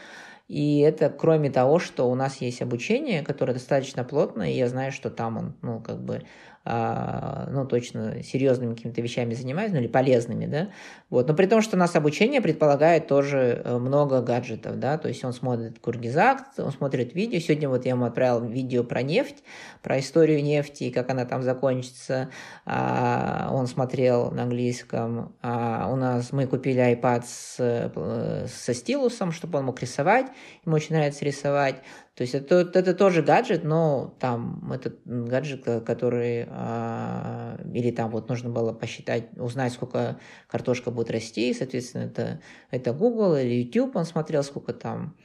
и 0.51 0.81
это 0.81 1.11
кроме 1.11 1.49
того, 1.49 1.79
что 1.79 2.11
у 2.11 2.17
нас 2.17 2.39
есть 2.39 2.61
обучение, 2.61 3.23
которое 3.23 3.53
достаточно 3.53 4.03
плотное, 4.03 4.51
и 4.51 4.57
я 4.57 4.69
знаю, 4.69 4.91
что 4.91 5.09
там 5.09 5.37
он, 5.39 5.55
ну, 5.63 5.81
как 5.81 6.03
бы 6.03 6.23
ну, 6.65 7.67
точно 7.67 8.23
серьезными 8.23 8.75
какими-то 8.75 9.01
вещами 9.01 9.33
занимаюсь, 9.33 9.73
ну, 9.73 9.79
или 9.79 9.87
полезными, 9.87 10.47
да, 10.47 10.69
вот, 11.09 11.27
но 11.27 11.35
при 11.35 11.47
том, 11.47 11.63
что 11.63 11.77
у 11.77 11.79
нас 11.79 11.97
обучение 11.97 12.41
предполагает 12.41 13.07
тоже 13.07 13.63
э, 13.65 13.79
много 13.79 14.21
гаджетов, 14.21 14.79
да, 14.79 14.99
то 14.99 15.09
есть 15.09 15.25
он 15.25 15.33
смотрит 15.33 15.79
Кургизак, 15.79 16.53
он 16.59 16.71
смотрит 16.71 17.15
видео, 17.15 17.41
сегодня 17.41 17.69
вот 17.69 17.85
я 17.87 17.93
ему 17.93 18.05
отправил 18.05 18.45
видео 18.45 18.85
про 18.85 19.03
нефть, 19.03 19.43
про 19.83 19.99
историю 19.99 20.43
нефти, 20.43 20.85
и 20.85 20.91
как 20.91 21.11
она 21.11 21.25
там 21.25 21.43
закончится, 21.43 22.29
а, 22.67 23.49
он 23.53 23.67
смотрел 23.67 24.31
на 24.31 24.43
английском, 24.43 25.35
а, 25.43 25.89
у 25.91 25.97
нас, 25.97 26.31
мы 26.33 26.47
купили 26.47 26.81
iPad 26.81 27.25
с, 27.27 27.57
э, 27.59 28.47
со 28.47 28.75
стилусом, 28.75 29.33
чтобы 29.33 29.59
он 29.59 29.65
мог 29.65 29.81
рисовать, 29.81 30.27
ему 30.65 30.77
очень 30.77 30.95
нравится 30.95 31.25
рисовать, 31.25 31.77
то 32.21 32.23
есть 32.25 32.35
это, 32.35 32.71
это 32.75 32.93
тоже 32.93 33.23
гаджет, 33.23 33.65
но 33.65 34.15
там 34.21 34.71
этот 34.71 35.01
гаджет, 35.07 35.65
который 35.87 36.45
а, 36.51 37.59
или 37.73 37.91
там 37.93 38.11
вот 38.11 38.29
нужно 38.29 38.51
было 38.51 38.75
посчитать, 38.75 39.29
узнать, 39.39 39.73
сколько 39.73 40.21
картошка 40.47 40.91
будет 40.91 41.11
расти, 41.11 41.55
соответственно, 41.55 42.03
это, 42.03 42.43
это 42.71 42.93
Google 42.93 43.37
или 43.37 43.63
YouTube, 43.63 43.97
он 43.97 44.05
смотрел, 44.05 44.43
сколько 44.43 44.75
там 44.75 45.17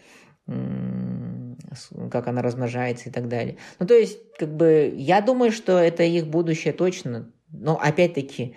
как 0.45 2.27
она 2.27 2.41
размножается 2.41 3.09
и 3.09 3.11
так 3.11 3.27
далее. 3.27 3.57
Ну, 3.77 3.87
то 3.87 3.93
есть, 3.93 4.17
как 4.37 4.55
бы, 4.55 4.93
я 4.95 5.19
думаю, 5.19 5.51
что 5.51 5.77
это 5.77 6.03
их 6.03 6.27
будущее 6.27 6.71
точно. 6.71 7.29
Но, 7.49 7.77
опять-таки, 7.77 8.55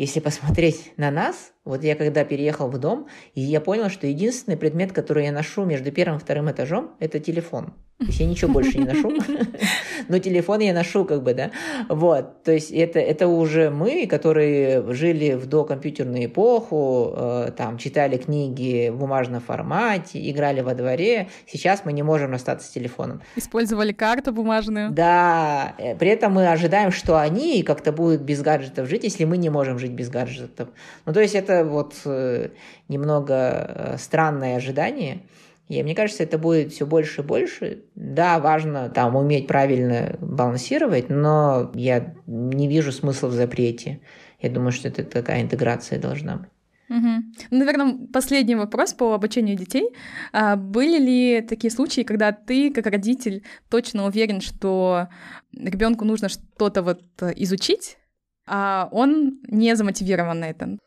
если 0.00 0.20
посмотреть 0.20 0.94
на 0.96 1.10
нас, 1.10 1.52
вот 1.62 1.84
я 1.84 1.94
когда 1.94 2.24
переехал 2.24 2.70
в 2.70 2.78
дом, 2.78 3.08
и 3.34 3.42
я 3.42 3.60
понял, 3.60 3.90
что 3.90 4.06
единственный 4.06 4.56
предмет, 4.56 4.94
который 4.94 5.26
я 5.26 5.32
ношу 5.32 5.66
между 5.66 5.92
первым 5.92 6.16
и 6.16 6.20
вторым 6.20 6.50
этажом, 6.50 6.92
это 7.00 7.20
телефон. 7.20 7.74
То 7.98 8.06
есть 8.06 8.18
я 8.18 8.24
ничего 8.24 8.50
больше 8.50 8.78
не 8.78 8.86
ношу, 8.86 9.12
но 10.10 10.18
телефон 10.18 10.60
я 10.60 10.74
ношу 10.74 11.04
как 11.04 11.22
бы, 11.22 11.34
да. 11.34 11.50
Вот, 11.88 12.42
то 12.42 12.52
есть 12.52 12.70
это, 12.72 12.98
это 12.98 13.28
уже 13.28 13.70
мы, 13.70 14.06
которые 14.06 14.92
жили 14.92 15.34
в 15.34 15.46
докомпьютерную 15.46 16.26
эпоху, 16.26 17.14
э, 17.16 17.52
там, 17.56 17.78
читали 17.78 18.16
книги 18.16 18.90
в 18.90 18.96
бумажном 18.96 19.40
формате, 19.40 20.30
играли 20.30 20.60
во 20.60 20.74
дворе. 20.74 21.28
Сейчас 21.46 21.84
мы 21.84 21.92
не 21.92 22.02
можем 22.02 22.32
расстаться 22.32 22.66
с 22.66 22.70
телефоном. 22.70 23.22
Использовали 23.36 23.92
карту 23.92 24.32
бумажную. 24.32 24.90
Да, 24.90 25.74
э, 25.78 25.94
при 25.94 26.10
этом 26.10 26.34
мы 26.34 26.48
ожидаем, 26.48 26.90
что 26.90 27.18
они 27.18 27.62
как-то 27.62 27.92
будут 27.92 28.22
без 28.22 28.42
гаджетов 28.42 28.88
жить, 28.88 29.04
если 29.04 29.24
мы 29.24 29.36
не 29.36 29.48
можем 29.48 29.78
жить 29.78 29.92
без 29.92 30.10
гаджетов. 30.10 30.68
Ну, 31.06 31.12
то 31.12 31.20
есть 31.20 31.34
это 31.34 31.64
вот 31.64 31.94
э, 32.04 32.48
немного 32.88 33.34
э, 33.34 33.96
странное 33.98 34.56
ожидание. 34.56 35.20
И 35.70 35.80
мне 35.84 35.94
кажется, 35.94 36.24
это 36.24 36.36
будет 36.36 36.72
все 36.72 36.84
больше 36.84 37.20
и 37.20 37.24
больше. 37.24 37.84
Да, 37.94 38.40
важно 38.40 38.88
там 38.88 39.14
уметь 39.14 39.46
правильно 39.46 40.16
балансировать, 40.20 41.08
но 41.10 41.70
я 41.76 42.12
не 42.26 42.66
вижу 42.66 42.90
смысла 42.90 43.28
в 43.28 43.32
запрете. 43.32 44.00
Я 44.40 44.50
думаю, 44.50 44.72
что 44.72 44.88
это 44.88 45.04
такая 45.04 45.42
интеграция 45.42 46.00
должна 46.00 46.38
быть. 46.38 46.48
Угу. 46.88 47.56
Наверное, 47.56 47.98
последний 48.12 48.56
вопрос 48.56 48.94
по 48.94 49.14
обучению 49.14 49.56
детей. 49.56 49.90
А 50.32 50.56
были 50.56 50.98
ли 50.98 51.40
такие 51.40 51.70
случаи, 51.70 52.00
когда 52.00 52.32
ты, 52.32 52.72
как 52.72 52.86
родитель, 52.86 53.44
точно 53.70 54.06
уверен, 54.06 54.40
что 54.40 55.06
ребенку 55.52 56.04
нужно 56.04 56.28
что-то 56.28 56.82
вот 56.82 57.04
изучить, 57.36 57.96
а 58.44 58.88
он 58.90 59.38
не 59.46 59.76
замотивирован 59.76 60.40
на 60.40 60.50
это? 60.50 60.78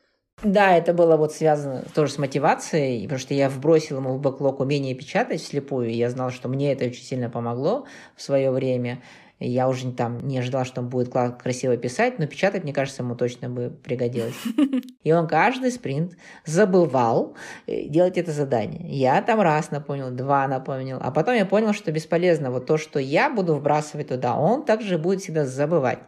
Да, 0.44 0.76
это 0.76 0.94
было 0.94 1.16
вот 1.16 1.34
связано 1.34 1.84
тоже 1.96 2.12
с 2.12 2.18
мотивацией, 2.18 3.04
потому 3.04 3.20
что 3.20 3.34
я 3.34 3.50
вбросил 3.50 3.98
ему 3.98 4.14
в 4.16 4.20
бэклог 4.20 4.60
умение 4.60 4.94
печатать 4.94 5.42
вслепую, 5.42 5.90
и 5.90 5.94
я 5.94 6.10
знал, 6.10 6.32
что 6.32 6.50
мне 6.50 6.74
это 6.74 6.86
очень 6.86 7.04
сильно 7.04 7.30
помогло 7.30 7.86
в 8.16 8.22
свое 8.22 8.52
время. 8.52 9.02
Я 9.40 9.68
уже 9.68 9.92
там 9.92 10.26
не 10.28 10.38
ожидал, 10.38 10.64
что 10.64 10.82
он 10.82 10.90
будет 10.90 11.10
красиво 11.10 11.76
писать, 11.76 12.20
но 12.20 12.28
печатать, 12.28 12.64
мне 12.64 12.72
кажется, 12.72 13.04
ему 13.04 13.16
точно 13.16 13.50
бы 13.50 13.70
пригодилось. 13.84 14.36
И 15.04 15.12
он 15.12 15.28
каждый 15.28 15.72
спринт 15.72 16.14
забывал 16.46 17.36
э, 17.68 17.88
делать 17.88 18.18
это 18.18 18.32
задание. 18.32 18.88
Я 18.90 19.22
там 19.22 19.42
раз 19.42 19.72
напомнил, 19.72 20.12
два 20.12 20.48
напомнил, 20.48 20.98
а 21.02 21.12
потом 21.12 21.36
я 21.36 21.46
понял, 21.46 21.74
что 21.74 21.92
бесполезно. 21.92 22.52
Вот 22.52 22.66
то, 22.68 22.78
что 22.78 23.00
я 23.00 23.30
буду 23.30 23.56
вбрасывать 23.56 24.10
туда, 24.10 24.38
он 24.38 24.64
также 24.64 24.98
будет 24.98 25.22
всегда 25.22 25.46
забывать. 25.46 26.00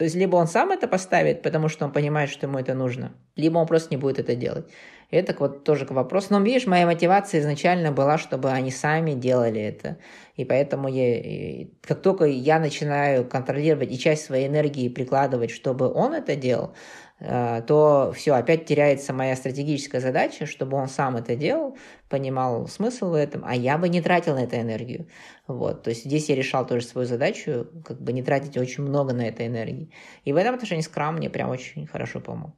То 0.00 0.04
есть 0.04 0.16
либо 0.16 0.36
он 0.36 0.46
сам 0.46 0.70
это 0.70 0.88
поставит, 0.88 1.42
потому 1.42 1.68
что 1.68 1.84
он 1.84 1.92
понимает, 1.92 2.30
что 2.30 2.46
ему 2.46 2.58
это 2.58 2.72
нужно, 2.72 3.12
либо 3.36 3.58
он 3.58 3.66
просто 3.66 3.88
не 3.90 3.98
будет 3.98 4.18
это 4.18 4.34
делать. 4.34 4.64
И 5.10 5.16
это 5.16 5.36
вот 5.38 5.62
тоже 5.62 5.84
к 5.84 5.90
вопросу. 5.90 6.28
Но 6.30 6.40
видишь, 6.40 6.66
моя 6.66 6.86
мотивация 6.86 7.42
изначально 7.42 7.92
была, 7.92 8.16
чтобы 8.16 8.50
они 8.50 8.70
сами 8.70 9.12
делали 9.12 9.60
это. 9.60 9.98
И 10.36 10.46
поэтому 10.46 10.88
я, 10.88 11.66
как 11.82 12.00
только 12.00 12.24
я 12.24 12.58
начинаю 12.58 13.26
контролировать 13.26 13.92
и 13.92 13.98
часть 13.98 14.24
своей 14.24 14.48
энергии 14.48 14.88
прикладывать, 14.88 15.50
чтобы 15.50 15.92
он 15.92 16.14
это 16.14 16.34
делал, 16.34 16.72
то 17.20 18.12
все, 18.16 18.32
опять 18.32 18.64
теряется 18.64 19.12
моя 19.12 19.36
стратегическая 19.36 20.00
задача, 20.00 20.46
чтобы 20.46 20.78
он 20.78 20.88
сам 20.88 21.16
это 21.16 21.36
делал, 21.36 21.76
понимал 22.08 22.66
смысл 22.66 23.10
в 23.10 23.14
этом, 23.14 23.42
а 23.44 23.54
я 23.54 23.76
бы 23.76 23.90
не 23.90 24.00
тратил 24.00 24.34
на 24.34 24.44
это 24.44 24.58
энергию. 24.60 25.06
Вот, 25.46 25.82
то 25.82 25.90
есть 25.90 26.04
здесь 26.04 26.30
я 26.30 26.34
решал 26.34 26.66
тоже 26.66 26.86
свою 26.86 27.06
задачу, 27.06 27.66
как 27.84 28.00
бы 28.00 28.14
не 28.14 28.22
тратить 28.22 28.56
очень 28.56 28.84
много 28.84 29.12
на 29.12 29.28
это 29.28 29.46
энергии. 29.46 29.90
И 30.24 30.32
в 30.32 30.36
этом 30.36 30.54
отношении 30.54 30.82
скрам 30.82 31.16
мне 31.16 31.28
прям 31.28 31.50
очень 31.50 31.86
хорошо 31.86 32.20
помог. 32.20 32.52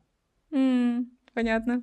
Mm, 0.52 1.06
понятно. 1.34 1.82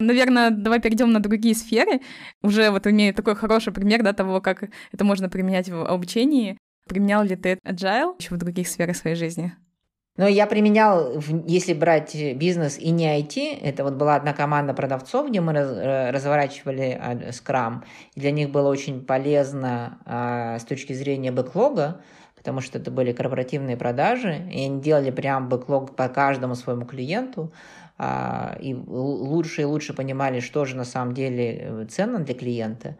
Наверное, 0.00 0.50
давай 0.50 0.80
перейдем 0.80 1.12
на 1.12 1.20
другие 1.20 1.54
сферы. 1.54 2.00
Уже 2.42 2.70
вот 2.70 2.86
имею 2.86 3.14
такой 3.14 3.34
хороший 3.34 3.72
пример 3.72 4.02
да, 4.02 4.12
того, 4.12 4.40
как 4.40 4.70
это 4.92 5.04
можно 5.04 5.28
применять 5.28 5.68
в 5.68 5.84
обучении. 5.84 6.56
Применял 6.88 7.22
ли 7.22 7.36
ты 7.36 7.58
Agile 7.64 8.16
еще 8.18 8.34
в 8.34 8.38
других 8.38 8.68
сферах 8.68 8.96
своей 8.96 9.16
жизни? 9.16 9.54
Но 10.18 10.26
я 10.26 10.48
применял, 10.48 11.22
если 11.46 11.72
брать 11.72 12.12
бизнес 12.34 12.76
и 12.76 12.90
не 12.90 13.06
IT, 13.20 13.60
это 13.62 13.84
вот 13.84 13.94
была 13.94 14.16
одна 14.16 14.32
команда 14.32 14.74
продавцов, 14.74 15.30
где 15.30 15.40
мы 15.40 15.52
э, 15.52 16.10
разворачивали 16.10 17.00
Scrum. 17.30 17.84
И 18.16 18.20
для 18.20 18.32
них 18.32 18.50
было 18.50 18.68
очень 18.68 19.06
полезно 19.06 19.98
а, 20.04 20.58
с 20.58 20.64
точки 20.64 20.92
зрения 20.92 21.30
бэклога, 21.30 22.00
потому 22.34 22.60
что 22.60 22.78
это 22.78 22.90
были 22.90 23.12
корпоративные 23.12 23.76
продажи, 23.76 24.42
и 24.52 24.64
они 24.64 24.80
делали 24.80 25.12
прям 25.12 25.48
бэклог 25.48 25.94
по 25.94 26.08
каждому 26.08 26.56
своему 26.56 26.84
клиенту, 26.84 27.52
а, 27.96 28.56
и 28.60 28.74
лучше 28.74 29.62
и 29.62 29.64
лучше 29.64 29.94
понимали, 29.94 30.40
что 30.40 30.64
же 30.64 30.76
на 30.76 30.84
самом 30.84 31.14
деле 31.14 31.58
э, 31.60 31.86
ценно 31.88 32.18
для 32.18 32.34
клиента. 32.34 32.96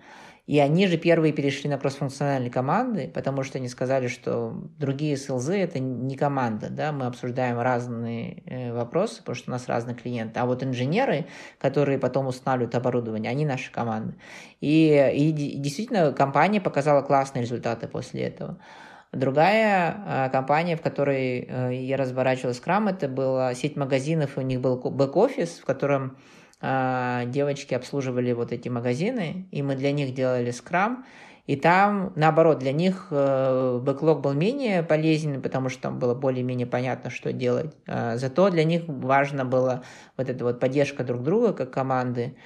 И 0.49 0.59
они 0.61 0.86
же 0.86 0.96
первые 0.96 1.34
перешли 1.34 1.68
на 1.68 1.76
кроссфункциональные 1.76 2.51
команды, 2.51 3.11
потому 3.12 3.42
что 3.42 3.59
они 3.59 3.68
сказали, 3.68 4.09
что 4.09 4.55
другие 4.78 5.14
СЛЗ 5.18 5.51
это 5.51 5.78
не 5.78 6.16
команда, 6.16 6.70
да, 6.70 6.90
мы 6.90 7.05
обсуждаем 7.05 7.61
разные 7.61 8.42
э, 8.46 8.72
вопросы, 8.72 9.18
потому 9.18 9.36
что 9.36 9.51
у 9.51 9.53
нас 9.53 9.68
разные 9.68 9.94
клиенты. 9.94 10.40
А 10.40 10.46
вот 10.46 10.62
инженеры, 10.62 11.26
которые 11.59 11.99
потом 11.99 12.28
устанавливают 12.28 12.74
оборудование, 12.74 13.30
они 13.30 13.44
наши 13.44 13.70
команды. 13.70 14.14
И, 14.62 15.12
и 15.14 15.32
действительно 15.32 16.12
компания 16.12 16.62
показала 16.62 17.03
классные 17.03 17.42
результаты 17.42 17.86
после 17.86 18.22
этого. 18.22 18.57
Другая 19.12 19.96
э, 20.07 20.30
компания, 20.30 20.76
в 20.78 20.80
которой 20.80 21.46
э, 21.46 21.74
я 21.74 21.99
разворачивал 21.99 22.55
скрам, 22.55 22.88
это 22.88 23.07
была 23.07 23.53
сеть 23.53 23.76
магазинов, 23.76 24.38
у 24.38 24.40
них 24.40 24.62
был 24.62 24.78
бэк-офис, 24.78 25.59
в 25.59 25.66
котором 25.66 26.16
э, 26.61 27.24
девочки 27.26 27.74
обслуживали 27.74 28.32
вот 28.32 28.52
эти 28.52 28.68
магазины, 28.68 29.46
и 29.50 29.62
мы 29.62 29.76
для 29.76 29.92
них 29.92 30.14
делали 30.14 30.50
скрам. 30.50 31.04
И 31.46 31.56
там, 31.56 32.12
наоборот, 32.14 32.59
для 32.59 32.72
них 32.72 33.06
э, 33.11 33.80
бэклог 33.82 34.20
был 34.20 34.34
менее 34.34 34.82
полезен, 34.82 35.40
потому 35.40 35.70
что 35.70 35.82
там 35.82 35.98
было 35.98 36.14
более-менее 36.14 36.66
понятно, 36.66 37.09
что 37.09 37.32
делать. 37.32 37.74
Э, 37.86 38.18
зато 38.18 38.50
для 38.50 38.64
них 38.64 38.82
важно 38.86 39.46
было 39.46 39.82
вот 40.18 40.28
эта 40.28 40.44
вот 40.44 40.61
поддержка 40.61 41.04
друг 41.04 41.22
друга 41.22 41.54
как 41.54 41.70
команды. 41.70 42.36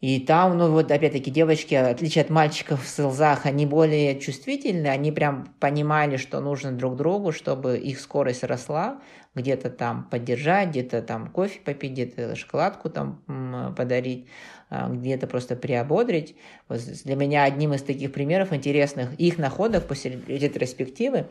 И 0.00 0.20
там, 0.20 0.58
ну 0.58 0.70
вот 0.70 0.90
опять-таки 0.90 1.30
девочки, 1.30 1.74
в 1.74 1.88
отличие 1.88 2.24
от 2.24 2.30
мальчиков 2.30 2.82
в 2.84 2.88
селзах, 2.88 3.46
они 3.46 3.64
более 3.64 4.20
чувствительны, 4.20 4.88
они 4.88 5.12
прям 5.12 5.46
понимали, 5.60 6.18
что 6.18 6.40
нужно 6.40 6.72
друг 6.72 6.96
другу, 6.96 7.32
чтобы 7.32 7.78
их 7.78 7.98
скорость 7.98 8.44
росла, 8.44 9.00
где-то 9.34 9.70
там 9.70 10.04
поддержать, 10.04 10.70
где-то 10.70 11.02
там 11.02 11.28
кофе 11.30 11.60
попить, 11.60 11.92
где-то 11.92 12.36
шоколадку 12.36 12.90
там 12.90 13.74
подарить, 13.76 14.26
а, 14.70 14.88
где-то 14.88 15.26
просто 15.26 15.56
приободрить. 15.56 16.36
Вот 16.68 16.80
для 17.04 17.16
меня 17.16 17.44
одним 17.44 17.74
из 17.74 17.82
таких 17.82 18.12
примеров 18.12 18.52
интересных 18.52 19.14
их 19.14 19.38
находок 19.38 19.86
после 19.86 20.20
ретроспективы 20.26 21.26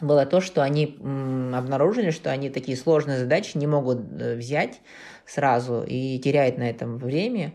было 0.00 0.26
то, 0.26 0.40
что 0.40 0.62
они 0.62 0.96
обнаружили, 0.98 2.10
что 2.10 2.30
они 2.30 2.50
такие 2.50 2.76
сложные 2.76 3.18
задачи 3.18 3.56
не 3.56 3.66
могут 3.66 4.00
э, 4.20 4.34
взять 4.34 4.80
сразу 5.24 5.84
и 5.86 6.18
теряют 6.18 6.58
на 6.58 6.68
этом 6.68 6.98
время. 6.98 7.52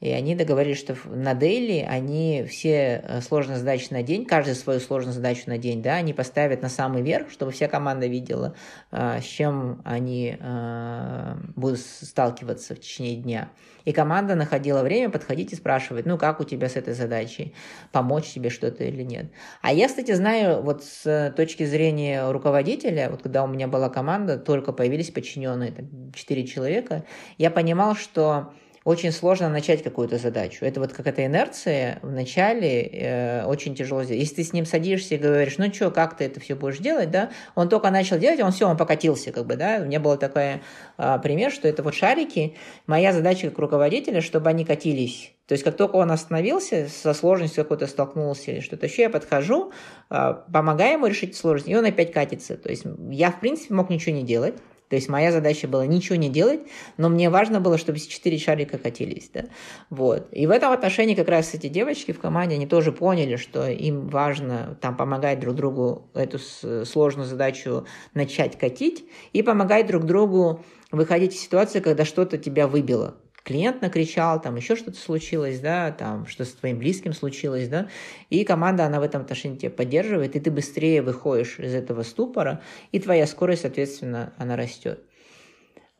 И 0.00 0.10
они 0.10 0.34
договорились, 0.34 0.78
что 0.78 0.96
на 1.06 1.34
дейли 1.34 1.86
они 1.88 2.44
все 2.48 3.02
э, 3.02 3.20
сложные 3.20 3.58
задачи 3.58 3.88
на 3.90 4.02
день, 4.02 4.26
каждый 4.26 4.54
свою 4.54 4.80
сложную 4.80 5.14
задачу 5.14 5.42
на 5.46 5.56
день, 5.56 5.82
да, 5.82 5.94
они 5.94 6.12
поставят 6.12 6.62
на 6.62 6.68
самый 6.68 7.02
верх, 7.02 7.30
чтобы 7.30 7.52
вся 7.52 7.68
команда 7.68 8.06
видела, 8.06 8.54
э, 8.90 9.20
с 9.20 9.24
чем 9.24 9.80
они 9.84 10.36
э, 10.38 11.36
будут 11.56 11.80
сталкиваться 11.80 12.74
в 12.74 12.80
течение 12.80 13.16
дня. 13.16 13.50
И 13.84 13.92
команда 13.92 14.34
находила 14.34 14.82
время 14.82 15.10
подходить 15.10 15.52
и 15.52 15.56
спрашивать, 15.56 16.06
ну 16.06 16.18
как 16.18 16.40
у 16.40 16.44
тебя 16.44 16.68
с 16.68 16.76
этой 16.76 16.94
задачей, 16.94 17.54
помочь 17.92 18.26
тебе 18.26 18.50
что-то 18.50 18.84
или 18.84 19.02
нет. 19.02 19.30
А 19.62 19.72
я, 19.72 19.88
кстати, 19.88 20.12
знаю, 20.12 20.62
вот 20.62 20.82
с 20.84 21.32
точки 21.36 21.64
зрения 21.64 22.30
руководителя, 22.30 23.10
вот 23.10 23.22
когда 23.22 23.44
у 23.44 23.46
меня 23.46 23.68
была 23.68 23.88
команда, 23.90 24.38
только 24.38 24.72
появились 24.72 25.10
подчиненные, 25.10 25.72
там, 25.72 26.12
4 26.12 26.46
человека, 26.46 27.04
я 27.38 27.50
понимал, 27.50 27.94
что 27.94 28.52
очень 28.84 29.12
сложно 29.12 29.48
начать 29.48 29.82
какую-то 29.82 30.18
задачу. 30.18 30.64
Это 30.64 30.78
вот 30.78 30.92
какая-то 30.92 31.24
инерция 31.24 31.98
в 32.02 32.10
начале 32.10 32.82
э, 32.82 33.44
очень 33.46 33.74
тяжело 33.74 34.04
сделать. 34.04 34.20
Если 34.20 34.36
ты 34.36 34.44
с 34.44 34.52
ним 34.52 34.66
садишься 34.66 35.14
и 35.14 35.18
говоришь, 35.18 35.56
ну 35.56 35.72
что, 35.72 35.90
как 35.90 36.16
ты 36.18 36.24
это 36.24 36.38
все 36.38 36.54
будешь 36.54 36.78
делать, 36.78 37.10
да, 37.10 37.30
он 37.54 37.70
только 37.70 37.90
начал 37.90 38.18
делать, 38.18 38.40
он 38.40 38.52
все, 38.52 38.68
он 38.68 38.76
покатился, 38.76 39.32
как 39.32 39.46
бы, 39.46 39.56
да. 39.56 39.78
У 39.80 39.86
меня 39.86 40.00
был 40.00 40.18
такой 40.18 40.60
э, 40.98 41.18
пример, 41.22 41.50
что 41.50 41.66
это 41.66 41.82
вот 41.82 41.94
шарики. 41.94 42.56
Моя 42.86 43.14
задача 43.14 43.48
как 43.48 43.58
руководителя, 43.58 44.20
чтобы 44.20 44.50
они 44.50 44.66
катились. 44.66 45.32
То 45.46 45.52
есть, 45.52 45.64
как 45.64 45.76
только 45.76 45.96
он 45.96 46.10
остановился, 46.10 46.88
со 46.88 47.14
сложностью 47.14 47.64
какой-то 47.64 47.86
столкнулся 47.86 48.50
или 48.50 48.60
что-то 48.60 48.86
еще, 48.86 49.02
я 49.02 49.10
подхожу, 49.10 49.72
э, 50.10 50.34
помогаю 50.52 50.94
ему 50.94 51.06
решить 51.06 51.34
сложность, 51.34 51.70
и 51.70 51.76
он 51.76 51.86
опять 51.86 52.12
катится. 52.12 52.58
То 52.58 52.68
есть, 52.68 52.84
я, 53.10 53.30
в 53.30 53.40
принципе, 53.40 53.72
мог 53.72 53.88
ничего 53.88 54.14
не 54.14 54.24
делать, 54.24 54.54
то 54.94 54.96
есть 54.96 55.08
моя 55.08 55.32
задача 55.32 55.66
была 55.66 55.84
ничего 55.86 56.14
не 56.14 56.28
делать, 56.28 56.60
но 56.98 57.08
мне 57.08 57.28
важно 57.28 57.58
было, 57.58 57.78
чтобы 57.78 57.98
все 57.98 58.08
четыре 58.08 58.38
шарика 58.38 58.78
катились. 58.78 59.28
Да? 59.34 59.46
Вот. 59.90 60.28
И 60.30 60.46
в 60.46 60.52
этом 60.52 60.70
отношении 60.70 61.16
как 61.16 61.26
раз 61.26 61.52
эти 61.52 61.66
девочки 61.66 62.12
в 62.12 62.20
команде, 62.20 62.54
они 62.54 62.68
тоже 62.68 62.92
поняли, 62.92 63.34
что 63.34 63.68
им 63.68 64.06
важно 64.06 64.78
там 64.80 64.96
помогать 64.96 65.40
друг 65.40 65.56
другу 65.56 66.06
эту 66.14 66.38
сложную 66.38 67.26
задачу 67.26 67.86
начать 68.14 68.56
катить 68.56 69.04
и 69.32 69.42
помогать 69.42 69.88
друг 69.88 70.04
другу 70.04 70.64
выходить 70.92 71.34
из 71.34 71.40
ситуации, 71.40 71.80
когда 71.80 72.04
что-то 72.04 72.38
тебя 72.38 72.68
выбило 72.68 73.16
клиент 73.44 73.82
накричал, 73.82 74.40
там 74.40 74.56
еще 74.56 74.74
что-то 74.74 74.98
случилось, 74.98 75.60
да, 75.60 75.92
там 75.92 76.26
что 76.26 76.44
с 76.44 76.52
твоим 76.52 76.78
близким 76.78 77.12
случилось, 77.12 77.68
да, 77.68 77.88
и 78.30 78.42
команда, 78.44 78.86
она 78.86 78.98
в 78.98 79.02
этом 79.02 79.22
отношении 79.22 79.58
тебя 79.58 79.70
поддерживает, 79.70 80.34
и 80.34 80.40
ты 80.40 80.50
быстрее 80.50 81.02
выходишь 81.02 81.58
из 81.58 81.74
этого 81.74 82.02
ступора, 82.02 82.62
и 82.90 82.98
твоя 82.98 83.26
скорость, 83.26 83.62
соответственно, 83.62 84.32
она 84.38 84.56
растет. 84.56 85.04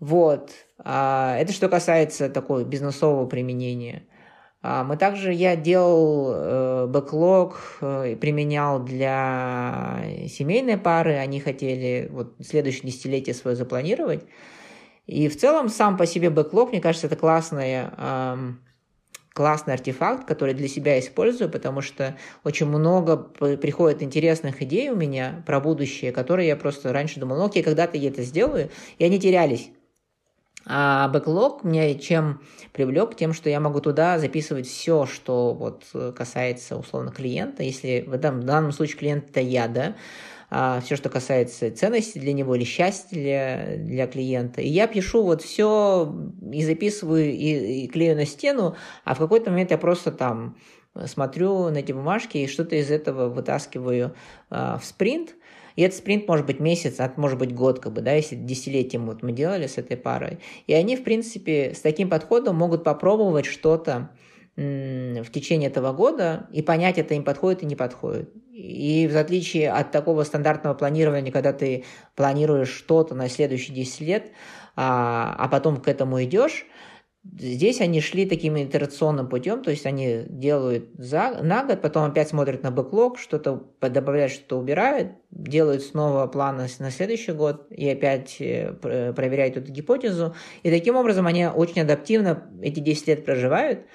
Вот. 0.01 0.51
А, 0.79 1.37
это 1.39 1.53
что 1.53 1.69
касается 1.69 2.29
такого 2.29 2.65
бизнесового 2.65 3.27
применения. 3.27 4.05
А, 4.63 4.83
мы 4.83 4.97
также, 4.97 5.33
я 5.33 5.57
делал 5.57 6.33
э, 6.35 6.87
бэклог, 6.87 7.79
э, 7.83 8.17
применял 8.17 8.83
для 8.83 10.03
семейной 10.29 10.79
пары, 10.79 11.17
они 11.17 11.39
хотели 11.39 12.09
вот 12.11 12.35
следующее 12.41 12.91
десятилетие 12.91 13.35
свое 13.35 13.57
запланировать, 13.57 14.25
и 15.07 15.29
в 15.29 15.37
целом 15.37 15.69
сам 15.69 15.97
по 15.97 16.07
себе 16.07 16.31
бэклог, 16.31 16.73
мне 16.73 16.81
кажется, 16.81 17.07
это 17.07 17.17
классная 17.17 17.93
эм, 17.97 18.61
классный 19.35 19.75
артефакт, 19.75 20.27
который 20.27 20.55
для 20.55 20.69
себя 20.69 20.99
использую, 20.99 21.51
потому 21.51 21.83
что 21.83 22.17
очень 22.45 22.67
много 22.67 23.17
приходит 23.17 24.03
интересных 24.03 24.63
идей 24.63 24.91
у 24.91 24.97
меня 24.97 25.43
про 25.45 25.61
будущее, 25.61 26.13
которые 26.13 26.49
я 26.49 26.57
просто 26.57 26.93
раньше 26.93 27.21
думал, 27.21 27.37
ну 27.37 27.47
окей, 27.47 27.63
когда-то 27.63 27.99
я 27.99 28.09
это 28.09 28.23
сделаю, 28.23 28.71
и 28.99 29.05
они 29.05 29.19
терялись. 29.19 29.71
А 30.67 31.09
бэклог 31.09 31.63
меня 31.63 31.95
чем 31.99 32.41
привлек? 32.73 33.17
Тем, 33.17 33.35
что 33.35 33.51
я 33.51 33.61
могу 33.61 33.81
туда 33.81 34.19
записывать 34.19 34.67
все, 34.67 35.05
что 35.05 35.53
вот 35.53 35.85
касается 36.17 36.77
условно 36.77 37.11
клиента. 37.11 37.63
Если 37.63 38.05
в, 38.07 38.15
этом, 38.15 38.41
в 38.41 38.45
данном 38.45 38.73
случае 38.73 38.97
клиент 38.97 39.31
это 39.31 39.41
я, 39.41 39.69
да, 39.69 39.95
а, 40.51 40.81
все, 40.81 40.97
что 40.97 41.09
касается 41.09 41.75
ценности 41.75 42.19
для 42.19 42.33
него 42.33 42.55
или 42.55 42.65
счастья 42.65 43.17
для, 43.17 43.77
для 43.77 44.07
клиента. 44.07 44.61
И 44.61 44.69
я 44.69 44.87
пишу 44.87 45.23
вот 45.23 45.43
все 45.43 46.13
и 46.53 46.65
записываю, 46.65 47.33
и, 47.33 47.85
и 47.85 47.89
клею 47.89 48.17
на 48.17 48.27
стену, 48.27 48.77
а 49.05 49.15
в 49.15 49.19
какой-то 49.19 49.51
момент 49.51 49.71
я 49.71 49.79
просто 49.79 50.13
там 50.13 50.57
смотрю 51.07 51.71
на 51.71 51.79
эти 51.79 51.93
бумажки 51.93 52.39
и 52.39 52.47
что-то 52.47 52.77
из 52.77 52.91
этого 52.91 53.29
вытаскиваю 53.29 54.15
а, 54.51 54.79
в 54.79 54.85
спринт. 54.85 55.35
И 55.77 55.83
этот 55.83 55.99
спринт 55.99 56.29
может 56.29 56.47
быть 56.47 56.61
месяц, 56.61 57.01
а 57.01 57.13
может 57.17 57.37
быть 57.37 57.53
год, 57.53 57.81
как 57.81 57.93
бы, 57.93 58.01
да, 58.01 58.13
если 58.13 58.37
десятилетием 58.37 59.07
вот 59.07 59.25
мы 59.25 59.33
делали 59.33 59.67
с 59.67 59.77
этой 59.77 59.97
парой. 59.97 60.39
И 60.69 60.73
они, 60.73 60.97
в 60.97 61.03
принципе, 61.03 61.75
с 61.75 61.81
таким 61.81 62.09
подходом 62.09 62.55
могут 62.55 62.85
попробовать 62.85 63.47
что-то, 63.47 64.11
в 64.57 65.27
течение 65.33 65.69
этого 65.69 65.93
года 65.93 66.47
и 66.53 66.63
понять, 66.63 66.99
это 66.99 67.15
им 67.15 67.25
подходит 67.25 67.63
и 67.63 67.67
не 67.67 67.75
подходит. 67.75 68.31
И 68.55 69.09
в 69.09 69.17
отличие 69.17 69.73
от 69.73 69.91
такого 69.91 70.23
стандартного 70.23 70.75
планирования, 70.75 71.33
когда 71.33 71.53
ты 71.53 71.85
планируешь 72.15 72.69
что-то 72.69 73.17
на 73.17 73.29
следующие 73.29 73.75
10 73.75 74.01
лет, 74.03 74.31
а, 74.77 75.35
а 75.37 75.49
потом 75.49 75.79
к 75.79 75.89
этому 75.89 76.23
идешь, 76.23 76.65
Здесь 77.41 77.81
они 77.81 78.03
шли 78.03 78.27
таким 78.27 78.59
итерационным 78.59 79.31
путем, 79.31 79.63
то 79.63 79.71
есть 79.71 79.87
они 79.87 80.25
делают 80.29 80.91
за, 80.99 81.43
на 81.43 81.65
год, 81.65 81.81
потом 81.81 82.05
опять 82.05 82.29
смотрят 82.29 82.63
на 82.63 82.71
бэклог, 82.71 83.19
что-то 83.19 83.65
добавляют, 83.81 84.31
что-то 84.31 84.59
убирают, 84.59 85.13
делают 85.31 85.83
снова 85.83 86.27
планы 86.27 86.67
на 86.79 86.91
следующий 86.91 87.33
год 87.33 87.67
и 87.71 87.89
опять 87.89 88.37
э, 88.41 88.75
проверяют 88.75 89.57
эту 89.57 89.73
гипотезу. 89.73 90.35
И 90.65 90.71
таким 90.71 90.97
образом 90.97 91.27
они 91.27 91.47
очень 91.47 91.81
адаптивно 91.81 92.43
эти 92.61 92.81
10 92.81 93.09
лет 93.09 93.25
проживают. 93.25 93.87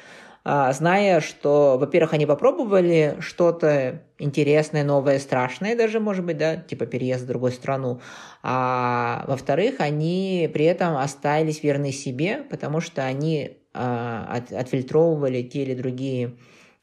А, 0.46 0.72
зная, 0.72 1.20
что, 1.20 1.78
во-первых, 1.78 2.14
они 2.14 2.26
попробовали 2.26 3.18
что-то 3.20 4.04
интересное, 4.18 4.84
новое, 4.84 5.20
страшное 5.20 5.76
даже, 5.76 6.00
может 6.00 6.26
быть, 6.26 6.38
да, 6.38 6.56
типа 6.56 6.86
переезд 6.86 7.24
в 7.24 7.28
другую 7.28 7.52
страну, 7.52 8.02
а 8.42 9.26
во-вторых, 9.28 9.76
они 9.80 10.50
при 10.54 10.66
этом 10.66 10.98
остались 10.98 11.62
верны 11.62 11.92
себе, 11.92 12.44
потому 12.50 12.80
что 12.80 13.04
они 13.04 13.58
а, 13.74 14.28
от, 14.30 14.52
отфильтровывали 14.54 15.44
те 15.44 15.64
или 15.64 15.74
другие 15.74 16.38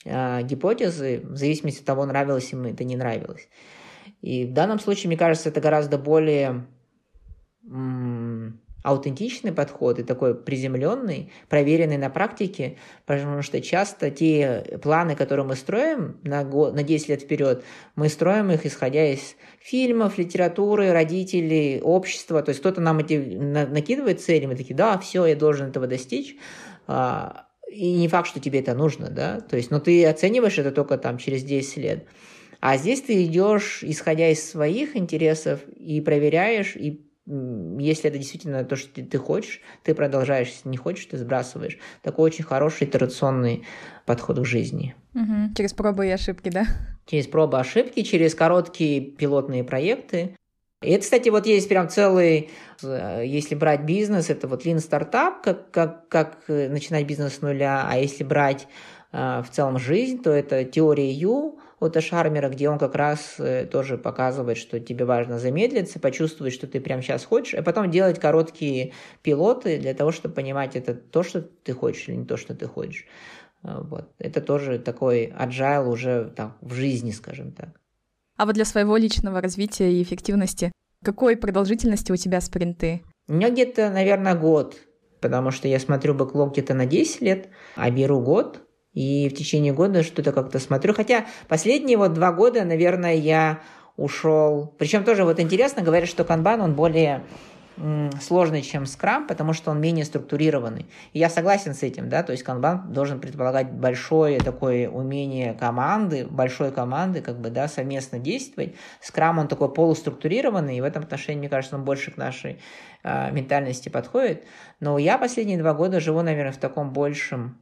а, 0.04 0.42
гипотезы 0.42 1.22
в 1.24 1.36
зависимости 1.36 1.80
от 1.80 1.86
того, 1.86 2.04
нравилось 2.04 2.52
им 2.52 2.64
это, 2.64 2.84
не 2.84 2.96
нравилось. 2.96 3.48
И 4.20 4.44
в 4.44 4.52
данном 4.52 4.78
случае, 4.78 5.09
мне 5.09 5.16
кажется, 5.16 5.48
это 5.48 5.61
гораздо 5.61 5.98
более 5.98 6.66
аутентичный 8.87 9.51
подход 9.51 9.99
и 9.99 10.05
такой 10.05 10.37
приземленный, 10.37 11.32
проверенный 11.49 11.97
на 11.97 12.09
практике, 12.09 12.76
потому 13.05 13.43
что 13.43 13.61
часто 13.61 14.12
те 14.12 14.78
планы, 14.80 15.16
которые 15.16 15.45
мы 15.45 15.57
строим 15.57 16.20
на, 16.22 16.45
год, 16.45 16.72
на 16.72 16.84
10 16.84 17.09
лет 17.09 17.22
вперед, 17.22 17.64
мы 17.97 18.09
строим 18.09 18.53
их 18.53 18.64
исходя 18.64 19.05
из 19.12 19.34
фильмов, 19.59 20.18
литературы, 20.18 20.93
родителей, 20.93 21.80
общества. 21.82 22.43
То 22.43 22.51
есть 22.51 22.61
кто-то 22.61 22.80
нам 22.80 23.01
эти 23.01 23.14
накидывает 23.14 24.20
цели, 24.20 24.47
мы 24.47 24.55
такие, 24.55 24.76
да, 24.76 24.97
все, 24.99 25.26
я 25.26 25.34
должен 25.34 25.66
этого 25.66 25.89
достичь. 25.89 26.37
А, 26.87 27.49
и 27.68 27.93
не 27.93 28.07
факт, 28.07 28.28
что 28.28 28.39
тебе 28.39 28.61
это 28.61 28.74
нужно, 28.74 29.11
да, 29.11 29.41
то 29.41 29.57
есть, 29.57 29.72
но 29.72 29.80
ты 29.80 30.07
оцениваешь 30.07 30.59
это 30.59 30.70
только 30.70 30.97
там 30.97 31.18
через 31.18 31.43
10 31.43 31.76
лет. 31.78 32.07
А 32.61 32.76
здесь 32.76 33.03
ты 33.03 33.24
идешь, 33.24 33.80
исходя 33.82 34.28
из 34.30 34.49
своих 34.49 34.95
интересов, 34.97 35.61
и 35.68 36.01
проверяешь, 36.01 36.76
и 36.76 37.05
если 37.27 38.09
это 38.09 38.18
действительно 38.18 38.64
то, 38.64 38.77
что 38.77 39.03
ты 39.03 39.18
хочешь, 39.18 39.61
ты 39.83 39.95
продолжаешь, 39.95 40.49
если 40.49 40.68
не 40.68 40.77
хочешь, 40.77 41.07
ты 41.07 41.18
сбрасываешь. 41.18 41.79
Такой 42.03 42.27
очень 42.27 42.45
хороший 42.45 42.87
итерационный 42.87 43.64
подход 44.05 44.39
к 44.39 44.45
жизни. 44.45 44.95
Угу. 45.14 45.55
Через 45.57 45.72
пробы 45.72 46.07
и 46.07 46.11
ошибки, 46.11 46.51
да? 46.51 46.66
Через 47.07 47.27
пробы 47.27 47.57
и 47.57 47.61
ошибки, 47.61 48.03
через 48.03 48.35
короткие 48.35 49.01
пилотные 49.01 49.64
проекты. 49.64 50.37
И 50.83 50.91
это, 50.91 51.03
кстати, 51.03 51.31
вот 51.31 51.47
есть 51.47 51.68
прям 51.68 51.89
целый, 51.89 52.51
э, 52.83 53.22
если 53.24 53.55
брать 53.55 53.83
бизнес, 53.83 54.31
это 54.31 54.47
вот 54.47 54.64
Lean 54.64 54.79
стартап, 54.79 55.43
как, 55.43 55.70
как, 55.70 56.09
как 56.09 56.39
э, 56.49 56.68
начинать 56.68 57.07
бизнес 57.07 57.37
с 57.37 57.41
нуля, 57.41 57.89
а 57.89 57.97
если 57.97 58.22
брать 58.22 58.68
э, 59.11 59.43
в 59.43 59.51
целом 59.51 59.79
жизнь, 59.79 60.22
то 60.22 60.31
это 60.31 60.64
теория 60.64 61.11
Ю, 61.11 61.59
от 61.79 62.03
Шармера, 62.03 62.49
где 62.49 62.70
он 62.70 62.79
как 62.79 62.95
раз 62.95 63.37
э, 63.39 63.66
тоже 63.66 63.99
показывает, 63.99 64.57
что 64.57 64.81
тебе 64.81 65.05
важно 65.05 65.39
замедлиться, 65.39 66.01
почувствовать, 66.01 66.55
что 66.55 66.66
ты 66.66 66.81
прямо 66.81 67.03
сейчас 67.03 67.24
хочешь, 67.24 67.55
а 67.55 67.62
потом 67.62 67.91
делать 67.91 68.18
короткие 68.18 68.93
пилоты 69.22 69.79
для 69.79 69.95
того, 69.95 70.11
чтобы 70.11 70.35
понимать, 70.35 70.74
это 70.77 70.95
то, 70.95 71.22
что 71.22 71.43
ты 71.43 71.72
хочешь 71.72 72.09
или 72.09 72.16
не 72.16 72.24
то, 72.24 72.37
что 72.37 72.55
ты 72.55 72.66
хочешь. 72.66 73.05
А, 73.62 73.83
вот. 73.83 74.11
Это 74.18 74.41
тоже 74.41 74.79
такой 74.79 75.27
agile 75.27 75.87
уже 75.89 76.33
так, 76.35 76.57
в 76.61 76.72
жизни, 76.72 77.11
скажем 77.11 77.53
так. 77.53 77.81
А 78.37 78.47
вот 78.47 78.55
для 78.55 78.64
своего 78.64 78.97
личного 78.97 79.41
развития 79.41 79.93
и 79.93 80.03
эффективности, 80.03 80.72
какой 81.05 81.37
продолжительности 81.37 82.12
у 82.12 82.16
тебя 82.16 82.41
спринты? 82.41 83.03
У 83.29 83.35
меня 83.35 83.51
где-то, 83.51 83.91
наверное, 83.91 84.35
год, 84.35 84.77
потому 85.20 85.51
что 85.51 85.68
я 85.68 85.79
смотрю 85.79 86.14
бэклог 86.14 86.53
где-то 86.53 86.74
на 86.74 86.87
10 86.87 87.20
лет, 87.22 87.49
а 87.74 87.91
беру 87.91 88.20
год, 88.20 88.66
и 88.97 89.28
в 89.28 89.34
течение 89.34 89.74
года 89.74 90.03
что-то 90.03 90.32
как-то 90.32 90.59
смотрю. 90.59 90.94
Хотя 90.94 91.26
последние 91.49 91.99
вот 91.99 92.14
два 92.14 92.32
года, 92.32 92.64
наверное, 92.64 93.14
я 93.14 93.61
ушел. 93.97 94.74
Причем 94.78 95.05
тоже 95.05 95.24
вот 95.24 95.38
интересно, 95.38 95.82
говорят, 95.82 96.09
что 96.09 96.24
канбан, 96.24 96.62
он 96.62 96.74
более 96.74 97.22
сложный, 98.22 98.62
чем 98.62 98.84
Scrum, 98.84 99.26
потому 99.26 99.53
что 99.53 99.70
он 99.70 99.82
менее 99.82 100.07
структурированный. 100.07 100.86
И 101.12 101.18
я 101.18 101.28
согласен 101.28 101.74
с 101.74 101.82
этим, 101.82 102.09
да, 102.09 102.22
то 102.22 102.32
есть 102.32 102.42
канбан 102.42 102.90
должен 102.90 103.20
предполагать 103.20 103.70
большое 103.70 104.38
такое 104.40 104.88
умение 104.88 105.53
команды, 105.53 106.26
большой 106.26 106.72
команды, 106.72 107.20
как 107.20 107.38
бы, 107.38 107.51
да, 107.51 107.68
совместно 107.68 108.18
действовать. 108.18 108.74
Scrum, 109.03 109.40
он 109.40 109.49
такой 109.49 109.70
полуструктурированный, 109.70 110.78
и 110.78 110.80
в 110.80 110.84
этом 110.84 111.03
отношении, 111.03 111.40
мне 111.40 111.49
кажется, 111.51 111.76
он 111.76 111.84
больше 111.84 112.12
к 112.12 112.16
нашей 112.16 112.61
э, 113.03 113.30
ментальности 113.30 113.90
подходит. 113.90 114.44
Но 114.80 114.97
я 114.97 115.18
последние 115.18 115.59
два 115.59 115.74
года 115.74 116.01
живу, 116.01 116.22
наверное, 116.22 116.53
в 116.53 116.57
таком 116.57 116.94
большем 116.94 117.59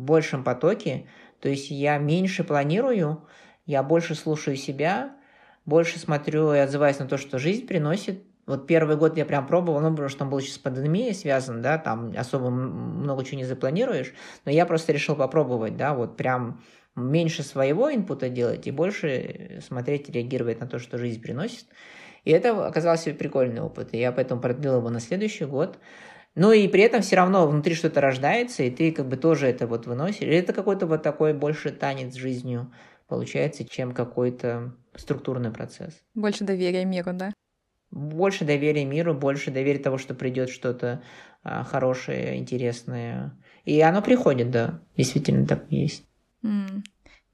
большем 0.00 0.44
потоке, 0.44 1.06
то 1.40 1.48
есть 1.48 1.70
я 1.70 1.98
меньше 1.98 2.44
планирую, 2.44 3.26
я 3.66 3.82
больше 3.82 4.14
слушаю 4.14 4.56
себя, 4.56 5.16
больше 5.66 5.98
смотрю 5.98 6.52
и 6.52 6.58
отзываюсь 6.58 6.98
на 6.98 7.06
то, 7.06 7.18
что 7.18 7.38
жизнь 7.38 7.66
приносит. 7.66 8.22
Вот 8.46 8.66
первый 8.66 8.96
год 8.96 9.18
я 9.18 9.26
прям 9.26 9.46
пробовал, 9.46 9.80
ну, 9.80 9.90
потому 9.90 10.08
что 10.08 10.24
он 10.24 10.30
был 10.30 10.38
еще 10.38 10.52
с 10.52 10.58
пандемией 10.58 11.14
связан, 11.14 11.60
да, 11.60 11.76
там 11.76 12.14
особо 12.16 12.48
много 12.48 13.22
чего 13.24 13.36
не 13.36 13.44
запланируешь, 13.44 14.14
но 14.46 14.50
я 14.50 14.64
просто 14.64 14.92
решил 14.92 15.16
попробовать, 15.16 15.76
да, 15.76 15.92
вот 15.92 16.16
прям 16.16 16.62
меньше 16.96 17.42
своего 17.42 17.92
инпута 17.92 18.30
делать 18.30 18.66
и 18.66 18.70
больше 18.70 19.60
смотреть, 19.66 20.08
реагировать 20.08 20.60
на 20.60 20.66
то, 20.66 20.78
что 20.78 20.96
жизнь 20.96 21.20
приносит. 21.20 21.66
И 22.24 22.30
это 22.30 22.66
оказался 22.66 23.12
прикольный 23.12 23.60
опыт, 23.60 23.90
и 23.92 23.98
я 23.98 24.12
поэтому 24.12 24.40
продлил 24.40 24.78
его 24.78 24.90
на 24.90 25.00
следующий 25.00 25.44
год. 25.44 25.78
Но 26.38 26.52
и 26.52 26.68
при 26.68 26.82
этом 26.82 27.02
все 27.02 27.16
равно 27.16 27.48
внутри 27.48 27.74
что-то 27.74 28.00
рождается, 28.00 28.62
и 28.62 28.70
ты 28.70 28.92
как 28.92 29.08
бы 29.08 29.16
тоже 29.16 29.48
это 29.48 29.66
вот 29.66 29.86
выносишь. 29.86 30.22
Или 30.22 30.36
это 30.36 30.52
какой-то 30.52 30.86
вот 30.86 31.02
такой 31.02 31.34
больше 31.34 31.70
танец 31.70 32.14
с 32.14 32.16
жизнью 32.16 32.72
получается, 33.08 33.64
чем 33.64 33.92
какой-то 33.92 34.72
структурный 34.94 35.50
процесс. 35.50 36.00
Больше 36.14 36.44
доверия 36.44 36.84
миру, 36.84 37.10
да? 37.12 37.32
Больше 37.90 38.44
доверия 38.44 38.84
миру, 38.84 39.14
больше 39.14 39.50
доверия 39.50 39.80
того, 39.80 39.98
что 39.98 40.14
придет 40.14 40.50
что-то 40.50 41.02
а, 41.42 41.64
хорошее, 41.64 42.36
интересное. 42.36 43.36
И 43.64 43.80
оно 43.80 44.00
приходит, 44.00 44.52
да, 44.52 44.80
действительно 44.96 45.44
так 45.44 45.64
и 45.70 45.76
есть. 45.76 46.06
Mm, 46.44 46.84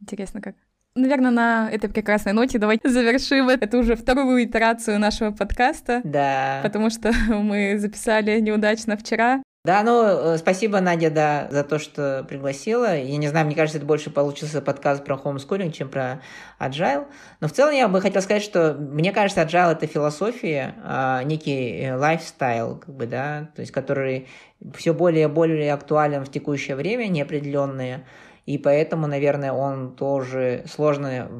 интересно 0.01 0.41
как. 0.41 0.57
Наверное, 0.97 1.32
на 1.32 1.70
этой 1.72 1.90
прекрасной 1.90 2.32
ноте 2.32 2.59
давайте 2.59 2.88
завершим 2.88 3.49
эту 3.49 3.78
уже 3.78 3.97
вторую 3.97 4.45
итерацию 4.45 5.01
нашего 5.01 5.32
подкаста. 5.32 6.01
Да. 6.05 6.61
Потому 6.62 6.88
что 6.88 7.12
мы 7.28 7.78
записали 7.78 8.38
неудачно 8.40 8.97
вчера. 8.97 9.42
Да, 9.64 9.82
ну, 9.82 10.05
э, 10.05 10.38
спасибо, 10.38 10.80
Надя, 10.80 11.11
да, 11.11 11.49
за 11.51 11.64
то, 11.64 11.78
что 11.78 12.24
пригласила. 12.28 12.97
Я 12.97 13.16
не 13.16 13.28
знаю, 13.28 13.47
мне 13.47 13.57
кажется, 13.57 13.78
это 13.78 13.86
больше 13.86 14.11
получился 14.11 14.61
подкаст 14.61 15.05
про 15.05 15.16
homeschooling, 15.16 15.72
чем 15.72 15.88
про 15.88 16.20
agile. 16.61 17.07
Но 17.40 17.49
в 17.49 17.53
целом 17.53 17.74
я 17.74 17.88
бы 17.88 18.01
хотел 18.03 18.20
сказать, 18.20 18.42
что 18.42 18.74
мне 18.74 19.11
кажется, 19.11 19.40
agile— 19.40 19.72
это 19.72 19.86
философия, 19.86 20.74
а, 20.84 21.22
некий 21.24 21.90
лайфстайл, 21.92 22.76
как 22.76 22.95
бы, 22.95 23.07
да, 23.07 23.49
то 23.57 23.62
есть 23.62 23.72
который 23.72 24.28
все 24.76 24.92
более 24.92 25.24
и 25.24 25.28
более 25.28 25.72
актуален 25.72 26.24
в 26.26 26.30
текущее 26.30 26.76
время, 26.76 27.09
неопределенные 27.09 28.05
и 28.47 28.59
поэтому, 28.59 29.07
наверное, 29.07 29.53
он 29.53 29.97
тоже 29.97 30.64
сложно 30.66 31.30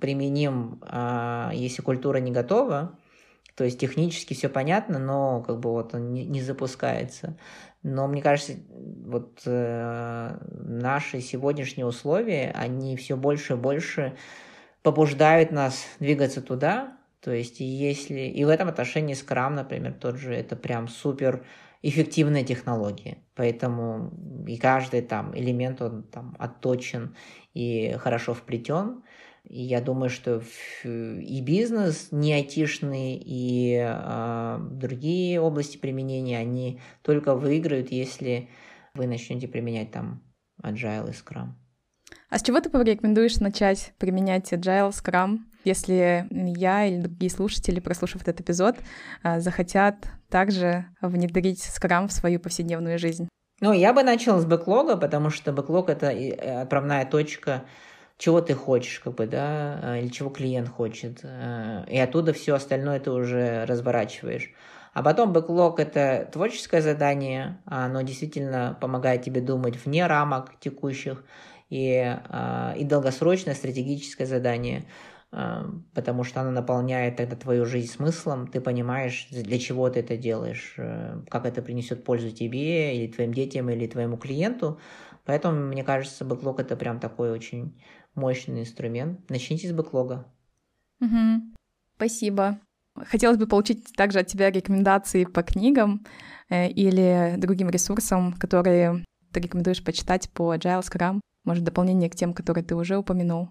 применим, 0.00 0.80
а, 0.82 1.50
если 1.52 1.82
культура 1.82 2.18
не 2.18 2.30
готова. 2.30 2.98
То 3.56 3.64
есть 3.64 3.78
технически 3.78 4.34
все 4.34 4.48
понятно, 4.48 4.98
но 4.98 5.42
как 5.42 5.58
бы 5.60 5.70
вот 5.70 5.94
он 5.94 6.12
не, 6.12 6.40
запускается. 6.40 7.36
Но 7.82 8.06
мне 8.06 8.22
кажется, 8.22 8.54
вот 8.70 9.42
э, 9.44 10.36
наши 10.52 11.20
сегодняшние 11.20 11.84
условия, 11.84 12.52
они 12.56 12.96
все 12.96 13.16
больше 13.16 13.54
и 13.54 13.56
больше 13.56 14.16
побуждают 14.82 15.50
нас 15.50 15.84
двигаться 15.98 16.40
туда. 16.40 16.96
То 17.20 17.32
есть 17.32 17.60
если 17.60 18.20
и 18.20 18.44
в 18.44 18.48
этом 18.48 18.68
отношении 18.68 19.14
Scrum, 19.14 19.50
например, 19.50 19.92
тот 19.92 20.16
же, 20.16 20.34
это 20.34 20.56
прям 20.56 20.88
супер 20.88 21.44
эффективная 21.82 22.44
технология. 22.44 23.18
Поэтому 23.34 24.12
и 24.46 24.56
каждый 24.56 25.02
там 25.02 25.36
элемент, 25.36 25.82
он 25.82 26.04
там 26.04 26.36
отточен 26.38 27.16
и 27.54 27.94
хорошо 27.98 28.34
вплетен. 28.34 29.02
И 29.44 29.60
я 29.60 29.80
думаю, 29.80 30.08
что 30.08 30.40
и 30.84 31.40
бизнес 31.40 32.08
не 32.12 32.32
айтишный, 32.32 33.20
и 33.20 33.76
э, 33.76 34.58
другие 34.70 35.40
области 35.40 35.78
применения, 35.78 36.38
они 36.38 36.80
только 37.02 37.34
выиграют, 37.34 37.90
если 37.90 38.48
вы 38.94 39.08
начнете 39.08 39.48
применять 39.48 39.90
там 39.90 40.22
Agile 40.62 41.10
и 41.10 41.12
Scrum. 41.12 41.54
А 42.32 42.38
с 42.38 42.42
чего 42.42 42.60
ты 42.60 42.70
порекомендуешь 42.70 43.40
начать 43.40 43.92
применять 43.98 44.54
Agile, 44.54 44.88
Scrum, 44.92 45.40
если 45.64 46.26
я 46.30 46.86
или 46.86 47.02
другие 47.02 47.30
слушатели, 47.30 47.78
прослушав 47.78 48.22
этот 48.22 48.40
эпизод, 48.40 48.76
а, 49.22 49.38
захотят 49.38 49.96
также 50.30 50.86
внедрить 51.02 51.60
Scrum 51.60 52.08
в 52.08 52.12
свою 52.12 52.40
повседневную 52.40 52.98
жизнь? 52.98 53.28
Ну, 53.60 53.74
я 53.74 53.92
бы 53.92 54.02
начал 54.02 54.40
с 54.40 54.46
бэклога, 54.46 54.96
потому 54.96 55.28
что 55.28 55.52
бэклог— 55.52 55.88
это 55.90 56.06
э, 56.06 56.62
отправная 56.62 57.04
точка, 57.04 57.64
чего 58.16 58.40
ты 58.40 58.54
хочешь, 58.54 59.00
как 59.00 59.14
бы, 59.16 59.26
да, 59.26 59.80
а, 59.82 59.98
или 59.98 60.08
чего 60.08 60.30
клиент 60.30 60.70
хочет. 60.70 61.20
Э, 61.24 61.84
и 61.86 61.98
оттуда 61.98 62.32
все 62.32 62.54
остальное 62.54 62.98
ты 62.98 63.10
уже 63.10 63.66
разворачиваешь. 63.66 64.54
А 64.94 65.02
потом 65.02 65.34
бэклог– 65.34 65.78
это 65.80 66.28
творческое 66.32 66.80
задание, 66.80 67.58
оно 67.66 68.00
действительно 68.00 68.76
помогает 68.80 69.22
тебе 69.22 69.42
думать 69.42 69.76
вне 69.84 70.06
рамок 70.06 70.58
текущих, 70.60 71.24
и, 71.72 72.18
а, 72.28 72.74
и 72.76 72.84
долгосрочное 72.84 73.54
стратегическое 73.54 74.26
задание, 74.26 74.84
а, 75.30 75.70
потому 75.94 76.22
что 76.22 76.42
оно 76.42 76.50
наполняет 76.50 77.16
тогда 77.16 77.34
твою 77.34 77.64
жизнь 77.64 77.90
смыслом, 77.90 78.46
ты 78.46 78.60
понимаешь, 78.60 79.26
для 79.30 79.58
чего 79.58 79.88
ты 79.88 80.00
это 80.00 80.18
делаешь, 80.18 80.74
э, 80.76 81.22
как 81.30 81.46
это 81.46 81.62
принесет 81.62 82.04
пользу 82.04 82.30
тебе, 82.30 82.94
или 82.94 83.10
твоим 83.10 83.32
детям, 83.32 83.70
или 83.70 83.86
твоему 83.86 84.18
клиенту. 84.18 84.78
Поэтому, 85.24 85.68
мне 85.68 85.82
кажется, 85.82 86.26
бэклог– 86.26 86.60
это 86.60 86.76
прям 86.76 87.00
такой 87.00 87.30
очень 87.30 87.80
мощный 88.14 88.60
инструмент. 88.60 89.30
Начните 89.30 89.66
с 89.68 89.72
бэклога. 89.72 90.26
Угу. 91.00 91.54
Спасибо. 91.96 92.58
Хотелось 92.94 93.38
бы 93.38 93.46
получить 93.46 93.96
также 93.96 94.18
от 94.18 94.26
тебя 94.26 94.50
рекомендации 94.50 95.24
по 95.24 95.42
книгам 95.42 96.04
э, 96.50 96.68
или 96.68 97.36
другим 97.38 97.70
ресурсам, 97.70 98.34
которые 98.34 99.02
ты 99.32 99.40
рекомендуешь 99.40 99.82
почитать 99.82 100.28
по 100.34 100.54
Agile 100.54 100.82
Scrum, 100.82 101.20
может, 101.44 101.64
дополнение 101.64 102.10
к 102.10 102.14
тем, 102.14 102.34
которые 102.34 102.64
ты 102.64 102.74
уже 102.74 102.96
упомянул. 102.96 103.50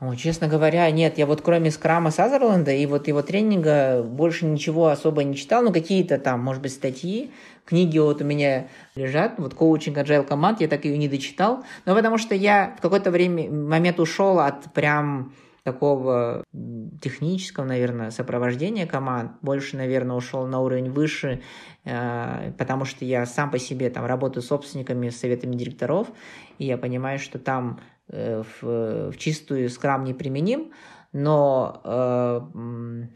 О, 0.00 0.16
честно 0.16 0.48
говоря, 0.48 0.90
нет, 0.90 1.18
я 1.18 1.26
вот 1.26 1.40
кроме 1.40 1.70
скрама 1.70 2.10
Сазерленда 2.10 2.72
и 2.72 2.84
вот 2.84 3.06
его 3.06 3.22
тренинга 3.22 4.02
больше 4.02 4.44
ничего 4.44 4.88
особо 4.88 5.22
не 5.22 5.36
читал, 5.36 5.62
ну 5.62 5.72
какие-то 5.72 6.18
там, 6.18 6.40
может 6.40 6.62
быть, 6.62 6.72
статьи, 6.72 7.30
книги 7.64 7.98
вот 7.98 8.20
у 8.20 8.24
меня 8.24 8.66
лежат, 8.96 9.34
вот 9.38 9.54
коучинг 9.54 9.96
Agile 9.98 10.24
команд, 10.24 10.60
я 10.60 10.66
так 10.66 10.84
ее 10.84 10.98
не 10.98 11.08
дочитал, 11.08 11.64
но 11.86 11.94
потому 11.94 12.18
что 12.18 12.34
я 12.34 12.74
в 12.76 12.82
какой-то 12.82 13.12
время, 13.12 13.48
момент 13.48 14.00
ушел 14.00 14.40
от 14.40 14.64
прям 14.72 15.32
такого 15.64 16.44
технического, 17.00 17.64
наверное, 17.64 18.10
сопровождения 18.10 18.86
команд, 18.86 19.32
больше, 19.40 19.76
наверное, 19.76 20.14
ушел 20.14 20.46
на 20.46 20.60
уровень 20.60 20.90
выше, 20.90 21.40
э, 21.84 22.52
потому 22.58 22.84
что 22.84 23.04
я 23.04 23.24
сам 23.24 23.50
по 23.50 23.58
себе 23.58 23.88
там 23.88 24.04
работаю 24.04 24.42
с 24.42 24.48
собственниками, 24.48 25.08
с 25.08 25.18
советами 25.18 25.56
директоров, 25.56 26.08
и 26.58 26.66
я 26.66 26.76
понимаю, 26.76 27.18
что 27.18 27.38
там 27.38 27.80
э, 28.08 28.42
в, 28.42 29.10
в 29.10 29.16
чистую 29.16 29.70
скрам 29.70 30.04
не 30.04 30.12
применим, 30.12 30.70
но 31.14 31.80
э, 31.84 32.40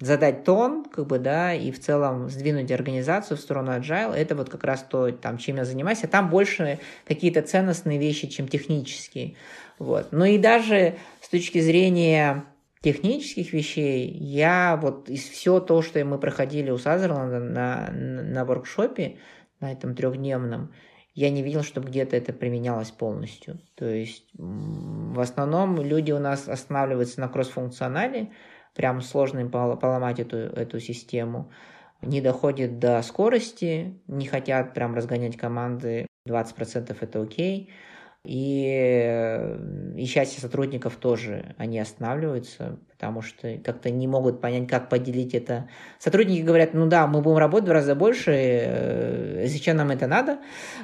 задать 0.00 0.44
тон, 0.44 0.84
как 0.84 1.06
бы, 1.06 1.18
да, 1.18 1.52
и 1.52 1.70
в 1.70 1.80
целом 1.80 2.30
сдвинуть 2.30 2.70
организацию 2.70 3.36
в 3.36 3.40
сторону 3.40 3.72
agile, 3.72 4.14
это 4.14 4.36
вот 4.36 4.48
как 4.48 4.64
раз 4.64 4.86
то, 4.88 5.10
там, 5.10 5.36
чем 5.36 5.56
я 5.56 5.64
занимаюсь, 5.66 6.04
а 6.04 6.08
там 6.08 6.30
больше 6.30 6.78
какие-то 7.06 7.42
ценностные 7.42 7.98
вещи, 7.98 8.28
чем 8.28 8.48
технические. 8.48 9.34
Вот. 9.78 10.08
Ну 10.12 10.24
и 10.24 10.38
даже 10.38 10.94
с 11.28 11.30
точки 11.30 11.60
зрения 11.60 12.46
технических 12.80 13.52
вещей, 13.52 14.10
я 14.10 14.78
вот 14.80 15.10
из 15.10 15.28
все 15.28 15.60
то, 15.60 15.82
что 15.82 16.02
мы 16.02 16.18
проходили 16.18 16.70
у 16.70 16.78
Сазерленда 16.78 17.38
на, 17.38 17.90
на 17.92 18.46
воркшопе, 18.46 19.18
на 19.60 19.70
этом 19.70 19.94
трехдневном, 19.94 20.72
я 21.12 21.28
не 21.28 21.42
видел, 21.42 21.62
чтобы 21.64 21.88
где-то 21.88 22.16
это 22.16 22.32
применялось 22.32 22.90
полностью. 22.92 23.60
То 23.74 23.84
есть 23.84 24.24
в 24.32 25.20
основном 25.20 25.82
люди 25.82 26.12
у 26.12 26.18
нас 26.18 26.48
останавливаются 26.48 27.20
на 27.20 27.28
кросс-функционале, 27.28 28.32
прям 28.74 29.02
сложно 29.02 29.40
им 29.40 29.50
поломать 29.50 30.20
эту, 30.20 30.38
эту 30.38 30.80
систему, 30.80 31.52
не 32.00 32.22
доходят 32.22 32.78
до 32.78 33.02
скорости, 33.02 34.00
не 34.06 34.24
хотят 34.24 34.72
прям 34.72 34.94
разгонять 34.94 35.36
команды, 35.36 36.06
20% 36.26 36.96
это 36.98 37.20
окей, 37.20 37.70
и, 38.24 39.56
и 39.96 40.04
счастье 40.04 40.40
сотрудников 40.40 40.96
тоже, 40.96 41.54
они 41.56 41.78
останавливаются, 41.78 42.78
потому 42.90 43.22
что 43.22 43.56
как-то 43.64 43.90
не 43.90 44.06
могут 44.06 44.40
понять, 44.40 44.68
как 44.68 44.88
поделить 44.88 45.34
это. 45.34 45.68
Сотрудники 45.98 46.42
говорят, 46.42 46.74
ну 46.74 46.86
да, 46.86 47.06
мы 47.06 47.22
будем 47.22 47.38
работать 47.38 47.68
в 47.68 47.72
раза 47.72 47.94
больше, 47.94 48.32
э, 48.32 49.46
зачем 49.46 49.76
нам 49.76 49.90
это 49.90 50.06
надо? 50.08 50.38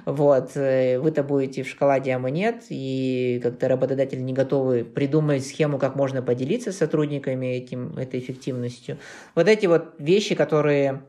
Вот, 0.07 0.57
э, 0.57 0.99
вы-то 1.01 1.25
будете 1.25 1.65
в 1.65 1.69
шоколаде, 1.69 2.15
а 2.15 2.19
мы 2.19 2.31
нет, 2.31 2.65
и 2.69 3.41
как-то 3.43 3.69
работодатели 3.69 4.21
не 4.21 4.33
готовы 4.33 4.85
придумать 4.85 5.45
схему, 5.45 5.79
как 5.79 5.97
можно 5.97 6.23
поделиться 6.23 6.73
с 6.73 6.79
сотрудниками 6.79 7.47
этим, 7.57 7.99
этой 7.99 8.21
эффективностью. 8.21 8.99
Вот 9.35 9.49
эти 9.49 9.67
вот 9.67 9.95
вещи, 9.99 10.35
которые 10.35 11.03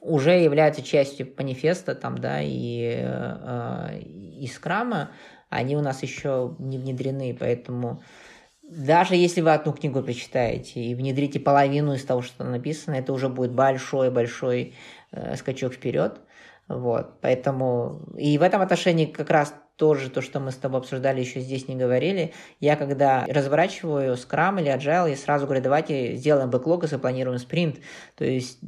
уже 0.00 0.32
являются 0.38 0.82
частью 0.82 1.32
манифеста 1.36 1.94
там, 1.94 2.18
да, 2.18 2.40
и, 2.40 3.00
э, 3.02 4.00
и 4.36 4.46
скрама, 4.46 5.10
они 5.48 5.76
у 5.76 5.80
нас 5.80 6.02
еще 6.02 6.54
не 6.58 6.78
внедрены, 6.78 7.36
поэтому 7.38 8.02
даже 8.68 9.14
если 9.14 9.40
вы 9.40 9.52
одну 9.52 9.72
книгу 9.72 10.02
прочитаете 10.02 10.80
и 10.80 10.94
внедрите 10.94 11.38
половину 11.38 11.94
из 11.94 12.04
того, 12.04 12.22
что 12.22 12.42
написано, 12.44 12.94
это 12.94 13.12
уже 13.12 13.28
будет 13.28 13.52
большой-большой 13.52 14.74
э, 15.12 15.36
скачок 15.36 15.74
вперед. 15.74 16.20
Вот, 16.66 17.20
поэтому 17.20 18.00
и 18.18 18.38
в 18.38 18.42
этом 18.42 18.60
отношении 18.60 19.06
как 19.06 19.30
раз 19.30 19.54
тоже 19.76 20.10
то, 20.10 20.20
что 20.20 20.40
мы 20.40 20.50
с 20.50 20.56
тобой 20.56 20.80
обсуждали, 20.80 21.20
еще 21.20 21.40
здесь 21.40 21.68
не 21.68 21.76
говорили. 21.76 22.32
Я 22.58 22.74
когда 22.76 23.24
разворачиваю 23.28 24.16
скрам 24.16 24.58
или 24.58 24.74
agile, 24.74 25.10
я 25.10 25.16
сразу 25.16 25.44
говорю, 25.44 25.62
давайте 25.62 26.16
сделаем 26.16 26.50
бэклог 26.50 26.84
и 26.84 26.86
запланируем 26.88 27.38
спринт. 27.38 27.76
То 28.16 28.24
есть 28.24 28.58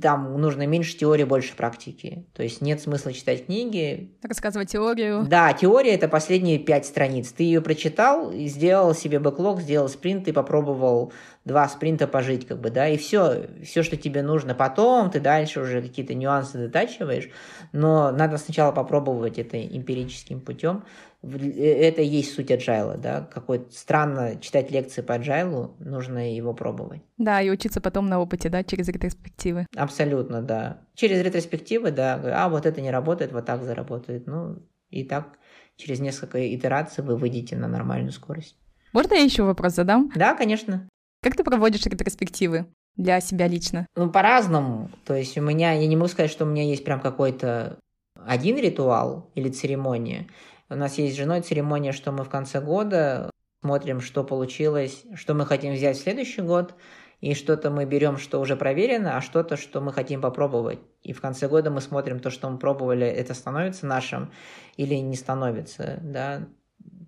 там 0.00 0.40
нужно 0.40 0.66
меньше 0.66 0.96
теории, 0.96 1.24
больше 1.24 1.54
практики. 1.56 2.26
То 2.34 2.42
есть 2.42 2.60
нет 2.60 2.80
смысла 2.80 3.12
читать 3.12 3.46
книги. 3.46 4.12
Рассказывать 4.22 4.70
теорию. 4.70 5.24
Да, 5.28 5.52
теория— 5.52 5.90
это 5.94 6.08
последние 6.08 6.58
пять 6.58 6.86
страниц. 6.86 7.32
Ты 7.32 7.44
ее 7.44 7.60
прочитал, 7.60 8.32
сделал 8.32 8.94
себе 8.94 9.18
бэклог, 9.18 9.60
сделал 9.60 9.88
спринт 9.88 10.28
и 10.28 10.32
попробовал 10.32 11.12
два 11.44 11.68
спринта 11.68 12.06
пожить, 12.06 12.46
как 12.46 12.60
бы, 12.60 12.70
да, 12.70 12.88
и 12.88 12.96
все, 12.96 13.46
все, 13.64 13.82
что 13.82 13.96
тебе 13.96 14.22
нужно. 14.22 14.54
Потом 14.54 15.10
ты 15.10 15.20
дальше 15.20 15.60
уже 15.60 15.82
какие-то 15.82 16.14
нюансы 16.14 16.58
дотачиваешь, 16.58 17.30
но 17.72 18.10
надо 18.10 18.36
сначала 18.36 18.72
попробовать 18.72 19.38
это 19.38 19.60
эмпирическим 19.60 20.40
путем. 20.40 20.84
Э, 21.22 21.28
это 21.28 22.02
и 22.02 22.06
есть 22.06 22.34
суть 22.34 22.50
agile, 22.50 22.96
да, 22.96 23.28
какой 23.32 23.66
странно 23.70 24.36
читать 24.40 24.70
лекции 24.70 25.02
по 25.02 25.12
agile, 25.12 25.74
нужно 25.78 26.34
его 26.34 26.54
пробовать. 26.54 27.02
Да, 27.18 27.40
и 27.42 27.50
учиться 27.50 27.80
потом 27.80 28.08
на 28.08 28.20
опыте, 28.20 28.48
да, 28.48 28.64
через 28.64 28.88
ретроспективы. 28.88 29.66
Абсолютно, 29.76 30.42
да. 30.42 30.80
Через 30.94 31.22
ретроспективы, 31.22 31.90
да, 31.90 32.20
а 32.44 32.48
вот 32.48 32.66
это 32.66 32.80
не 32.80 32.90
работает, 32.90 33.32
вот 33.32 33.46
так 33.46 33.62
заработает, 33.62 34.26
ну, 34.26 34.62
и 34.90 35.04
так 35.04 35.38
через 35.76 36.00
несколько 36.00 36.54
итераций 36.54 37.04
вы 37.04 37.16
выйдете 37.16 37.56
на 37.56 37.68
нормальную 37.68 38.12
скорость. 38.12 38.56
Можно 38.92 39.14
я 39.14 39.22
еще 39.22 39.44
вопрос 39.44 39.74
задам? 39.74 40.10
Да, 40.14 40.34
конечно. 40.34 40.88
Как 41.22 41.36
ты 41.36 41.44
проводишь 41.44 41.86
ретроспективы 41.86 42.66
для 42.96 43.20
себя 43.20 43.46
лично? 43.46 43.86
Ну, 43.94 44.10
по-разному. 44.10 44.90
То 45.04 45.14
есть 45.14 45.36
у 45.38 45.42
меня, 45.42 45.72
я 45.72 45.86
не 45.86 45.96
могу 45.96 46.08
сказать, 46.08 46.30
что 46.30 46.44
у 46.44 46.48
меня 46.48 46.64
есть 46.64 46.84
прям 46.84 47.00
какой-то 47.00 47.78
один 48.26 48.58
ритуал 48.58 49.30
или 49.34 49.48
церемония. 49.48 50.26
У 50.70 50.76
нас 50.76 50.98
есть 50.98 51.14
с 51.14 51.18
женой 51.18 51.40
церемония, 51.40 51.90
что 51.90 52.12
мы 52.12 52.22
в 52.22 52.28
конце 52.28 52.60
года 52.60 53.30
смотрим, 53.60 54.00
что 54.00 54.22
получилось, 54.22 55.04
что 55.14 55.34
мы 55.34 55.44
хотим 55.44 55.74
взять 55.74 55.98
в 55.98 56.02
следующий 56.02 56.42
год, 56.42 56.76
и 57.20 57.34
что-то 57.34 57.70
мы 57.70 57.84
берем, 57.84 58.16
что 58.16 58.40
уже 58.40 58.56
проверено, 58.56 59.16
а 59.16 59.20
что-то, 59.20 59.56
что 59.56 59.80
мы 59.80 59.92
хотим 59.92 60.22
попробовать. 60.22 60.78
И 61.02 61.12
в 61.12 61.20
конце 61.20 61.48
года 61.48 61.70
мы 61.70 61.80
смотрим 61.80 62.20
то, 62.20 62.30
что 62.30 62.48
мы 62.48 62.58
пробовали, 62.58 63.06
это 63.06 63.34
становится 63.34 63.84
нашим 63.86 64.32
или 64.76 64.94
не 64.94 65.16
становится, 65.16 65.98
да. 66.02 66.46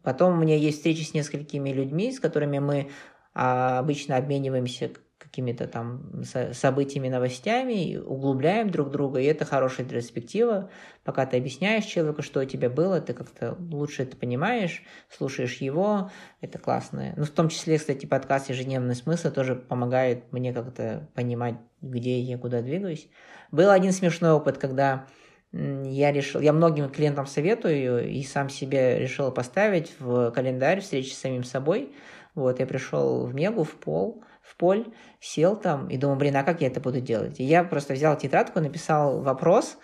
Потом 0.02 0.34
у 0.34 0.42
меня 0.42 0.56
есть 0.56 0.78
встречи 0.78 1.04
с 1.04 1.14
несколькими 1.14 1.70
людьми, 1.70 2.12
с 2.12 2.18
которыми 2.18 2.58
мы 2.58 2.90
а, 3.32 3.78
обычно 3.78 4.16
обмениваемся 4.16 4.90
какими-то 5.32 5.66
там 5.66 6.22
событиями, 6.52 7.08
новостями, 7.08 7.96
углубляем 7.96 8.68
друг 8.68 8.90
друга, 8.90 9.18
и 9.18 9.24
это 9.24 9.46
хорошая 9.46 9.86
ретроспектива. 9.86 10.68
Пока 11.04 11.24
ты 11.24 11.38
объясняешь 11.38 11.86
человеку, 11.86 12.20
что 12.20 12.40
у 12.40 12.44
тебя 12.44 12.68
было, 12.68 13.00
ты 13.00 13.14
как-то 13.14 13.56
лучше 13.58 14.02
это 14.02 14.14
понимаешь, 14.14 14.82
слушаешь 15.08 15.56
его, 15.56 16.10
это 16.42 16.58
классно. 16.58 17.14
Ну, 17.16 17.24
в 17.24 17.30
том 17.30 17.48
числе, 17.48 17.78
кстати, 17.78 18.04
подкаст 18.04 18.50
«Ежедневный 18.50 18.94
смысл» 18.94 19.30
тоже 19.30 19.54
помогает 19.54 20.30
мне 20.34 20.52
как-то 20.52 21.08
понимать, 21.14 21.54
где 21.80 22.20
я, 22.20 22.36
куда 22.36 22.60
двигаюсь. 22.60 23.08
Был 23.50 23.70
один 23.70 23.92
смешной 23.92 24.32
опыт, 24.32 24.58
когда 24.58 25.06
я 25.52 26.12
решил, 26.12 26.42
я 26.42 26.52
многим 26.52 26.90
клиентам 26.90 27.26
советую 27.26 28.06
и 28.06 28.22
сам 28.22 28.50
себе 28.50 28.98
решил 28.98 29.32
поставить 29.32 29.94
в 29.98 30.30
календарь 30.32 30.82
встречи 30.82 31.14
с 31.14 31.18
самим 31.18 31.44
собой. 31.44 31.94
Вот, 32.34 32.60
я 32.60 32.66
пришел 32.66 33.24
в 33.24 33.34
Мегу, 33.34 33.64
в 33.64 33.72
пол, 33.76 34.22
в 34.42 34.56
поль, 34.56 34.86
сел 35.20 35.56
там 35.56 35.88
и 35.88 35.96
думал, 35.96 36.16
блин, 36.16 36.36
а 36.36 36.42
как 36.42 36.60
я 36.60 36.66
это 36.66 36.80
буду 36.80 37.00
делать? 37.00 37.40
И 37.40 37.44
я 37.44 37.64
просто 37.64 37.94
взял 37.94 38.16
тетрадку, 38.18 38.60
написал 38.60 39.22
вопрос, 39.22 39.78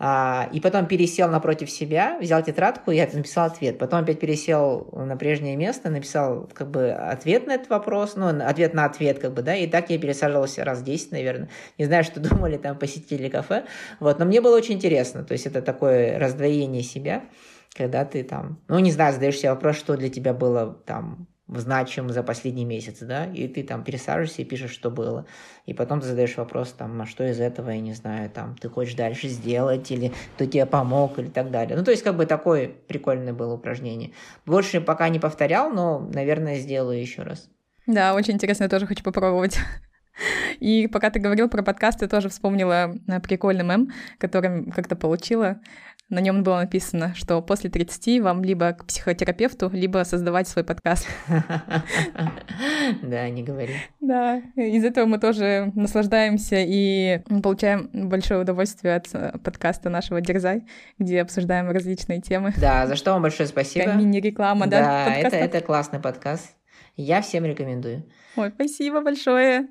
а, 0.00 0.48
и 0.52 0.60
потом 0.60 0.86
пересел 0.86 1.28
напротив 1.28 1.70
себя, 1.70 2.18
взял 2.20 2.40
тетрадку, 2.42 2.92
я 2.92 3.08
написал 3.12 3.46
ответ. 3.46 3.78
Потом 3.78 4.00
опять 4.00 4.20
пересел 4.20 4.88
на 4.92 5.16
прежнее 5.16 5.56
место, 5.56 5.90
написал 5.90 6.48
как 6.54 6.70
бы 6.70 6.90
ответ 6.90 7.48
на 7.48 7.54
этот 7.54 7.68
вопрос, 7.68 8.14
ну, 8.14 8.28
ответ 8.28 8.74
на 8.74 8.84
ответ, 8.84 9.18
как 9.18 9.34
бы, 9.34 9.42
да, 9.42 9.56
и 9.56 9.66
так 9.66 9.90
я 9.90 9.98
пересаживался 9.98 10.64
раз 10.64 10.82
10, 10.82 11.12
наверное. 11.12 11.48
Не 11.78 11.86
знаю, 11.86 12.04
что 12.04 12.20
думали 12.28 12.56
там 12.58 12.78
посетители 12.78 13.28
кафе, 13.28 13.64
вот, 13.98 14.18
но 14.20 14.24
мне 14.24 14.40
было 14.40 14.56
очень 14.56 14.74
интересно, 14.74 15.24
то 15.24 15.32
есть 15.32 15.46
это 15.46 15.62
такое 15.62 16.18
раздвоение 16.18 16.82
себя, 16.82 17.24
когда 17.76 18.04
ты 18.04 18.22
там, 18.22 18.62
ну, 18.68 18.78
не 18.78 18.92
знаю, 18.92 19.12
задаешь 19.12 19.36
себе 19.36 19.50
вопрос, 19.50 19.76
что 19.76 19.96
для 19.96 20.08
тебя 20.08 20.32
было 20.32 20.80
там 20.86 21.26
значим 21.48 22.10
за 22.10 22.22
последний 22.22 22.64
месяц, 22.64 22.98
да, 23.00 23.26
и 23.26 23.48
ты 23.48 23.62
там 23.62 23.82
пересаживаешься 23.82 24.42
и 24.42 24.44
пишешь, 24.44 24.70
что 24.70 24.90
было. 24.90 25.26
И 25.66 25.74
потом 25.74 26.00
ты 26.00 26.06
задаешь 26.06 26.36
вопрос, 26.36 26.72
там, 26.72 27.00
а 27.00 27.06
что 27.06 27.28
из 27.28 27.40
этого, 27.40 27.70
я 27.70 27.80
не 27.80 27.94
знаю, 27.94 28.30
там, 28.30 28.56
ты 28.56 28.68
хочешь 28.68 28.94
дальше 28.94 29.28
сделать, 29.28 29.90
или 29.90 30.12
кто 30.34 30.44
тебе 30.44 30.66
помог, 30.66 31.18
или 31.18 31.28
так 31.28 31.50
далее. 31.50 31.76
Ну, 31.76 31.84
то 31.84 31.90
есть, 31.90 32.02
как 32.02 32.16
бы 32.16 32.26
такое 32.26 32.68
прикольное 32.68 33.32
было 33.32 33.54
упражнение. 33.54 34.12
Больше 34.46 34.80
пока 34.80 35.08
не 35.08 35.18
повторял, 35.18 35.70
но, 35.70 35.98
наверное, 35.98 36.56
сделаю 36.56 37.00
еще 37.00 37.22
раз. 37.22 37.48
Да, 37.86 38.14
очень 38.14 38.34
интересно, 38.34 38.64
я 38.64 38.68
тоже 38.68 38.86
хочу 38.86 39.02
попробовать. 39.02 39.58
И 40.60 40.88
пока 40.88 41.10
ты 41.10 41.20
говорил 41.20 41.48
про 41.48 41.62
подкаст, 41.62 42.02
я 42.02 42.08
тоже 42.08 42.28
вспомнила 42.28 42.94
э, 43.06 43.20
прикольный 43.20 43.64
мем, 43.64 43.92
который 44.18 44.70
как-то 44.72 44.96
получила. 44.96 45.60
На 46.10 46.20
нем 46.20 46.42
было 46.42 46.56
написано, 46.56 47.14
что 47.14 47.42
после 47.42 47.68
30 47.68 48.22
вам 48.22 48.42
либо 48.42 48.72
к 48.72 48.86
психотерапевту, 48.86 49.68
либо 49.70 50.04
создавать 50.04 50.48
свой 50.48 50.64
подкаст. 50.64 51.06
Да, 53.02 53.28
не 53.28 53.42
говори. 53.42 53.74
Да, 54.00 54.38
из 54.56 54.84
этого 54.84 55.04
мы 55.04 55.18
тоже 55.18 55.70
наслаждаемся 55.74 56.56
и 56.58 57.20
получаем 57.42 57.90
большое 57.92 58.40
удовольствие 58.40 58.96
от 58.96 59.06
э, 59.12 59.38
подкаста 59.44 59.90
нашего 59.90 60.20
«Дерзай», 60.20 60.64
где 60.98 61.20
обсуждаем 61.20 61.70
различные 61.70 62.20
темы. 62.20 62.54
Да, 62.56 62.86
за 62.86 62.96
что 62.96 63.12
вам 63.12 63.22
большое 63.22 63.46
спасибо. 63.46 63.92
Мини-реклама, 63.92 64.66
да? 64.66 64.80
Да, 64.80 65.14
это, 65.14 65.36
это 65.36 65.60
классный 65.60 66.00
подкаст. 66.00 66.56
Я 66.96 67.20
всем 67.20 67.44
рекомендую. 67.44 68.04
Ой, 68.36 68.50
спасибо 68.54 69.02
большое. 69.02 69.68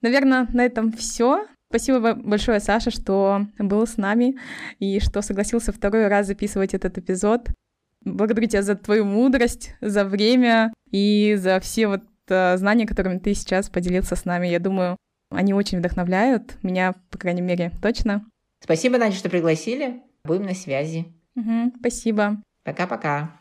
Наверное, 0.00 0.46
на 0.52 0.64
этом 0.64 0.92
все. 0.92 1.46
Спасибо 1.72 2.12
большое, 2.12 2.60
Саша, 2.60 2.90
что 2.90 3.46
был 3.58 3.86
с 3.86 3.96
нами 3.96 4.36
и 4.78 5.00
что 5.00 5.22
согласился 5.22 5.72
второй 5.72 6.06
раз 6.08 6.26
записывать 6.26 6.74
этот 6.74 6.98
эпизод. 6.98 7.48
Благодарю 8.04 8.46
тебя 8.46 8.60
за 8.60 8.74
твою 8.74 9.06
мудрость, 9.06 9.74
за 9.80 10.04
время 10.04 10.70
и 10.90 11.34
за 11.38 11.60
все 11.60 11.86
вот 11.86 12.02
э, 12.28 12.58
знания, 12.58 12.86
которыми 12.86 13.20
ты 13.20 13.32
сейчас 13.32 13.70
поделился 13.70 14.16
с 14.16 14.26
нами. 14.26 14.48
Я 14.48 14.58
думаю, 14.58 14.98
они 15.30 15.54
очень 15.54 15.78
вдохновляют 15.78 16.62
меня, 16.62 16.94
по 17.08 17.16
крайней 17.16 17.40
мере, 17.40 17.72
точно. 17.80 18.26
Спасибо, 18.60 18.98
Надя, 18.98 19.16
что 19.16 19.30
пригласили. 19.30 20.02
Будем 20.24 20.42
на 20.42 20.54
связи. 20.54 21.06
Угу, 21.36 21.76
спасибо. 21.80 22.36
Пока-пока. 22.64 23.40